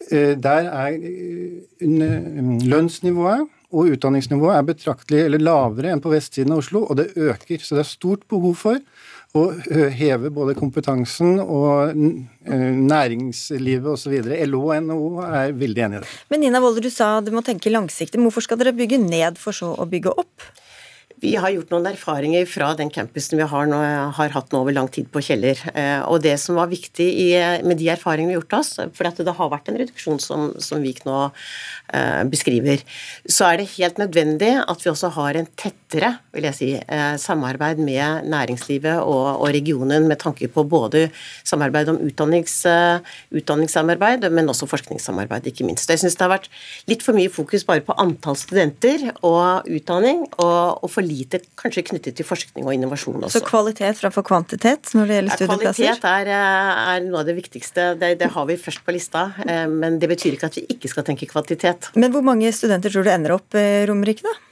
Øh, 0.09 0.37
der 0.43 0.71
er 0.71 0.97
øh, 0.97 2.61
lønnsnivået 2.65 3.49
og 3.71 3.93
utdanningsnivået 3.95 4.57
er 4.57 4.67
betraktelig 4.67 5.21
eller 5.25 5.39
lavere 5.39 5.93
enn 5.95 6.03
på 6.03 6.11
vestsiden 6.11 6.55
av 6.55 6.63
Oslo, 6.63 6.83
og 6.91 6.99
det 6.99 7.13
øker. 7.15 7.63
Så 7.63 7.77
det 7.77 7.85
er 7.85 7.91
stort 7.91 8.25
behov 8.31 8.57
for 8.59 8.81
å 9.39 9.45
heve 9.95 10.33
både 10.35 10.57
kompetansen 10.59 11.39
og 11.39 11.95
næringslivet 11.95 13.87
osv. 13.93 14.17
LO 14.51 14.65
og 14.73 14.89
NHO 14.89 15.11
er 15.23 15.55
veldig 15.55 15.85
enig 15.87 16.01
i 16.01 16.03
det. 16.03 16.17
Men 16.33 16.43
Nina 16.43 16.63
Woller, 16.63 16.83
du 16.83 16.91
sa 16.91 17.13
du 17.23 17.31
må 17.31 17.45
tenke 17.47 17.71
langsiktig. 17.71 18.19
Hvorfor 18.19 18.43
skal 18.43 18.59
dere 18.59 18.75
bygge 18.75 18.99
ned 18.99 19.39
for 19.39 19.55
så 19.55 19.71
å 19.71 19.87
bygge 19.87 20.17
opp? 20.19 20.51
Vi 21.21 21.35
har 21.37 21.53
gjort 21.53 21.73
noen 21.75 21.89
erfaringer 21.91 22.47
fra 22.49 22.71
den 22.79 22.89
campusen 22.93 23.37
vi 23.37 23.49
har, 23.49 23.67
nå, 23.69 23.79
har 24.17 24.33
hatt 24.33 24.55
nå 24.55 24.63
over 24.63 24.73
lang 24.73 24.89
tid 24.89 25.11
på 25.13 25.21
Kjeller. 25.25 25.59
Eh, 25.75 26.01
og 26.09 26.23
det 26.25 26.37
som 26.41 26.57
var 26.57 26.71
viktig 26.71 27.05
i, 27.05 27.29
med 27.67 27.77
de 27.77 27.91
erfaringene 27.93 28.33
vi 28.33 28.39
har 28.39 28.41
gjort 28.41 28.57
oss, 28.61 28.71
for 28.97 29.21
det 29.21 29.35
har 29.37 29.53
vært 29.53 29.69
en 29.69 29.77
reduksjon 29.83 30.21
som, 30.23 30.49
som 30.65 30.81
Vik 30.81 31.03
nå 31.05 31.19
eh, 31.29 32.23
beskriver, 32.31 32.81
så 33.29 33.51
er 33.51 33.61
det 33.61 33.69
helt 33.75 34.01
nødvendig 34.01 34.55
at 34.65 34.87
vi 34.87 34.93
også 34.95 35.13
har 35.19 35.37
en 35.37 35.51
tettere 35.61 36.15
vil 36.33 36.47
jeg 36.47 36.55
si, 36.55 36.69
eh, 36.79 37.17
samarbeid 37.19 37.81
med 37.83 38.29
næringslivet 38.31 39.03
og, 39.03 39.41
og, 39.41 39.49
regionen 39.51 40.07
med 40.09 40.21
tanke 40.23 40.47
på 40.49 40.63
både 40.65 41.09
samarbeid 41.45 41.91
om 41.91 41.99
utdannings, 42.07 42.55
eh, 42.71 43.01
utdanningssamarbeid, 43.35 44.29
men 44.31 44.49
også 44.49 44.69
forskningssamarbeid, 44.71 45.51
ikke 45.51 45.67
minst. 45.67 45.91
Jeg 45.91 45.99
syns 45.99 46.15
det 46.15 46.27
har 46.27 46.37
vært 46.37 46.51
litt 46.91 47.03
for 47.03 47.19
mye 47.19 47.33
fokus 47.33 47.67
bare 47.67 47.83
på 47.85 47.97
antall 47.99 48.39
studenter 48.39 49.11
og 49.27 49.67
utdanning, 49.67 50.23
og, 50.39 50.85
og 50.85 50.91
for 50.91 51.07
lite 51.11 51.41
kanskje 51.61 51.85
knyttet 51.91 52.19
til 52.19 52.27
forskning 52.27 52.67
og 52.67 52.75
innovasjon 52.77 53.27
også. 53.27 53.41
Så 53.41 53.47
kvalitet 53.47 53.99
framfor 54.01 54.27
kvantitet 54.27 54.93
når 54.97 55.11
det 55.11 55.19
gjelder 55.19 55.41
studieplasser? 55.41 55.85
Ja, 55.85 55.95
kvalitet 55.99 56.11
er, 56.13 56.33
eh, 56.37 56.83
er, 56.95 57.07
noe 57.09 57.23
av 57.23 57.31
det 57.31 57.37
viktigste. 57.39 57.89
Det, 58.01 58.13
det, 58.23 58.31
har 58.35 58.47
vi 58.49 58.59
først 58.61 58.85
på 58.87 58.95
lista. 58.97 59.27
Eh, 59.47 59.67
men 59.71 59.99
det 60.03 60.11
betyr 60.11 60.39
ikke 60.39 60.53
at 60.53 60.61
vi 60.61 60.67
ikke 60.77 60.93
skal 60.93 61.07
tenke 61.09 61.29
kvantitet. 61.31 61.91
Men 61.99 62.15
hvor 62.15 62.25
mange 62.27 62.53
studenter 62.55 62.93
tror 62.93 63.07
du 63.07 63.13
ender 63.13 63.37
opp 63.37 63.59
i 63.59 63.67
Romerike, 63.91 64.25
da? 64.27 64.50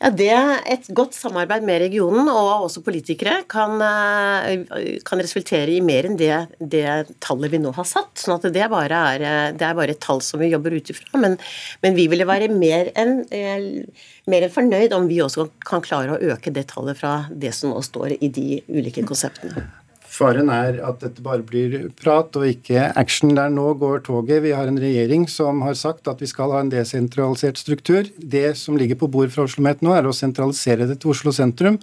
Ja, 0.00 0.10
det 0.10 0.30
Et 0.74 0.88
godt 0.96 1.14
samarbeid 1.14 1.64
med 1.66 1.80
regionen 1.84 2.28
og 2.28 2.66
også 2.66 2.82
politikere 2.84 3.44
kan, 3.48 3.80
eh, 3.80 4.64
kan 5.06 5.22
resultere 5.22 5.70
i 5.70 5.80
mer 5.80 6.08
enn 6.08 6.16
det, 6.18 6.32
det, 6.58 6.84
tallet 7.20 7.52
vi 7.52 7.58
nå 7.62 7.72
har 7.74 7.84
satt. 7.84 8.12
sånn 8.18 8.36
at 8.36 8.52
det 8.52 8.70
bare 8.70 9.02
er, 9.14 9.54
det 9.54 9.62
er 9.62 9.74
bare 9.74 9.94
et 9.94 10.00
tall 10.00 10.20
som 10.20 10.40
vi 10.40 10.50
jobber 10.50 10.74
ut 10.74 10.90
ifra. 10.90 11.20
Men, 11.20 11.38
men, 11.82 11.94
vi 11.94 12.08
ville 12.08 12.26
være 12.26 12.50
mer 12.50 12.90
enn, 12.96 13.24
eh, 13.30 13.84
mer 14.26 14.42
enn 14.42 14.56
fornøyd 14.56 14.92
om 14.92 15.08
vi 15.08 15.22
også 15.22 15.48
kan 15.64 15.84
klare 15.84 16.16
å 16.16 16.34
øke 16.34 16.52
det 16.52 16.68
tallet 16.72 16.98
fra 16.98 17.26
det 17.30 17.54
som 17.54 17.70
nå 17.70 17.82
står 17.82 18.18
i 18.20 18.28
de 18.28 18.62
ulike 18.68 19.06
konseptene. 19.06 19.83
Faren 20.14 20.50
er 20.52 20.76
at 20.86 21.00
dette 21.02 21.22
bare 21.24 21.42
blir 21.42 21.88
prat 21.98 22.36
og 22.38 22.46
ikke 22.46 22.86
action. 23.00 23.32
Der 23.34 23.50
nå 23.50 23.72
går 23.80 24.04
toget. 24.06 24.44
Vi 24.44 24.52
har 24.54 24.70
en 24.70 24.78
regjering 24.78 25.26
som 25.30 25.64
har 25.66 25.74
sagt 25.78 26.10
at 26.10 26.22
vi 26.22 26.28
skal 26.30 26.52
ha 26.54 26.60
en 26.62 26.70
desentralisert 26.70 27.58
struktur. 27.58 28.06
Det 28.18 28.52
som 28.60 28.78
ligger 28.78 29.00
på 29.00 29.08
bordet 29.10 29.34
fra 29.34 29.46
Oslo 29.48 29.64
Met 29.66 29.82
nå, 29.82 29.94
er 29.96 30.06
å 30.06 30.14
sentralisere 30.14 30.86
det 30.90 31.00
til 31.02 31.14
Oslo 31.14 31.34
sentrum. 31.34 31.80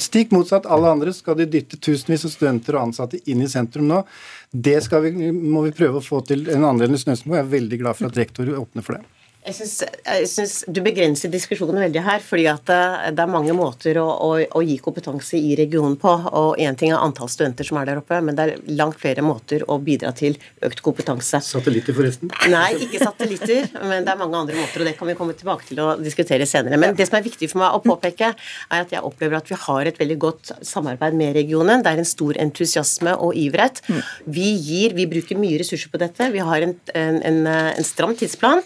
Stikk 0.00 0.34
motsatt 0.36 0.68
alle 0.68 0.92
andre 0.92 1.14
skal 1.16 1.38
de 1.38 1.48
dytte 1.48 1.80
tusenvis 1.80 2.26
av 2.28 2.34
studenter 2.34 2.76
og 2.76 2.90
ansatte 2.90 3.20
inn 3.24 3.44
i 3.44 3.48
sentrum 3.52 3.88
nå. 3.88 4.02
Det 4.50 4.76
vi, 4.90 5.30
må 5.32 5.64
vi 5.68 5.76
prøve 5.76 6.00
å 6.00 6.04
få 6.04 6.20
til 6.28 6.44
en 6.48 6.66
annerledes 6.66 7.06
løsning 7.08 7.32
på. 7.32 7.38
Jeg 7.38 7.46
er 7.46 7.56
veldig 7.56 7.80
glad 7.84 8.00
for 8.00 8.10
at 8.10 8.20
rektor 8.20 8.52
åpner 8.60 8.84
for 8.84 8.98
det. 8.98 9.19
Jeg 9.40 10.26
synes 10.28 10.56
du 10.68 10.82
begrenser 10.84 11.30
diskusjonen 11.32 11.80
veldig 11.80 12.00
her. 12.04 12.20
fordi 12.20 12.44
at 12.50 12.66
det, 12.68 12.80
det 13.16 13.22
er 13.24 13.30
mange 13.32 13.54
måter 13.56 13.96
å, 13.96 14.04
å, 14.04 14.28
å, 14.44 14.60
gi 14.60 14.76
kompetanse 14.84 15.38
i 15.40 15.54
regionen 15.56 15.96
på. 16.00 16.12
og 16.36 16.60
Én 16.60 16.76
ting 16.76 16.92
er 16.92 17.00
antall 17.00 17.30
studenter 17.32 17.64
som 17.64 17.78
er 17.80 17.88
der 17.88 18.02
oppe, 18.02 18.18
men 18.20 18.36
det 18.36 18.44
er 18.44 18.76
langt 18.76 18.98
flere 19.00 19.24
måter 19.24 19.64
å 19.64 19.78
bidra 19.80 20.12
til 20.16 20.36
økt 20.66 20.82
kompetanse. 20.84 21.40
Satellitter, 21.46 21.96
forresten? 21.96 22.32
Nei, 22.52 22.74
ikke 22.84 23.00
satellitter. 23.00 23.70
Men 23.80 24.04
det 24.04 24.12
er 24.12 24.20
mange 24.20 24.42
andre 24.42 24.58
måter, 24.60 24.84
og 24.84 24.90
det 24.90 24.94
kan 24.98 25.08
vi 25.08 25.16
komme 25.16 25.36
tilbake 25.38 25.70
til 25.70 25.80
å 25.86 25.88
diskutere 26.00 26.44
senere. 26.48 26.76
Men 26.80 26.98
det 26.98 27.08
som 27.08 27.16
er 27.16 27.24
viktig 27.24 27.48
for 27.48 27.62
meg 27.64 27.78
å 27.78 27.82
påpeke, 27.86 28.34
er 28.36 28.84
at 28.84 28.92
jeg 28.92 29.04
opplever 29.06 29.40
at 29.40 29.48
vi 29.48 29.58
har 29.64 29.88
et 29.88 30.02
veldig 30.04 30.18
godt 30.20 30.52
samarbeid 30.68 31.16
med 31.16 31.32
regionen. 31.40 31.80
Det 31.86 31.94
er 31.94 32.04
en 32.04 32.10
stor 32.12 32.36
entusiasme 32.44 33.16
og 33.16 33.32
ivrighet. 33.40 33.80
Vi 34.28 34.52
gir, 34.60 34.98
vi 35.00 35.08
bruker 35.08 35.40
mye 35.40 35.64
ressurser 35.64 35.88
på 35.88 36.04
dette. 36.04 36.28
Vi 36.36 36.44
har 36.44 36.68
en, 36.68 36.76
en, 36.92 37.20
en, 37.32 37.42
en 37.48 37.88
stram 37.88 38.12
tidsplan. 38.20 38.60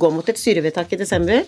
Går 0.00 0.14
mot 0.14 0.19
et 0.28 0.38
styrevedtak 0.38 0.92
i 0.92 1.00
desember. 1.00 1.40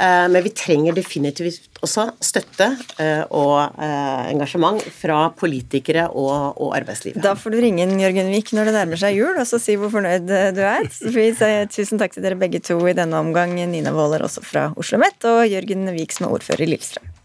Eh, 0.00 0.26
men 0.28 0.42
vi 0.42 0.50
trenger 0.50 0.98
definitivt 0.98 1.78
også 1.86 2.08
støtte 2.20 2.68
eh, 2.98 3.22
og 3.30 3.78
eh, 3.78 4.28
engasjement 4.32 4.82
fra 4.98 5.28
politikere 5.38 6.08
og, 6.10 6.58
arbeidslivet. 6.74 7.22
Da 7.22 7.36
får 7.38 7.54
du 7.54 7.60
ringe 7.62 7.86
inn 7.86 8.02
Jørgen 8.02 8.32
Wiik 8.34 8.50
når 8.52 8.68
det 8.68 8.76
nærmer 8.80 9.00
seg 9.00 9.16
jul, 9.16 9.38
og 9.38 9.46
så 9.48 9.62
si 9.62 9.78
hvor 9.78 9.94
fornøyd 9.94 10.26
du 10.26 10.64
er. 10.66 10.90
Tusen 11.70 12.02
takk 12.02 12.18
til 12.18 12.26
dere 12.26 12.38
begge 12.38 12.60
to 12.60 12.80
i 12.90 12.96
denne 12.98 13.22
omgang. 13.22 13.54
Nina 13.54 13.94
Waaler 13.94 14.26
også 14.26 14.42
fra 14.44 14.68
Oslo 14.74 14.88
OsloMet, 14.88 15.24
og 15.28 15.46
Jørgen 15.46 15.88
Wiik 15.92 16.16
som 16.16 16.26
er 16.28 16.38
ordfører 16.38 16.64
i 16.64 16.72
Lillestrøm. 16.72 17.17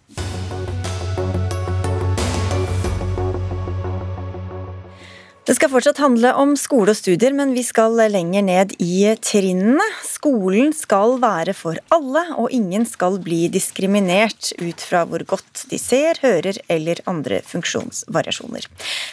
Det 5.44 5.58
skal 5.58 5.74
fortsatt 5.74 5.98
handle 6.00 6.30
om 6.40 6.54
skole 6.56 6.94
og 6.94 6.96
studier, 6.96 7.34
men 7.36 7.50
vi 7.52 7.66
skal 7.68 7.98
lenger 8.14 8.46
ned 8.48 8.70
i 8.80 9.10
trinnene. 9.20 9.84
Skolen 10.08 10.70
skal 10.72 11.18
være 11.20 11.52
for 11.58 11.82
alle, 11.92 12.22
og 12.40 12.54
ingen 12.56 12.86
skal 12.88 13.18
bli 13.20 13.50
diskriminert 13.52 14.54
ut 14.62 14.80
fra 14.88 15.02
hvor 15.10 15.26
godt 15.28 15.66
de 15.68 15.80
ser, 15.82 16.22
hører 16.24 16.62
eller 16.72 17.02
andre 17.12 17.42
funksjonsvariasjoner. 17.44 18.70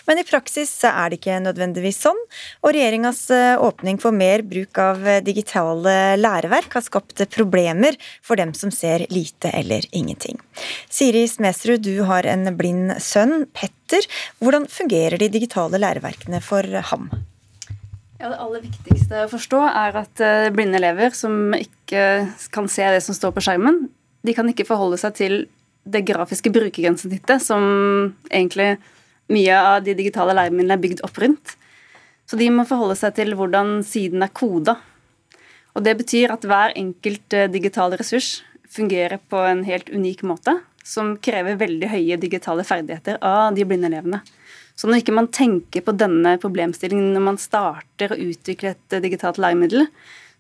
Men 0.07 0.23
i 0.23 0.27
praksis 0.29 0.71
er 0.87 1.11
det 1.11 1.19
ikke 1.19 1.41
nødvendigvis 1.49 1.99
sånn, 2.07 2.23
og 2.63 2.77
regjeringas 2.79 3.25
eh, 3.35 3.57
åpning 3.59 3.99
for 3.99 4.15
mer 4.15 4.47
bruk 4.47 4.79
av 4.79 5.03
digitale 5.27 6.15
læreverk 6.21 6.79
har 6.79 6.87
skapt 6.87 7.27
problemer 7.35 7.99
for 8.23 8.39
dem 8.39 8.55
som 8.55 8.71
ser 8.71 9.09
lite 9.11 9.51
eller 9.51 9.83
ingenting. 9.91 10.39
Siri 10.87 11.27
Smedsrud, 11.27 11.83
du 11.83 12.07
har 12.07 12.31
en 12.31 12.55
blind 12.55 13.01
sønn, 13.03 13.49
Petter. 13.51 13.80
Hvordan 14.41 14.67
fungerer 14.71 15.19
de 15.19 15.29
digitale 15.33 15.81
læreverkene 15.81 16.41
for 16.45 16.67
ham? 16.91 17.11
Ja, 18.21 18.29
Det 18.29 18.39
aller 18.39 18.61
viktigste 18.67 19.25
å 19.25 19.31
forstå 19.33 19.61
er 19.71 19.97
at 20.03 20.21
eh, 20.21 20.51
blinde 20.53 20.77
elever 20.77 21.15
som 21.17 21.55
ikke 21.57 22.29
kan 22.53 22.69
se 22.69 22.85
det 22.93 23.01
som 23.03 23.17
står 23.17 23.33
på 23.33 23.45
skjermen, 23.47 23.87
de 24.21 24.35
kan 24.37 24.49
ikke 24.51 24.69
forholde 24.69 24.99
seg 25.01 25.17
til 25.17 25.37
det 25.89 26.03
grafiske 26.05 26.53
brukergrensesnittet 26.53 27.41
som 27.41 27.65
egentlig 28.29 28.75
mye 29.33 29.57
av 29.57 29.81
de 29.87 29.95
digitale 29.97 30.35
læremidlene 30.37 30.77
er 30.77 30.83
bygd 30.83 31.01
opp 31.07 31.17
rundt. 31.23 31.55
Så 32.29 32.37
de 32.39 32.51
må 32.53 32.67
forholde 32.69 32.99
seg 32.99 33.17
til 33.17 33.33
hvordan 33.39 33.81
siden 33.87 34.23
er 34.23 34.35
koda. 34.37 34.77
Og 35.75 35.85
Det 35.87 35.97
betyr 36.03 36.35
at 36.35 36.45
hver 36.45 36.77
enkelt 36.77 37.33
eh, 37.33 37.49
digital 37.51 37.97
ressurs 37.97 38.43
fungerer 38.71 39.19
på 39.31 39.41
en 39.49 39.65
helt 39.67 39.89
unik 39.91 40.23
måte, 40.29 40.61
som 40.91 41.15
krever 41.23 41.59
veldig 41.61 41.91
høye 41.93 42.19
digitale 42.21 42.67
ferdigheter 42.67 43.21
av 43.23 43.55
de 43.55 43.67
blinde 43.69 43.91
elevene. 43.91 44.23
Så 44.75 44.89
når 44.89 45.03
ikke 45.03 45.15
man 45.15 45.29
tenker 45.29 45.85
på 45.85 45.95
denne 45.95 46.35
problemstillingen 46.41 47.13
når 47.15 47.27
man 47.27 47.39
starter 47.41 48.15
å 48.15 48.19
utvikle 48.31 48.75
et 48.75 48.99
digitalt 49.05 49.39
læremiddel, 49.43 49.87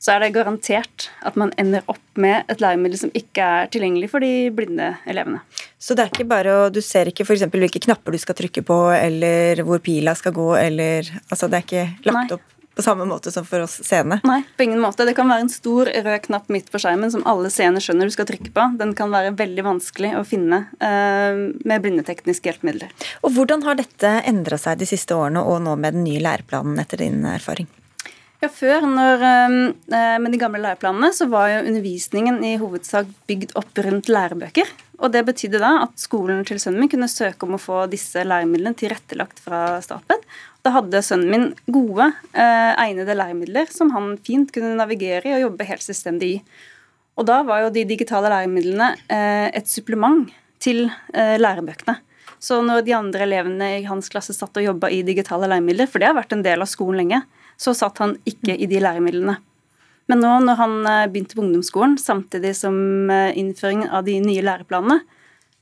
så 0.00 0.14
er 0.14 0.22
det 0.22 0.30
garantert 0.32 1.10
at 1.28 1.34
man 1.36 1.50
ender 1.60 1.84
opp 1.92 2.00
med 2.16 2.48
et 2.48 2.62
læremiddel 2.62 3.02
som 3.02 3.10
ikke 3.12 3.44
er 3.44 3.68
tilgjengelig 3.72 4.08
for 4.08 4.24
de 4.24 4.48
blinde 4.56 4.94
elevene. 5.04 5.42
Så 5.76 5.92
det 5.96 6.06
er 6.06 6.14
ikke 6.14 6.30
bare 6.30 6.54
å, 6.56 6.62
du 6.72 6.80
ser 6.84 7.10
ikke 7.10 7.26
f.eks. 7.26 7.44
hvilke 7.52 7.82
knapper 7.84 8.16
du 8.16 8.20
skal 8.22 8.38
trykke 8.38 8.64
på, 8.64 8.78
eller 8.96 9.60
hvor 9.68 9.82
pila 9.84 10.16
skal 10.16 10.32
gå, 10.36 10.48
eller 10.56 11.04
Altså 11.28 11.50
det 11.52 11.60
er 11.60 11.66
ikke 11.66 11.84
lagt 12.08 12.32
Nei. 12.32 12.38
opp 12.38 12.59
på 12.80 12.86
samme 12.86 13.04
måte 13.08 13.32
som 13.34 13.44
for 13.44 13.66
oss 13.66 13.76
seende? 13.84 14.20
Nei, 14.24 14.40
på 14.56 14.64
ingen 14.64 14.80
måte. 14.80 15.04
Det 15.04 15.14
kan 15.18 15.28
være 15.28 15.44
en 15.44 15.52
stor 15.52 15.90
rød 15.92 16.22
knapp 16.24 16.48
midt 16.52 16.70
på 16.72 16.80
skjermen 16.80 17.12
som 17.12 17.26
alle 17.28 17.52
seende 17.52 17.82
skjønner 17.84 18.08
du 18.08 18.14
skal 18.14 18.28
trykke 18.30 18.52
på. 18.56 18.68
Den 18.80 18.94
kan 18.96 19.12
være 19.12 19.34
veldig 19.36 19.66
vanskelig 19.66 20.14
å 20.16 20.24
finne 20.24 20.64
uh, 20.80 21.42
med 21.68 21.84
blindetekniske 21.84 22.48
hjelpemidler. 22.48 22.94
Og 23.20 23.36
Hvordan 23.36 23.66
har 23.68 23.76
dette 23.80 24.16
endra 24.30 24.56
seg 24.60 24.80
de 24.80 24.88
siste 24.88 25.16
årene, 25.16 25.44
og 25.44 25.60
nå 25.66 25.76
med 25.76 25.98
den 25.98 26.06
nye 26.08 26.24
læreplanen, 26.24 26.80
etter 26.80 27.04
din 27.04 27.20
erfaring? 27.28 27.68
Ja, 28.40 28.48
Før, 28.48 28.86
når, 28.88 29.22
med 29.92 30.32
de 30.32 30.38
gamle 30.40 30.62
læreplanene, 30.64 31.10
så 31.12 31.26
var 31.28 31.50
jo 31.52 31.64
undervisningen 31.68 32.38
i 32.48 32.54
hovedsak 32.60 33.10
bygd 33.28 33.52
opp 33.60 33.80
rundt 33.84 34.08
lærebøker. 34.08 34.70
Og 35.00 35.12
Det 35.12 35.22
betydde 35.28 35.60
da 35.60 35.74
at 35.84 36.00
skolen 36.00 36.40
til 36.48 36.60
sønnen 36.60 36.80
min 36.80 36.92
kunne 36.92 37.08
søke 37.08 37.44
om 37.44 37.56
å 37.56 37.60
få 37.60 37.82
disse 37.92 38.24
læremidlene 38.24 38.76
tilrettelagt 38.80 39.40
fra 39.44 39.80
Statped. 39.84 40.24
Da 40.60 40.74
hadde 40.74 41.00
sønnen 41.04 41.30
min 41.32 41.46
gode, 41.72 42.10
eh, 42.34 42.72
egnede 42.82 43.16
læremidler 43.16 43.70
som 43.72 43.90
han 43.94 44.16
fint 44.18 44.52
kunne 44.52 44.76
navigere 44.76 45.24
i 45.24 45.34
og 45.38 45.46
jobbe 45.46 45.64
helt 45.64 45.84
selvstendig 45.84 46.28
i. 46.34 46.42
Og 47.16 47.26
Da 47.26 47.42
var 47.42 47.62
jo 47.62 47.70
de 47.70 47.84
digitale 47.84 48.28
læremidlene 48.28 48.94
eh, 49.08 49.50
et 49.56 49.68
supplement 49.68 50.28
til 50.58 50.90
eh, 51.14 51.36
lærebøkene. 51.40 51.96
Så 52.40 52.62
når 52.64 52.84
de 52.84 52.94
andre 52.96 53.26
elevene 53.26 53.80
i 53.80 53.84
hans 53.84 54.08
klasse 54.08 54.32
satt 54.32 54.56
og 54.56 54.64
jobba 54.64 54.88
i 54.88 55.02
digitale 55.04 55.48
læremidler, 55.48 55.88
for 55.88 56.00
det 56.00 56.08
har 56.08 56.16
vært 56.16 56.32
en 56.32 56.44
del 56.44 56.60
av 56.64 56.68
skolen 56.68 57.02
lenge, 57.02 57.22
så 57.60 57.74
satt 57.76 57.98
han 58.00 58.16
ikke 58.24 58.56
i 58.56 58.68
de 58.68 58.80
læremidlene. 58.80 59.36
Men 60.08 60.24
nå 60.24 60.32
når 60.44 60.60
han 60.60 60.76
eh, 60.86 61.06
begynte 61.12 61.36
på 61.36 61.44
ungdomsskolen, 61.44 61.96
samtidig 62.00 62.54
som 62.56 62.76
innføringen 62.76 63.36
innføring 63.44 63.88
av 63.88 64.04
de 64.04 64.20
nye 64.24 64.44
læreplanene, 64.44 65.00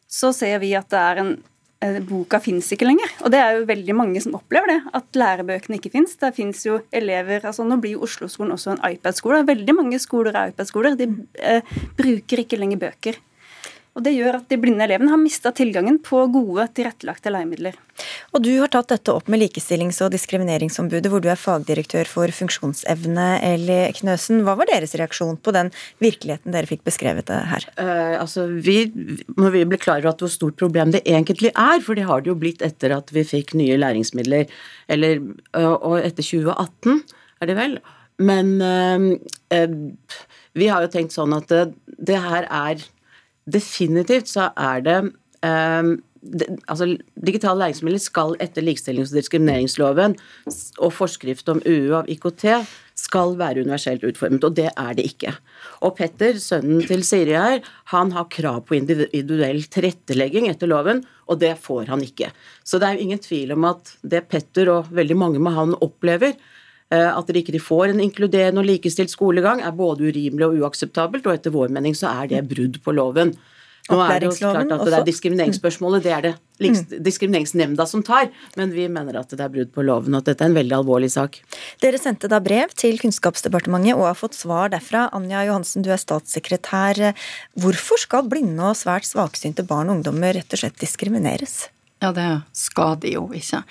så 0.09 0.33
ser 0.33 0.59
vi 0.63 0.73
at 0.79 0.89
det 0.91 0.99
er 0.99 1.23
en 1.23 1.33
eh, 1.37 1.58
Boka 1.79 2.41
fins 2.43 2.73
ikke 2.75 2.89
lenger. 2.89 3.11
Og 3.23 3.31
det 3.31 3.39
er 3.39 3.55
jo 3.55 3.69
veldig 3.69 3.95
mange 3.95 4.23
som 4.23 4.35
opplever 4.35 4.73
det, 4.73 4.79
at 4.99 5.19
lærebøkene 5.21 5.79
ikke 5.79 5.93
fins. 5.93 6.17
Det 6.19 6.33
fins 6.35 6.65
jo 6.67 6.81
elever 6.91 7.47
altså 7.47 7.67
Nå 7.67 7.79
blir 7.79 7.95
jo 7.95 8.03
Oslo-skolen 8.07 8.57
også 8.57 8.75
en 8.75 8.83
iPad-skole. 8.89 9.45
Veldig 9.47 9.77
mange 9.79 10.01
skoler 10.03 10.35
er 10.35 10.51
iPad-skoler. 10.51 10.99
De 10.99 11.07
eh, 11.39 11.77
bruker 11.99 12.43
ikke 12.43 12.59
lenger 12.59 12.83
bøker. 12.83 13.21
Og 13.99 14.05
Det 14.07 14.13
gjør 14.15 14.37
at 14.39 14.47
de 14.47 14.57
blinde 14.63 14.85
elevene 14.87 15.11
har 15.11 15.19
mista 15.19 15.51
tilgangen 15.51 15.97
på 15.99 16.21
gode, 16.31 16.69
tilrettelagte 16.79 17.33
læremidler. 17.35 17.75
Og 18.31 18.45
Du 18.45 18.53
har 18.61 18.71
tatt 18.71 18.93
dette 18.93 19.11
opp 19.11 19.27
med 19.27 19.41
Likestillings- 19.43 19.99
og 20.05 20.13
diskrimineringsombudet, 20.15 21.11
hvor 21.11 21.19
du 21.19 21.27
er 21.33 21.41
fagdirektør 21.41 22.07
for 22.07 22.31
funksjonsevne, 22.31 23.27
Eli 23.43 23.81
Knøsen. 23.97 24.45
Hva 24.47 24.55
var 24.61 24.71
deres 24.71 24.95
reaksjon 24.95 25.41
på 25.43 25.51
den 25.57 25.73
virkeligheten 25.99 26.55
dere 26.55 26.71
fikk 26.71 26.85
beskrevet 26.87 27.33
her? 27.51 27.67
Uh, 27.75 28.23
altså, 28.23 28.47
vi, 28.47 28.87
må 29.35 29.51
vi 29.51 29.65
bli 29.67 29.81
klar 29.83 29.99
over 29.99 30.13
at 30.13 30.23
hvor 30.23 30.31
stort 30.31 30.59
problem 30.63 30.95
det 30.95 31.03
egentlig 31.03 31.51
er, 31.51 31.83
for 31.83 31.99
det 31.99 32.07
har 32.07 32.23
det 32.23 32.31
jo 32.31 32.39
blitt 32.39 32.63
etter 32.63 32.95
at 32.95 33.11
vi 33.11 33.25
fikk 33.27 33.57
nye 33.59 33.81
læringsmidler, 33.83 34.47
eller, 34.95 35.25
uh, 35.59 35.75
og 35.75 35.99
etter 36.05 36.23
2018, 36.23 37.03
er 37.43 37.51
det 37.51 37.59
vel. 37.59 37.75
Men 38.23 38.55
uh, 38.63 39.75
vi 40.55 40.71
har 40.71 40.87
jo 40.87 40.93
tenkt 40.95 41.19
sånn 41.19 41.35
at 41.35 41.51
det, 41.51 41.65
det 41.99 42.23
her 42.23 42.47
er 42.47 42.87
definitivt 43.49 44.31
så 44.31 44.51
er 44.57 44.85
det 44.85 44.99
um, 45.47 45.97
det, 46.19 46.49
altså, 46.67 46.89
Digitale 47.27 47.63
læringsmidler 47.63 48.03
skal 48.03 48.35
etter 48.43 48.65
likestillings- 48.65 49.13
og 49.13 49.21
diskrimineringsloven 49.21 50.17
og 50.83 50.93
forskrift 50.93 51.49
om 51.53 51.63
UU 51.65 51.95
av 52.01 52.11
IKT 52.11 52.47
skal 52.99 53.37
være 53.39 53.63
universelt 53.63 54.03
utformet, 54.07 54.43
og 54.43 54.57
det 54.59 54.69
er 54.73 54.97
det 54.99 55.05
ikke. 55.07 55.33
Og 55.87 55.95
Petter, 56.01 56.41
sønnen 56.43 56.83
til 56.89 57.05
Siri 57.07 57.37
her, 57.39 57.63
han 57.93 58.11
har 58.17 58.27
krav 58.35 58.65
på 58.67 58.75
individuell 58.81 59.63
tilrettelegging 59.71 60.49
etter 60.51 60.71
loven, 60.71 61.05
og 61.31 61.39
det 61.39 61.55
får 61.63 61.93
han 61.93 62.03
ikke. 62.03 62.33
Så 62.67 62.81
det 62.81 62.89
er 62.89 62.99
jo 62.99 63.07
ingen 63.07 63.23
tvil 63.23 63.55
om 63.55 63.69
at 63.71 63.95
det 64.03 64.27
Petter 64.31 64.73
og 64.75 64.91
veldig 64.91 65.19
mange 65.19 65.43
med 65.43 65.55
han 65.55 65.77
opplever, 65.79 66.35
at 66.89 67.29
de 67.29 67.43
ikke 67.43 67.61
får 67.61 67.93
en 67.93 68.01
inkluderende 68.01 68.63
og 68.63 68.69
likestilt 68.69 69.13
skolegang, 69.13 69.61
er 69.61 69.75
både 69.77 70.09
urimelig 70.09 70.47
og 70.47 70.63
uakseptabelt, 70.63 71.27
og 71.29 71.37
etter 71.37 71.53
vår 71.53 71.73
mening 71.75 71.97
så 71.97 72.09
er 72.23 72.31
det 72.33 72.47
brudd 72.49 72.81
på 72.85 72.95
loven. 72.97 73.35
Nå 73.89 73.99
er 74.05 74.21
det 74.21 74.29
jo 74.29 74.35
klart 74.37 74.69
at 74.75 74.83
det 74.85 74.97
er 74.99 75.05
Diskrimineringsspørsmålet 75.07 76.05
det 76.05 76.13
er 76.13 76.25
det 76.27 76.33
mm. 76.61 76.99
diskrimineringsnemnda 77.05 77.87
som 77.89 78.03
tar, 78.05 78.29
men 78.59 78.73
vi 78.75 78.85
mener 78.93 79.17
at 79.21 79.33
det 79.33 79.41
er 79.41 79.53
brudd 79.53 79.71
på 79.73 79.85
loven, 79.87 80.13
og 80.13 80.21
at 80.21 80.33
dette 80.33 80.45
er 80.45 80.51
en 80.51 80.59
veldig 80.59 80.77
alvorlig 80.81 81.09
sak. 81.15 81.39
Dere 81.81 82.01
sendte 82.01 82.29
da 82.29 82.41
brev 82.45 82.75
til 82.77 83.01
Kunnskapsdepartementet 83.01 83.97
og 83.97 84.11
har 84.11 84.19
fått 84.19 84.37
svar 84.37 84.75
derfra. 84.75 85.07
Anja 85.17 85.47
Johansen, 85.49 85.87
du 85.87 85.91
er 85.95 86.03
statssekretær. 86.03 87.01
Hvorfor 87.57 88.03
skal 88.05 88.29
blinde 88.29 88.69
og 88.69 88.77
svært 88.77 89.09
svaksynte 89.09 89.65
barn 89.69 89.89
og 89.89 90.01
ungdommer 90.01 90.37
rett 90.37 90.53
og 90.53 90.65
slett 90.65 90.79
diskrimineres? 90.83 91.71
Ja, 92.05 92.13
det 92.15 92.29
skal 92.57 93.01
de 93.01 93.17
jo 93.17 93.25
ikke. 93.35 93.65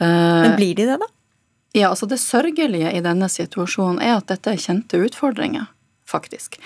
Men 0.00 0.56
blir 0.56 0.74
de 0.78 0.88
det, 0.88 0.98
da? 1.02 1.12
Ja, 1.78 1.92
altså 1.92 2.08
Det 2.10 2.18
sørgelige 2.18 2.90
i 2.90 3.02
denne 3.04 3.28
situasjonen 3.30 4.00
er 4.02 4.16
at 4.18 4.30
dette 4.32 4.50
er 4.50 4.62
kjente 4.62 4.98
utfordringer, 4.98 5.68
faktisk. 6.10 6.58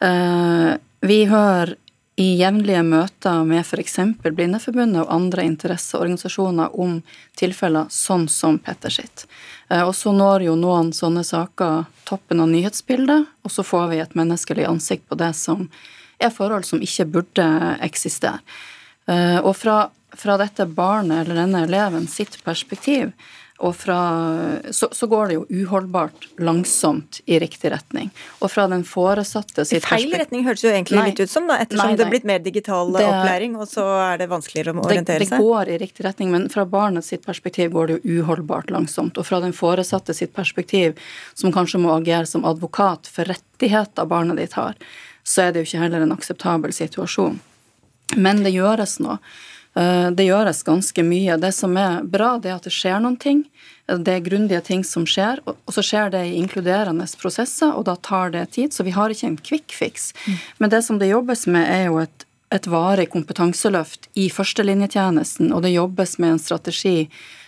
Vi 0.00 1.18
hører 1.30 1.74
i 2.20 2.34
jevnlige 2.36 2.82
møter 2.84 3.44
med 3.48 3.62
f.eks. 3.62 3.96
Blindeforbundet 4.20 5.04
og 5.04 5.12
andre 5.14 5.46
interesseorganisasjoner 5.48 6.74
om 6.82 6.98
tilfeller 7.38 7.88
sånn 7.94 8.26
som 8.28 8.58
Petter 8.60 8.92
sitt. 8.92 9.24
Eh, 9.70 9.80
og 9.80 9.94
så 9.96 10.12
når 10.12 10.44
jo 10.50 10.56
noen 10.58 10.92
sånne 10.96 11.24
saker 11.24 11.86
toppen 12.08 12.42
av 12.44 12.50
nyhetsbildet, 12.52 13.30
og 13.44 13.54
så 13.54 13.64
får 13.64 13.88
vi 13.92 14.02
et 14.02 14.18
menneskelig 14.18 14.68
ansikt 14.68 15.08
på 15.08 15.16
det 15.20 15.32
som 15.38 15.68
er 16.20 16.34
forhold 16.34 16.68
som 16.68 16.82
ikke 16.84 17.08
burde 17.08 17.46
eksistere. 17.86 18.42
Eh, 19.08 19.38
og 19.40 19.54
fra, 19.56 19.86
fra 20.12 20.36
dette 20.42 20.68
barnet 20.68 21.22
eller 21.22 21.40
denne 21.40 21.64
eleven 21.70 22.08
sitt 22.10 22.36
perspektiv 22.44 23.14
og 23.60 23.74
fra, 23.76 23.98
så, 24.72 24.88
så, 24.92 25.06
går 25.06 25.28
det 25.28 25.34
jo 25.34 25.42
uholdbart 25.50 26.26
langsomt 26.40 27.18
i 27.28 27.36
riktig 27.42 27.68
retning. 27.74 28.08
Og 28.40 28.48
fra 28.48 28.64
den 28.72 28.86
foresatte 28.88 29.66
sitt 29.68 29.84
feil 29.84 30.14
retning 30.16 30.46
høres 30.46 30.64
jo 30.64 30.70
egentlig 30.72 30.96
nei, 30.96 31.10
litt 31.10 31.20
ut 31.20 31.32
som, 31.32 31.44
da, 31.50 31.58
ettersom 31.60 31.90
nei, 31.90 31.92
nei. 31.92 31.98
det 31.98 32.06
er 32.06 32.14
blitt 32.14 32.28
mer 32.30 32.40
digital 32.44 32.92
det, 32.94 33.04
opplæring, 33.04 33.58
og 33.60 33.68
så 33.68 33.84
er 34.06 34.22
det 34.22 34.30
vanskeligere 34.32 34.72
å 34.72 34.86
orientere 34.86 35.26
seg. 35.26 35.36
Det 35.36 35.42
går 35.44 35.74
i 35.74 35.76
riktig 35.84 36.08
retning, 36.08 36.32
men 36.32 36.48
fra 36.52 36.64
barnets 36.72 37.12
sitt 37.12 37.26
perspektiv 37.26 37.74
går 37.76 37.90
det 37.90 37.98
jo 37.98 38.22
uholdbart 38.22 38.72
langsomt. 38.72 39.20
Og 39.20 39.28
fra 39.28 39.42
den 39.44 39.52
foresatte 39.56 40.16
sitt 40.16 40.32
perspektiv, 40.36 40.96
som 41.36 41.52
kanskje 41.52 41.82
må 41.84 41.92
agere 41.98 42.30
som 42.30 42.48
advokat 42.48 43.12
for 43.12 43.28
rettigheter 43.28 44.08
barnet 44.08 44.40
ditt 44.40 44.56
har, 44.56 44.80
så 45.20 45.44
er 45.44 45.52
det 45.52 45.60
jo 45.60 45.68
ikke 45.68 45.84
heller 45.84 46.08
en 46.08 46.16
akseptabel 46.16 46.72
situasjon. 46.72 47.36
Men 48.16 48.40
det 48.42 48.56
gjøres 48.56 48.96
nå. 49.04 49.20
Eh, 49.78 50.10
det 50.10 50.26
gjøres 50.26 50.62
ganske 50.66 51.04
mye. 51.06 51.36
Det 51.40 51.52
som 51.54 51.76
er 51.78 52.02
bra, 52.02 52.36
det 52.38 52.50
er 52.50 52.58
at 52.58 52.66
det 52.66 52.74
skjer 52.74 53.00
noen 53.02 53.18
ting. 53.20 53.44
Det 53.90 54.14
er 54.14 54.22
grundige 54.22 54.60
ting 54.66 54.84
som 54.86 55.06
skjer, 55.08 55.40
og 55.46 55.74
så 55.74 55.82
skjer 55.82 56.12
det 56.14 56.22
i 56.28 56.36
inkluderende 56.38 57.06
prosesser, 57.18 57.72
og 57.74 57.88
da 57.88 57.96
tar 57.98 58.30
det 58.34 58.44
tid. 58.54 58.74
Så 58.74 58.86
vi 58.86 58.94
har 58.94 59.10
ikke 59.10 59.26
en 59.32 59.40
quick 59.50 59.74
fix. 59.74 60.12
Mm. 60.26 60.36
Men 60.58 60.74
det 60.74 60.82
som 60.86 61.00
det 61.00 61.10
jobbes 61.10 61.46
med, 61.50 61.66
er 61.66 61.88
jo 61.88 61.98
et, 62.04 62.26
et 62.54 62.70
varig 62.70 63.08
kompetanseløft 63.10 64.06
i 64.14 64.28
førstelinjetjenesten, 64.30 65.50
og 65.54 65.66
det 65.66 65.74
jobbes 65.74 66.18
med 66.22 66.36
en 66.36 66.42
strategi 66.42 66.96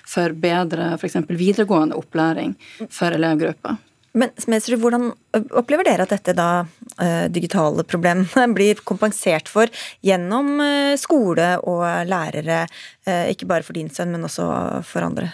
for 0.08 0.34
bedre 0.34 0.96
f.eks. 0.98 1.20
videregående 1.30 1.96
opplæring 1.98 2.56
for 2.90 3.14
elevgrupper. 3.14 3.78
Men 4.12 4.32
Smedsrud, 4.36 4.80
hvordan 4.82 5.10
opplever 5.56 5.86
dere 5.88 6.04
at 6.04 6.12
dette 6.12 6.34
da 6.36 6.48
uh, 6.64 7.28
digitale 7.32 7.84
problemet 7.88 8.34
blir 8.56 8.82
kompensert 8.84 9.48
for 9.48 9.72
gjennom 10.04 10.58
uh, 10.60 10.94
skole 11.00 11.54
og 11.64 11.84
lærere, 12.08 12.66
uh, 13.08 13.24
ikke 13.32 13.48
bare 13.48 13.64
for 13.64 13.78
din 13.78 13.88
sønn, 13.92 14.12
men 14.12 14.28
også 14.28 14.48
for 14.88 15.08
andre? 15.08 15.32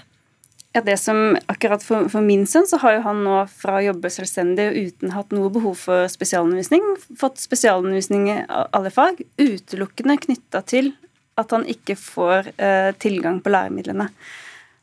Ja, 0.77 0.83
det 0.85 0.99
som 1.01 1.35
akkurat 1.51 1.83
for, 1.83 2.07
for, 2.13 2.23
min 2.23 2.45
sønn, 2.47 2.69
så 2.71 2.79
har 2.85 2.99
jo 2.99 3.05
han 3.09 3.25
nå 3.27 3.41
fra 3.51 3.81
å 3.81 3.85
jobbe 3.89 4.13
selvstendig 4.15 4.69
og 4.69 4.79
uten 4.79 5.15
hatt 5.17 5.35
noe 5.35 5.51
behov 5.51 5.79
for 5.81 6.07
spesialundervisning, 6.13 6.85
fått 7.19 7.41
spesialundervisning 7.43 8.29
i 8.31 8.41
alle 8.47 8.93
fag, 8.95 9.25
utelukkende 9.41 10.21
knytta 10.29 10.63
til 10.69 10.93
at 11.41 11.55
han 11.55 11.65
ikke 11.71 11.97
får 11.99 12.53
tilgang 13.01 13.39
på 13.43 13.51
læremidlene. 13.55 14.09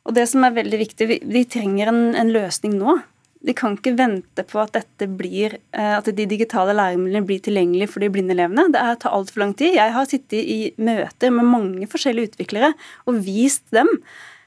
Og 0.07 0.15
det 0.17 0.25
som 0.31 0.43
er 0.47 0.55
veldig 0.55 0.79
viktig, 0.79 1.07
vi, 1.09 1.17
vi 1.21 1.43
trenger 1.51 1.91
en, 1.91 2.01
en 2.17 2.31
løsning 2.33 2.75
nå. 2.79 2.97
De 3.45 3.53
kan 3.57 3.75
ikke 3.77 3.95
vente 3.99 4.45
på 4.47 4.61
at, 4.63 4.77
blir, 5.17 5.57
eh, 5.75 5.95
at 5.97 6.07
de 6.17 6.27
digitale 6.29 6.73
læremidlene 6.77 7.25
blir 7.27 7.43
tilgjengelige 7.45 7.91
for 7.93 8.01
de 8.01 8.09
blinde 8.13 8.33
elevene. 8.33 8.67
Det 8.73 8.83
tar 9.03 9.13
altfor 9.13 9.43
lang 9.43 9.53
tid. 9.57 9.75
Jeg 9.77 9.93
har 9.93 10.07
sittet 10.09 10.41
i 10.41 10.59
møter 10.77 11.33
med 11.33 11.51
mange 11.51 11.89
forskjellige 11.91 12.33
utviklere 12.33 12.73
og 13.05 13.21
vist 13.25 13.67
dem 13.75 13.91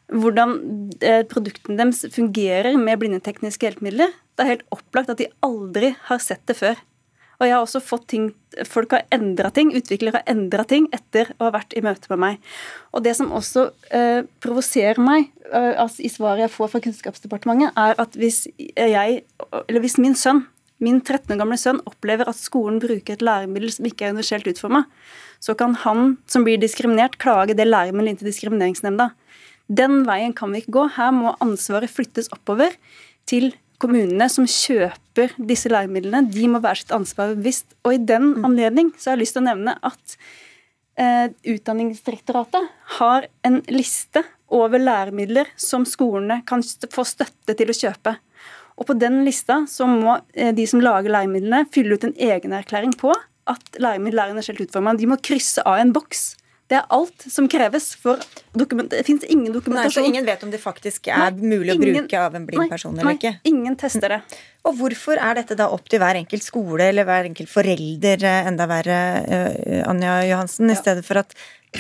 hvordan 0.09 0.55
eh, 1.05 1.23
produktene 1.29 1.77
deres 1.79 2.07
fungerer 2.15 2.79
med 2.81 3.01
blindetekniske 3.01 3.67
hjelpemidler. 3.67 4.15
Det 4.35 4.45
er 4.45 4.55
helt 4.55 4.69
opplagt 4.75 5.13
at 5.13 5.21
de 5.21 5.29
aldri 5.45 5.93
har 6.09 6.23
sett 6.25 6.45
det 6.49 6.57
før. 6.57 6.81
Og 7.39 7.47
jeg 7.47 7.55
har 7.55 7.63
også 7.63 7.83
fått 7.85 8.09
ting 8.11 8.29
Folk 8.67 8.95
har 8.97 9.05
endra 9.15 9.53
ting, 9.55 9.71
utviklere 9.77 10.19
har 10.19 10.31
endra 10.33 10.65
ting 10.67 10.89
etter 10.95 11.29
å 11.39 11.47
ha 11.47 11.53
vært 11.55 11.77
i 11.79 11.83
møte 11.85 12.09
med 12.11 12.19
meg. 12.19 12.39
Og 12.91 13.05
det 13.05 13.13
som 13.15 13.29
også 13.37 13.69
eh, 13.95 14.25
provoserer 14.43 14.99
meg 14.99 15.29
eh, 15.53 15.77
altså 15.79 16.03
i 16.03 16.11
svaret 16.11 16.47
jeg 16.47 16.55
får 16.57 16.73
fra 16.73 16.81
Kunnskapsdepartementet, 16.83 17.77
er 17.79 18.01
at 18.03 18.17
hvis 18.19 18.49
jeg, 18.59 19.21
eller 19.61 19.85
hvis 19.85 19.99
min 20.03 20.17
sønn, 20.19 20.43
min 20.83 20.99
13 21.05 21.37
år 21.37 21.39
gamle 21.45 21.61
sønn, 21.61 21.79
opplever 21.87 22.27
at 22.31 22.41
skolen 22.41 22.81
bruker 22.83 23.15
et 23.15 23.23
læremiddel 23.23 23.71
som 23.77 23.87
ikke 23.87 24.09
er 24.09 24.17
universelt 24.17 24.51
utforma, 24.51 24.83
så 25.39 25.55
kan 25.59 25.77
han 25.85 26.17
som 26.27 26.49
blir 26.49 26.59
diskriminert, 26.59 27.21
klage 27.23 27.55
det 27.59 27.69
læremiddelet 27.69 28.17
inn 28.17 28.21
til 28.25 28.33
Diskrimineringsnemnda. 28.33 29.13
Den 29.69 30.03
veien 30.09 30.35
kan 30.35 30.51
vi 30.51 30.65
ikke 30.65 30.75
gå. 30.81 30.85
Her 30.97 31.13
må 31.15 31.37
ansvaret 31.45 31.93
flyttes 31.93 32.33
oppover 32.35 32.75
til 33.29 33.53
kommunene 33.83 34.27
som 34.31 34.47
kjøper 34.49 35.35
disse 35.39 35.71
læremidlene, 35.71 36.27
de 36.33 36.49
må 36.51 36.61
være 36.63 36.83
sitt 36.83 36.95
ansvar 36.95 37.35
bevisst. 37.37 37.71
Og 37.87 37.95
i 37.95 38.03
den 38.03 38.35
anledning 38.47 38.93
så 38.97 39.11
har 39.11 39.19
jeg 39.19 39.25
lyst 39.25 39.37
til 39.39 39.45
å 39.45 39.49
nevne 39.49 39.77
at 39.87 40.17
eh, 40.99 41.27
Utdanningsdirektoratet 41.55 42.73
har 42.99 43.29
en 43.47 43.61
liste 43.71 44.25
over 44.49 44.81
læremidler 44.81 45.51
som 45.61 45.85
skolene 45.87 46.41
kan 46.49 46.65
få 46.65 47.05
støtte 47.07 47.55
til 47.55 47.71
å 47.71 47.77
kjøpe. 47.77 48.17
Og 48.79 48.87
på 48.89 48.97
den 48.99 49.23
lista 49.27 49.63
så 49.71 49.87
må 49.91 50.19
eh, 50.35 50.55
de 50.55 50.67
som 50.71 50.83
lager 50.83 51.15
læremidlene, 51.15 51.67
fylle 51.75 51.99
ut 51.99 52.09
en 52.09 52.17
egenerklæring 52.29 52.95
på 52.99 53.15
at 53.49 53.81
læremidler 53.81 54.27
er 54.27 54.35
universelt 54.35 54.63
utforma. 54.67 54.97
De 54.99 55.09
må 55.09 55.19
krysse 55.25 55.63
av 55.67 55.81
en 55.81 55.95
boks 55.95 56.33
det 56.69 56.77
er 56.77 56.85
alt 56.93 57.25
som 57.33 57.47
kreves 57.49 57.95
for 57.97 58.21
dokument... 58.53 58.91
Det 58.93 59.01
finnes 59.07 59.25
ingen 59.25 59.55
dokumentasjon. 59.55 60.03
Nei, 60.03 60.09
så 60.09 60.13
ingen 60.13 60.27
vet 60.29 60.43
om 60.45 60.51
det 60.53 60.61
faktisk 60.61 61.09
er 61.09 61.33
nei, 61.33 61.49
mulig 61.55 61.73
å 61.73 61.81
bruke 61.81 62.21
av 62.21 62.37
en 62.37 62.45
blind 62.49 62.61
nei, 62.61 62.69
person 62.69 62.99
eller 62.99 63.17
ikke? 63.17 63.33
Nei, 63.39 63.53
ingen 63.53 63.79
tester 63.81 64.13
det. 64.13 64.19
Og 64.69 64.77
hvorfor 64.77 65.21
er 65.23 65.41
dette 65.41 65.57
da 65.57 65.71
opp 65.73 65.89
til 65.89 66.03
hver 66.03 66.19
enkelt 66.21 66.45
skole 66.45 66.91
eller 66.91 67.09
hver 67.09 67.31
enkelt 67.31 67.49
forelder, 67.49 68.21
eh, 68.21 68.51
enda 68.51 68.69
verre, 68.69 69.01
uh, 69.25 69.81
Anja 69.89 70.19
Johansen, 70.29 70.69
ja. 70.69 70.77
i 70.77 70.83
stedet 70.83 71.07
for 71.09 71.23
at 71.23 71.33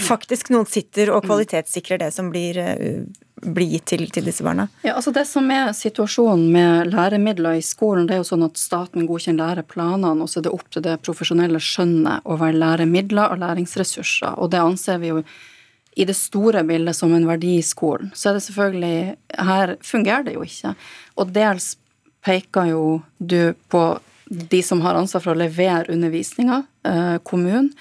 faktisk 0.08 0.48
noen 0.54 0.68
sitter 0.68 1.12
og 1.12 1.26
kvalitetssikrer 1.28 2.00
det 2.00 2.08
som 2.16 2.32
blir 2.32 2.56
uh, 2.56 3.04
bli 3.42 3.78
til, 3.86 4.06
til, 4.12 4.26
disse 4.28 4.44
barna? 4.44 4.68
Ja, 4.82 4.94
altså 4.96 5.12
Det 5.14 5.24
som 5.28 5.50
er 5.54 5.72
situasjonen 5.76 6.48
med 6.52 6.92
læremidler 6.92 7.58
i 7.58 7.64
skolen, 7.64 8.06
det 8.08 8.16
er 8.16 8.22
jo 8.22 8.30
sånn 8.30 8.46
at 8.46 8.58
staten 8.60 9.06
godkjenner 9.08 9.54
læreplanene, 9.56 10.16
og 10.22 10.30
så 10.30 10.40
er 10.40 10.48
det 10.48 10.54
opp 10.56 10.66
til 10.74 10.84
det 10.86 10.98
profesjonelle 11.06 11.60
skjønnet 11.62 12.26
over 12.28 12.52
læremidler 12.52 13.34
og 13.34 13.42
læringsressurser. 13.44 14.38
Og 14.38 14.52
det 14.54 14.62
anser 14.62 15.00
vi 15.02 15.12
jo 15.12 15.22
i 15.98 16.06
det 16.06 16.14
store 16.14 16.62
bildet 16.66 16.94
som 16.94 17.14
en 17.14 17.26
verdi 17.26 17.56
i 17.58 17.66
skolen. 17.66 18.12
Så 18.14 18.30
er 18.30 18.38
det 18.38 18.44
selvfølgelig 18.46 19.16
Her 19.48 19.76
fungerer 19.82 20.26
det 20.26 20.36
jo 20.36 20.44
ikke. 20.46 20.74
Og 21.18 21.32
dels 21.34 21.72
peker 22.22 22.70
jo 22.70 22.84
du 23.18 23.54
på 23.70 23.82
de 24.28 24.60
som 24.62 24.82
har 24.84 24.98
ansvar 24.98 25.24
for 25.24 25.32
å 25.32 25.40
levere 25.40 25.92
undervisninga, 25.92 26.62
eh, 26.84 27.16
kommunen. 27.24 27.72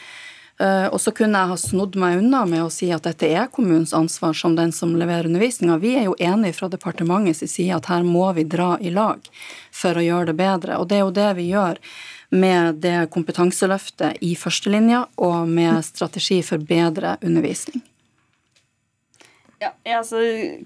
Eh, 0.60 0.88
og 0.90 0.98
så 1.02 1.12
kunne 1.14 1.38
jeg 1.38 1.52
ha 1.52 1.58
snodd 1.62 1.96
meg 2.02 2.18
unna 2.18 2.42
med 2.50 2.64
å 2.66 2.72
si 2.74 2.90
at 2.94 3.06
dette 3.06 3.30
er 3.30 3.50
kommunens 3.54 3.94
ansvar 3.94 4.34
som 4.38 4.56
den 4.58 4.72
som 4.74 4.96
leverer 4.98 5.30
undervisninga. 5.30 5.78
Vi 5.84 5.94
er 6.00 6.08
jo 6.08 6.16
enige 6.18 6.58
fra 6.58 6.70
departementets 6.74 7.46
side 7.46 7.78
at 7.78 7.90
her 7.92 8.06
må 8.08 8.26
vi 8.34 8.48
dra 8.48 8.76
i 8.82 8.94
lag 8.94 9.22
for 9.72 9.98
å 9.98 10.06
gjøre 10.06 10.32
det 10.32 10.38
bedre. 10.40 10.80
Og 10.82 10.90
det 10.90 10.98
er 10.98 11.06
jo 11.06 11.14
det 11.14 11.30
vi 11.38 11.52
gjør 11.52 11.82
med 12.30 12.82
det 12.84 12.96
kompetanseløftet 13.14 14.18
i 14.26 14.34
førstelinja 14.36 15.06
og 15.24 15.46
med 15.48 15.86
strategi 15.86 16.42
for 16.44 16.60
bedre 16.60 17.16
undervisning. 17.22 17.86
Ja, 19.62 19.72
altså 19.98 20.20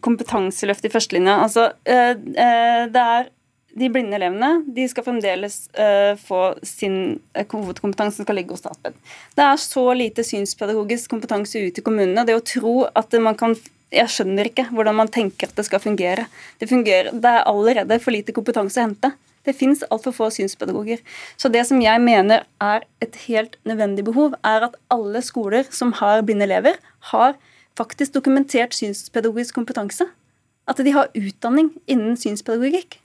Kompetanseløft 0.04 0.88
i 0.88 0.92
førstelinja. 0.92 1.38
Altså, 1.46 1.70
eh, 1.88 2.16
eh, 2.16 2.88
det 2.92 3.04
er 3.04 3.30
de 3.78 3.90
blinde 3.92 4.18
elevene 4.18 4.50
de 4.76 4.86
skal 4.92 5.06
fremdeles 5.06 5.64
uh, 5.78 6.14
få 6.20 6.42
sin 6.68 7.20
hovedkompetanse 7.36 8.26
skal 8.26 8.38
ligge 8.40 8.56
hos 8.56 8.64
Statped. 8.64 8.98
Det 9.38 9.46
er 9.46 9.62
så 9.62 9.86
lite 9.98 10.26
synspedagogisk 10.28 11.12
kompetanse 11.14 11.62
ute 11.62 11.82
i 11.82 11.86
kommunene. 11.86 12.26
Det 12.28 12.36
å 12.38 12.44
tro 12.46 12.76
at 12.88 13.16
man 13.22 13.38
kan 13.40 13.56
Jeg 13.92 14.08
skjønner 14.08 14.48
ikke 14.48 14.70
hvordan 14.72 14.96
man 14.96 15.10
tenker 15.12 15.50
at 15.50 15.58
det 15.58 15.66
skal 15.68 15.82
fungere. 15.84 16.24
Det, 16.62 16.70
fungerer, 16.70 17.10
det 17.12 17.28
er 17.28 17.44
allerede 17.44 17.98
for 18.00 18.16
lite 18.16 18.32
kompetanse 18.32 18.80
å 18.80 18.86
hente. 18.86 19.10
Det 19.44 19.52
fins 19.58 19.82
altfor 19.92 20.14
få 20.16 20.30
synspedagoger. 20.32 21.02
Så 21.36 21.50
det 21.52 21.66
som 21.68 21.82
jeg 21.84 22.00
mener 22.00 22.46
er 22.64 22.86
et 23.04 23.18
helt 23.26 23.58
nødvendig 23.68 24.06
behov, 24.08 24.38
er 24.48 24.64
at 24.70 24.78
alle 24.96 25.20
skoler 25.20 25.68
som 25.76 25.92
har 26.00 26.24
blinde 26.24 26.48
elever, 26.48 26.80
har 27.12 27.36
faktisk 27.76 28.16
dokumentert 28.16 28.72
synspedagogisk 28.78 29.60
kompetanse. 29.60 30.08
At 30.72 30.80
de 30.80 30.96
har 30.96 31.12
utdanning 31.12 31.74
innen 31.90 32.16
synspedagogikk. 32.16 32.96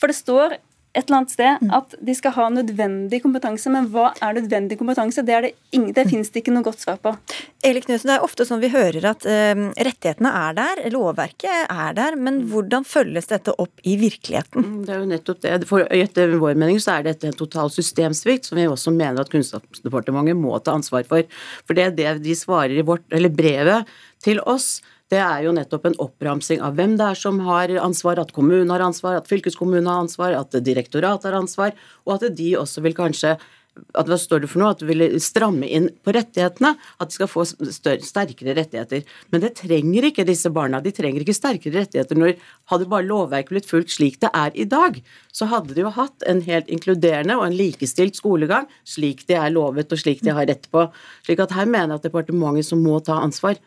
For 0.00 0.12
det 0.12 0.18
står 0.18 0.58
et 0.96 1.04
eller 1.04 1.18
annet 1.20 1.32
sted 1.34 1.58
mm. 1.60 1.72
at 1.76 1.94
de 2.08 2.14
skal 2.16 2.32
ha 2.38 2.46
nødvendig 2.52 3.20
kompetanse. 3.24 3.70
Men 3.72 3.88
hva 3.92 4.10
er 4.24 4.38
nødvendig 4.38 4.78
kompetanse? 4.80 5.24
Det, 5.26 5.34
er 5.34 5.44
det, 5.46 5.52
ingen, 5.76 5.92
det 5.96 6.06
finnes 6.08 6.30
det 6.32 6.40
ikke 6.40 6.54
noe 6.54 6.64
godt 6.66 6.80
svar 6.82 6.96
på. 7.02 7.12
Eli 7.66 7.82
Knudsen, 7.84 8.08
Det 8.08 8.16
er 8.16 8.24
ofte 8.24 8.46
sånn 8.48 8.62
vi 8.62 8.72
hører 8.72 9.04
at 9.10 9.26
uh, 9.28 9.66
rettighetene 9.76 10.32
er 10.40 10.56
der, 10.56 10.82
lovverket 10.94 11.68
er 11.72 11.96
der, 11.98 12.16
men 12.16 12.40
mm. 12.40 12.48
hvordan 12.54 12.88
følges 12.88 13.28
dette 13.32 13.52
opp 13.60 13.84
i 13.84 13.98
virkeligheten? 14.00 14.64
Mm, 14.64 14.80
det 14.86 14.94
er 14.94 15.02
jo 15.02 15.10
nettopp 15.12 15.44
det. 15.44 15.54
For 15.68 15.84
Etter 16.00 16.36
vår 16.40 16.56
mening 16.56 16.80
så 16.82 16.96
er 16.96 17.08
dette 17.10 17.28
en 17.28 17.36
total 17.36 17.72
systemsvikt, 17.74 18.48
som 18.48 18.60
vi 18.60 18.68
også 18.70 18.94
mener 18.96 19.20
at 19.20 19.32
Kunnskapsdepartementet 19.32 20.38
må 20.40 20.56
ta 20.64 20.78
ansvar 20.78 21.04
for. 21.08 21.28
For 21.68 21.76
det 21.76 21.90
er 21.90 21.96
det 21.96 22.18
de 22.24 22.38
svarer 22.38 22.76
i 22.76 22.86
vårt, 22.86 23.04
eller 23.12 23.32
brevet 23.32 23.96
til 24.24 24.40
oss 24.48 24.78
det 25.12 25.20
er 25.22 25.44
jo 25.46 25.54
nettopp 25.54 25.86
en 25.86 25.98
oppramsing 26.02 26.62
av 26.66 26.78
hvem 26.78 26.96
det 26.98 27.10
er 27.12 27.18
som 27.18 27.38
har 27.46 27.70
ansvar, 27.82 28.18
at 28.18 28.32
kommunen 28.34 28.72
har 28.74 28.82
ansvar, 28.82 29.20
at 29.20 29.30
fylkeskommunen 29.30 29.86
har 29.86 30.02
ansvar, 30.02 30.34
at 30.34 30.56
direktoratet 30.66 31.30
har 31.30 31.38
ansvar, 31.38 31.76
og 32.06 32.16
at 32.16 32.26
de 32.38 32.50
også 32.58 32.82
vil 32.86 32.96
kanskje 32.96 33.36
at 33.92 34.08
Hva 34.08 34.16
står 34.16 34.40
det 34.40 34.48
for 34.50 34.62
noe? 34.62 34.72
At 34.72 34.80
du 34.80 34.86
vil 34.88 35.04
stramme 35.20 35.68
inn 35.68 35.90
på 36.04 36.14
rettighetene? 36.16 36.70
At 36.96 37.10
de 37.10 37.16
skal 37.18 37.28
få 37.28 37.44
større, 37.44 38.00
sterkere 38.04 38.54
rettigheter. 38.56 39.02
Men 39.32 39.42
det 39.44 39.52
trenger 39.58 40.08
ikke 40.08 40.24
disse 40.24 40.48
barna. 40.48 40.80
De 40.80 40.94
trenger 40.96 41.20
ikke 41.20 41.36
sterkere 41.36 41.82
rettigheter 41.82 42.16
når 42.16 42.38
Hadde 42.72 42.88
bare 42.90 43.06
lovverket 43.06 43.52
blitt 43.52 43.68
fulgt 43.68 43.92
slik 43.94 44.16
det 44.24 44.32
er 44.34 44.56
i 44.58 44.64
dag, 44.66 44.96
så 45.30 45.46
hadde 45.46 45.76
de 45.76 45.84
jo 45.84 45.92
hatt 45.94 46.24
en 46.26 46.40
helt 46.42 46.72
inkluderende 46.72 47.36
og 47.36 47.44
en 47.46 47.54
likestilt 47.54 48.16
skolegang 48.18 48.66
slik 48.88 49.22
de 49.28 49.36
er 49.38 49.52
lovet 49.54 49.92
og 49.92 50.00
slik 50.00 50.24
de 50.24 50.34
har 50.34 50.48
rett 50.48 50.66
på. 50.72 50.88
Slik 51.28 51.44
at 51.44 51.54
her 51.54 51.68
mener 51.68 51.94
jeg 51.94 52.00
at 52.00 52.08
departementet 52.08 52.66
som 52.66 52.82
må 52.82 52.98
ta 53.04 53.20
ansvar. 53.22 53.60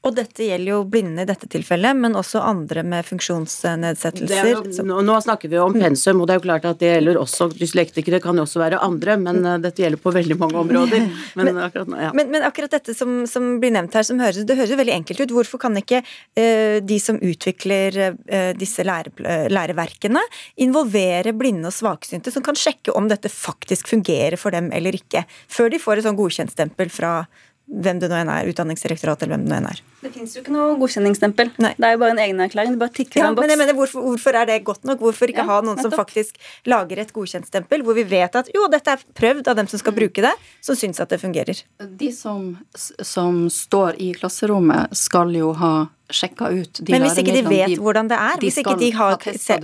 Og 0.00 0.14
dette 0.16 0.46
gjelder 0.46 0.72
jo 0.72 0.78
blinde 0.88 1.26
i 1.26 1.28
dette 1.28 1.44
tilfellet, 1.52 1.98
men 2.00 2.14
også 2.16 2.40
andre 2.40 2.80
med 2.88 3.04
funksjonsnedsettelser. 3.04 4.46
Er, 4.48 4.84
nå, 4.88 5.02
nå, 5.04 5.16
snakker 5.20 5.50
vi 5.52 5.58
jo 5.58 5.66
om 5.68 5.74
pensum, 5.76 6.22
og 6.22 6.28
det 6.28 6.34
er 6.34 6.38
jo 6.38 6.44
klart 6.46 6.68
at 6.70 6.78
det 6.80 6.94
gjelder 6.94 7.18
også 7.20 7.50
dyslektikere, 7.52 8.22
kan 8.24 8.40
jo 8.40 8.46
også 8.46 8.62
være 8.62 8.78
andre, 8.80 9.18
men 9.20 9.42
uh, 9.44 9.58
dette 9.60 9.84
gjelder 9.84 10.00
på 10.00 10.14
veldig 10.16 10.38
mange 10.40 10.56
områder. 10.62 11.04
Men, 11.40 11.46
men, 11.46 11.58
akkurat, 11.62 11.88
ja. 12.02 12.08
men, 12.16 12.30
men 12.32 12.42
akkurat, 12.44 12.72
dette 12.72 12.92
som, 12.96 13.22
som, 13.28 13.44
blir 13.62 13.70
nevnt 13.72 13.94
her, 13.94 14.04
som 14.04 14.18
høres, 14.20 14.42
det 14.46 14.56
høres 14.58 14.72
jo 14.72 14.78
veldig 14.80 14.94
enkelt 14.96 15.20
ut. 15.22 15.32
Hvorfor 15.36 15.60
kan 15.62 15.76
ikke 15.78 16.00
uh, 16.02 16.78
de 16.82 16.98
som 17.02 17.20
utvikler 17.22 17.96
uh, 18.10 18.50
disse 18.58 18.84
lære, 18.86 19.12
læreverkene, 19.52 20.22
involvere 20.64 21.34
blinde 21.36 21.70
og 21.70 21.76
svaksynte, 21.76 22.32
som 22.34 22.44
kan 22.46 22.58
sjekke 22.58 22.94
om 22.98 23.08
dette 23.10 23.30
faktisk 23.32 23.92
fungerer 23.92 24.38
for 24.40 24.56
dem 24.56 24.72
eller 24.74 24.96
ikke, 24.96 25.24
før 25.50 25.70
de 25.72 25.80
får 25.82 26.00
et 26.00 26.08
sånn 26.08 26.18
godkjentstempel 26.18 26.92
fra 26.92 27.14
hvem 27.70 28.00
det 28.02 28.08
nå 28.10 28.16
enn 28.18 28.30
er, 28.32 28.48
Utdanningsdirektoratet 28.50 29.24
eller 29.24 29.36
hvem 29.36 29.44
det 29.46 29.52
nå 29.52 29.58
enn 29.60 29.68
er. 29.70 29.82
Det 30.00 30.10
fins 30.14 30.34
jo 30.34 30.42
ikke 30.42 30.54
noe 30.54 30.74
godkjenningsstempel. 30.80 31.52
Nei. 31.62 31.72
Det 31.78 31.86
er 31.86 31.94
jo 31.94 32.00
bare 32.02 32.14
en 32.16 32.22
egenerklæring. 32.24 32.74
Det 32.74 32.82
bare 32.82 32.94
tikker 32.96 33.20
ja, 33.20 33.28
en 33.28 33.36
boks. 33.36 33.44
Men 33.44 33.54
jeg 33.54 33.60
mener, 33.60 33.76
hvorfor, 33.78 34.06
hvorfor, 34.06 34.38
er 34.40 34.48
det 34.50 34.58
godt 34.66 34.88
nok? 34.88 35.04
Hvorfor 35.04 35.30
ikke 35.30 35.44
ja, 35.44 35.50
ha 35.52 35.60
noen 35.66 35.78
som 35.78 35.94
faktisk 35.94 36.40
lager 36.70 37.02
et 37.04 37.12
godkjentstempel, 37.14 37.84
hvor 37.86 37.98
vi 37.98 38.06
vet 38.10 38.40
at 38.40 38.50
jo, 38.54 38.66
dette 38.72 38.96
er 38.96 39.04
prøvd 39.20 39.52
av 39.52 39.60
dem 39.60 39.70
som 39.70 39.82
skal 39.82 39.94
mm. 39.94 40.00
bruke 40.00 40.26
det, 40.26 40.34
som 40.66 40.78
syns 40.78 41.02
at 41.04 41.14
det 41.14 41.20
fungerer? 41.22 41.62
De 42.02 42.10
som, 42.16 42.50
som 42.74 43.44
står 43.52 44.00
i 44.02 44.10
klasserommet, 44.18 44.96
skal 44.98 45.30
jo 45.36 45.54
ha 45.60 45.74
sjekka 46.14 46.48
ut 46.50 46.80
de 46.80 46.94
Men 46.94 47.04
hvis 47.06 47.20
ikke 47.22 47.36
de 47.36 47.42
vet 47.46 47.72
de, 47.72 47.76
hvordan 47.80 48.10
det 48.10 48.18
er? 48.18 48.40
Hvis 48.42 48.58
ikke 48.62 48.76
de 48.80 48.90
har 48.96 49.16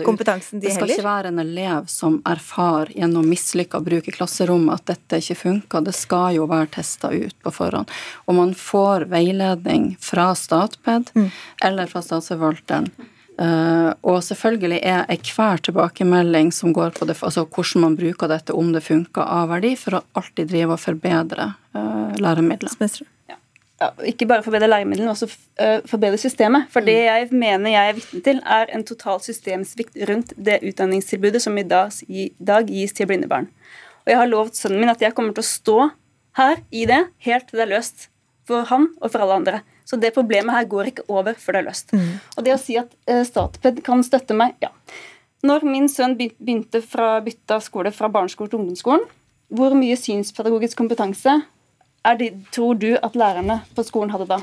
kompetansen, 0.05 0.61
de 0.61 0.69
heller? 0.69 0.69
Det 0.69 0.75
skal 0.77 0.93
ikke 0.95 1.07
være 1.07 1.33
en 1.33 1.43
elev 1.43 1.91
som 1.93 2.21
erfarer 2.29 2.93
gjennom 2.97 3.27
mislykka 3.31 3.81
bruk 3.87 4.09
i 4.09 4.15
klasserommet 4.15 4.81
at 4.81 4.95
dette 4.95 5.21
ikke 5.23 5.39
funker. 5.43 5.85
Det 5.87 5.97
skal 5.97 6.39
jo 6.39 6.47
være 6.51 6.71
testa 6.79 7.13
ut 7.15 7.37
på 7.43 7.55
forhånd. 7.55 7.93
Og 8.27 8.39
man 8.39 8.55
får 8.59 9.09
veiledning 9.13 9.93
fra 10.03 10.31
Statped 10.39 11.13
mm. 11.15 11.29
eller 11.67 11.91
fra 11.91 12.05
statsforvalteren. 12.05 12.91
Uh, 13.37 13.93
og 14.01 14.23
selvfølgelig 14.25 14.79
er 14.81 15.03
enhver 15.13 15.61
tilbakemelding 15.67 16.55
som 16.57 16.73
går 16.73 16.95
på 16.97 17.05
det, 17.05 17.19
altså 17.21 17.45
hvordan 17.45 17.83
man 17.83 17.99
bruker 17.99 18.31
dette, 18.33 18.55
om 18.57 18.71
det 18.73 18.81
funker, 18.87 19.27
av 19.29 19.51
verdi 19.53 19.75
for 19.77 19.99
å 19.99 20.05
alltid 20.17 20.49
drive 20.55 20.79
og 20.79 20.81
forbedre 20.81 21.51
uh, 21.77 22.17
læremidler 22.17 22.73
ja, 23.81 23.91
ikke 24.09 24.29
bare 24.29 24.45
forbedre 24.45 24.69
læremidlene, 24.71 25.07
men 25.07 25.13
også 25.13 25.29
uh, 25.29 25.79
forbedre 25.89 26.19
systemet. 26.21 26.69
For 26.73 26.85
det 26.85 26.97
mm. 26.97 27.07
jeg 27.07 27.29
mener 27.33 27.75
jeg 27.75 27.91
er 27.91 27.99
vitne 27.99 28.23
til, 28.25 28.41
er 28.59 28.73
en 28.75 28.85
total 28.89 29.21
systemsvikt 29.25 29.99
rundt 30.11 30.33
det 30.37 30.63
utdanningstilbudet 30.65 31.43
som 31.45 31.59
i 31.59 31.67
dag, 31.67 31.93
i 32.09 32.31
dag 32.39 32.67
gis 32.71 32.97
til 32.97 33.09
blinde 33.11 33.29
barn. 33.29 33.51
Og 34.07 34.13
jeg 34.13 34.21
har 34.23 34.31
lovt 34.31 34.57
sønnen 34.57 34.81
min 34.81 34.93
at 34.93 35.03
jeg 35.03 35.15
kommer 35.17 35.35
til 35.37 35.45
å 35.45 35.51
stå 35.51 35.79
her 36.39 36.61
i 36.71 36.85
det 36.89 37.03
helt 37.27 37.49
til 37.49 37.61
det 37.61 37.67
er 37.67 37.75
løst. 37.75 38.09
For 38.47 38.69
han 38.69 38.93
og 39.03 39.11
for 39.11 39.25
alle 39.25 39.41
andre. 39.41 39.61
Så 39.87 39.99
det 39.99 40.13
problemet 40.15 40.55
her 40.55 40.69
går 40.71 40.93
ikke 40.93 41.05
over 41.11 41.35
før 41.39 41.57
det 41.57 41.61
er 41.61 41.67
løst. 41.67 41.93
Mm. 41.93 42.13
Og 42.37 42.47
det 42.47 42.55
å 42.55 42.61
si 42.63 42.79
at 42.79 42.93
uh, 43.11 43.23
Statped 43.27 43.83
kan 43.87 44.05
støtte 44.07 44.37
meg, 44.39 44.55
ja. 44.63 44.71
Når 45.47 45.67
min 45.69 45.91
sønn 45.91 46.17
begynte 46.19 46.81
fra 46.83 47.19
bytta 47.23 47.59
skole 47.63 47.93
fra 47.95 48.09
barneskole 48.11 48.51
til 48.51 48.63
ungdomsskolen, 48.63 49.05
hvor 49.53 49.77
mye 49.79 49.99
synspedagogisk 49.99 50.79
kompetanse 50.81 51.37
det, 52.15 52.31
tror 52.53 52.75
du 52.75 52.93
at 53.03 53.17
lærerne 53.19 53.61
på 53.75 53.83
skolen 53.83 54.11
hadde 54.11 54.29
da? 54.31 54.39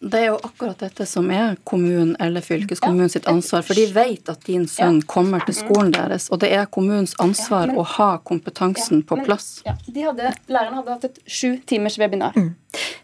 Det 0.00 0.16
er 0.16 0.30
jo 0.30 0.36
akkurat 0.40 0.80
dette 0.80 1.04
som 1.04 1.26
er 1.28 1.58
kommunen 1.68 2.14
eller 2.24 2.40
fylkeskommunen 2.40 3.10
sitt 3.12 3.26
ansvar. 3.28 3.60
For 3.68 3.76
de 3.76 3.84
vet 3.92 4.30
at 4.32 4.46
din 4.46 4.64
sønn 4.70 5.02
kommer 5.04 5.44
til 5.44 5.58
skolen 5.58 5.92
deres, 5.92 6.30
og 6.32 6.40
det 6.40 6.48
er 6.56 6.70
kommunens 6.72 7.12
ansvar 7.20 7.68
å 7.76 7.84
ha 7.98 8.14
kompetansen 8.24 9.02
på 9.04 9.18
plass. 9.26 9.58
Ja, 9.66 9.74
hadde, 10.06 10.32
lærerne 10.48 10.80
hadde 10.80 10.96
hatt 10.96 11.04
et 11.10 11.20
sju 11.28 11.58
timers 11.68 12.00
webinar. 12.00 12.32
Mm. 12.32 12.54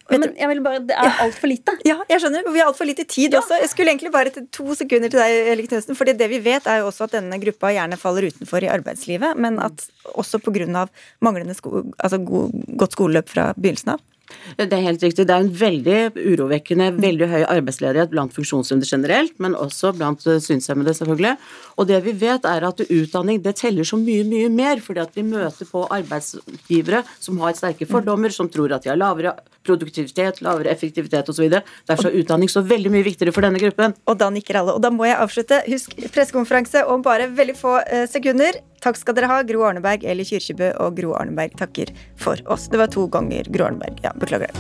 Men 0.08 0.24
jeg 0.38 0.48
vil 0.54 0.64
bare, 0.64 0.80
det 0.88 0.96
er 0.96 1.20
altfor 1.26 1.52
lite. 1.52 1.76
Ja, 1.84 1.98
jeg 2.08 2.22
skjønner. 2.22 2.48
Vi 2.48 2.62
har 2.62 2.70
altfor 2.70 2.88
lite 2.88 3.04
tid 3.10 3.36
også. 3.36 3.60
Jeg 3.60 3.74
skulle 3.74 3.92
egentlig 3.92 4.14
bare 4.14 4.32
til 4.32 4.48
to 4.54 4.72
sekunder 4.78 5.12
til 5.12 5.20
deg, 5.20 5.52
Elik 5.52 5.68
Knutsen. 5.68 5.98
For 5.98 6.08
det 6.08 6.32
vi 6.32 6.40
vet, 6.40 6.64
er 6.64 6.80
jo 6.80 6.88
også 6.88 7.10
at 7.10 7.18
denne 7.18 7.36
gruppa 7.42 7.76
gjerne 7.76 8.00
faller 8.00 8.30
utenfor 8.30 8.64
i 8.64 8.72
arbeidslivet, 8.72 9.36
men 9.36 9.60
at 9.60 9.84
også 10.16 10.40
pga. 10.40 10.86
manglende 11.20 11.58
sko 11.58 11.82
altså 11.98 12.22
godt 12.24 12.96
skoleløp 12.96 13.28
fra 13.36 13.50
begynnelsen 13.58 13.98
av. 13.98 14.06
Det 14.56 14.72
er 14.72 14.84
helt 14.84 15.02
riktig. 15.02 15.26
Det 15.28 15.34
er 15.34 15.44
en 15.44 15.52
veldig 15.60 15.98
urovekkende, 16.16 16.88
veldig 17.02 17.28
høy 17.30 17.42
arbeidsledighet 17.44 18.12
blant 18.12 18.34
funksjonshemmede 18.34 18.88
generelt, 18.88 19.34
men 19.42 19.56
også 19.58 19.92
blant 19.96 20.26
eh, 20.26 20.40
synshemmede, 20.42 20.94
selvfølgelig. 20.98 21.34
Og 21.76 21.88
det 21.90 22.00
vi 22.06 22.14
vet, 22.20 22.46
er 22.48 22.66
at 22.66 22.82
utdanning 22.86 23.42
det 23.44 23.56
teller 23.60 23.86
så 23.86 23.98
mye, 24.00 24.24
mye 24.28 24.50
mer, 24.52 24.82
fordi 24.82 25.04
at 25.04 25.16
vi 25.16 25.26
møter 25.26 25.68
på 25.70 25.84
arbeidsgivere 25.98 27.04
som 27.20 27.38
har 27.42 27.58
sterke 27.58 27.88
fordommer, 27.90 28.34
som 28.34 28.50
tror 28.50 28.74
at 28.76 28.86
de 28.86 28.92
har 28.92 29.00
lavere 29.00 29.36
produktivitet, 29.66 30.40
lavere 30.46 30.70
effektivitet 30.70 31.28
osv. 31.32 31.58
Derfor 31.88 32.10
er 32.10 32.20
utdanning 32.20 32.50
så 32.50 32.62
veldig 32.66 32.92
mye 32.94 33.06
viktigere 33.06 33.34
for 33.34 33.46
denne 33.46 33.60
gruppen. 33.62 33.96
Og 34.06 34.18
da 34.20 34.30
nikker 34.32 34.60
alle. 34.60 34.76
Og 34.76 34.82
da 34.84 34.92
må 34.94 35.08
jeg 35.08 35.18
avslutte. 35.18 35.62
Husk 35.66 35.96
pressekonferanse 36.14 36.86
om 36.90 37.04
bare 37.04 37.30
veldig 37.34 37.58
få 37.58 37.78
eh, 37.84 38.06
sekunder. 38.10 38.60
Takk 38.84 38.98
skal 39.00 39.16
dere 39.16 39.30
ha, 39.30 39.42
Gro 39.46 39.64
Arneberg, 39.68 40.04
Eli 40.04 40.26
Kyrkjebø 40.28 40.72
og 40.84 40.98
Gro 40.98 41.14
Arneberg 41.18 41.56
takker 41.58 41.92
for 42.20 42.40
oss. 42.52 42.68
Det 42.72 42.80
var 42.80 42.92
to 42.92 43.06
ganger 43.12 43.48
Gro 43.52 43.70
Arneberg. 43.70 44.00
Ja, 44.04 44.14
beklager. 44.16 44.52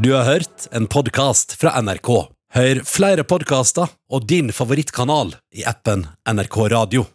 Du 0.00 0.12
har 0.12 0.24
hørt 0.24 0.68
en 0.72 0.86
podkast 0.86 1.52
fra 1.60 1.74
NRK. 1.82 2.08
Hør 2.56 2.78
flere 2.88 3.20
podkaster 3.28 3.90
og 4.08 4.24
din 4.24 4.48
favorittkanal 4.48 5.34
i 5.52 5.66
appen 5.68 6.06
NRK 6.24 6.56
Radio. 6.72 7.10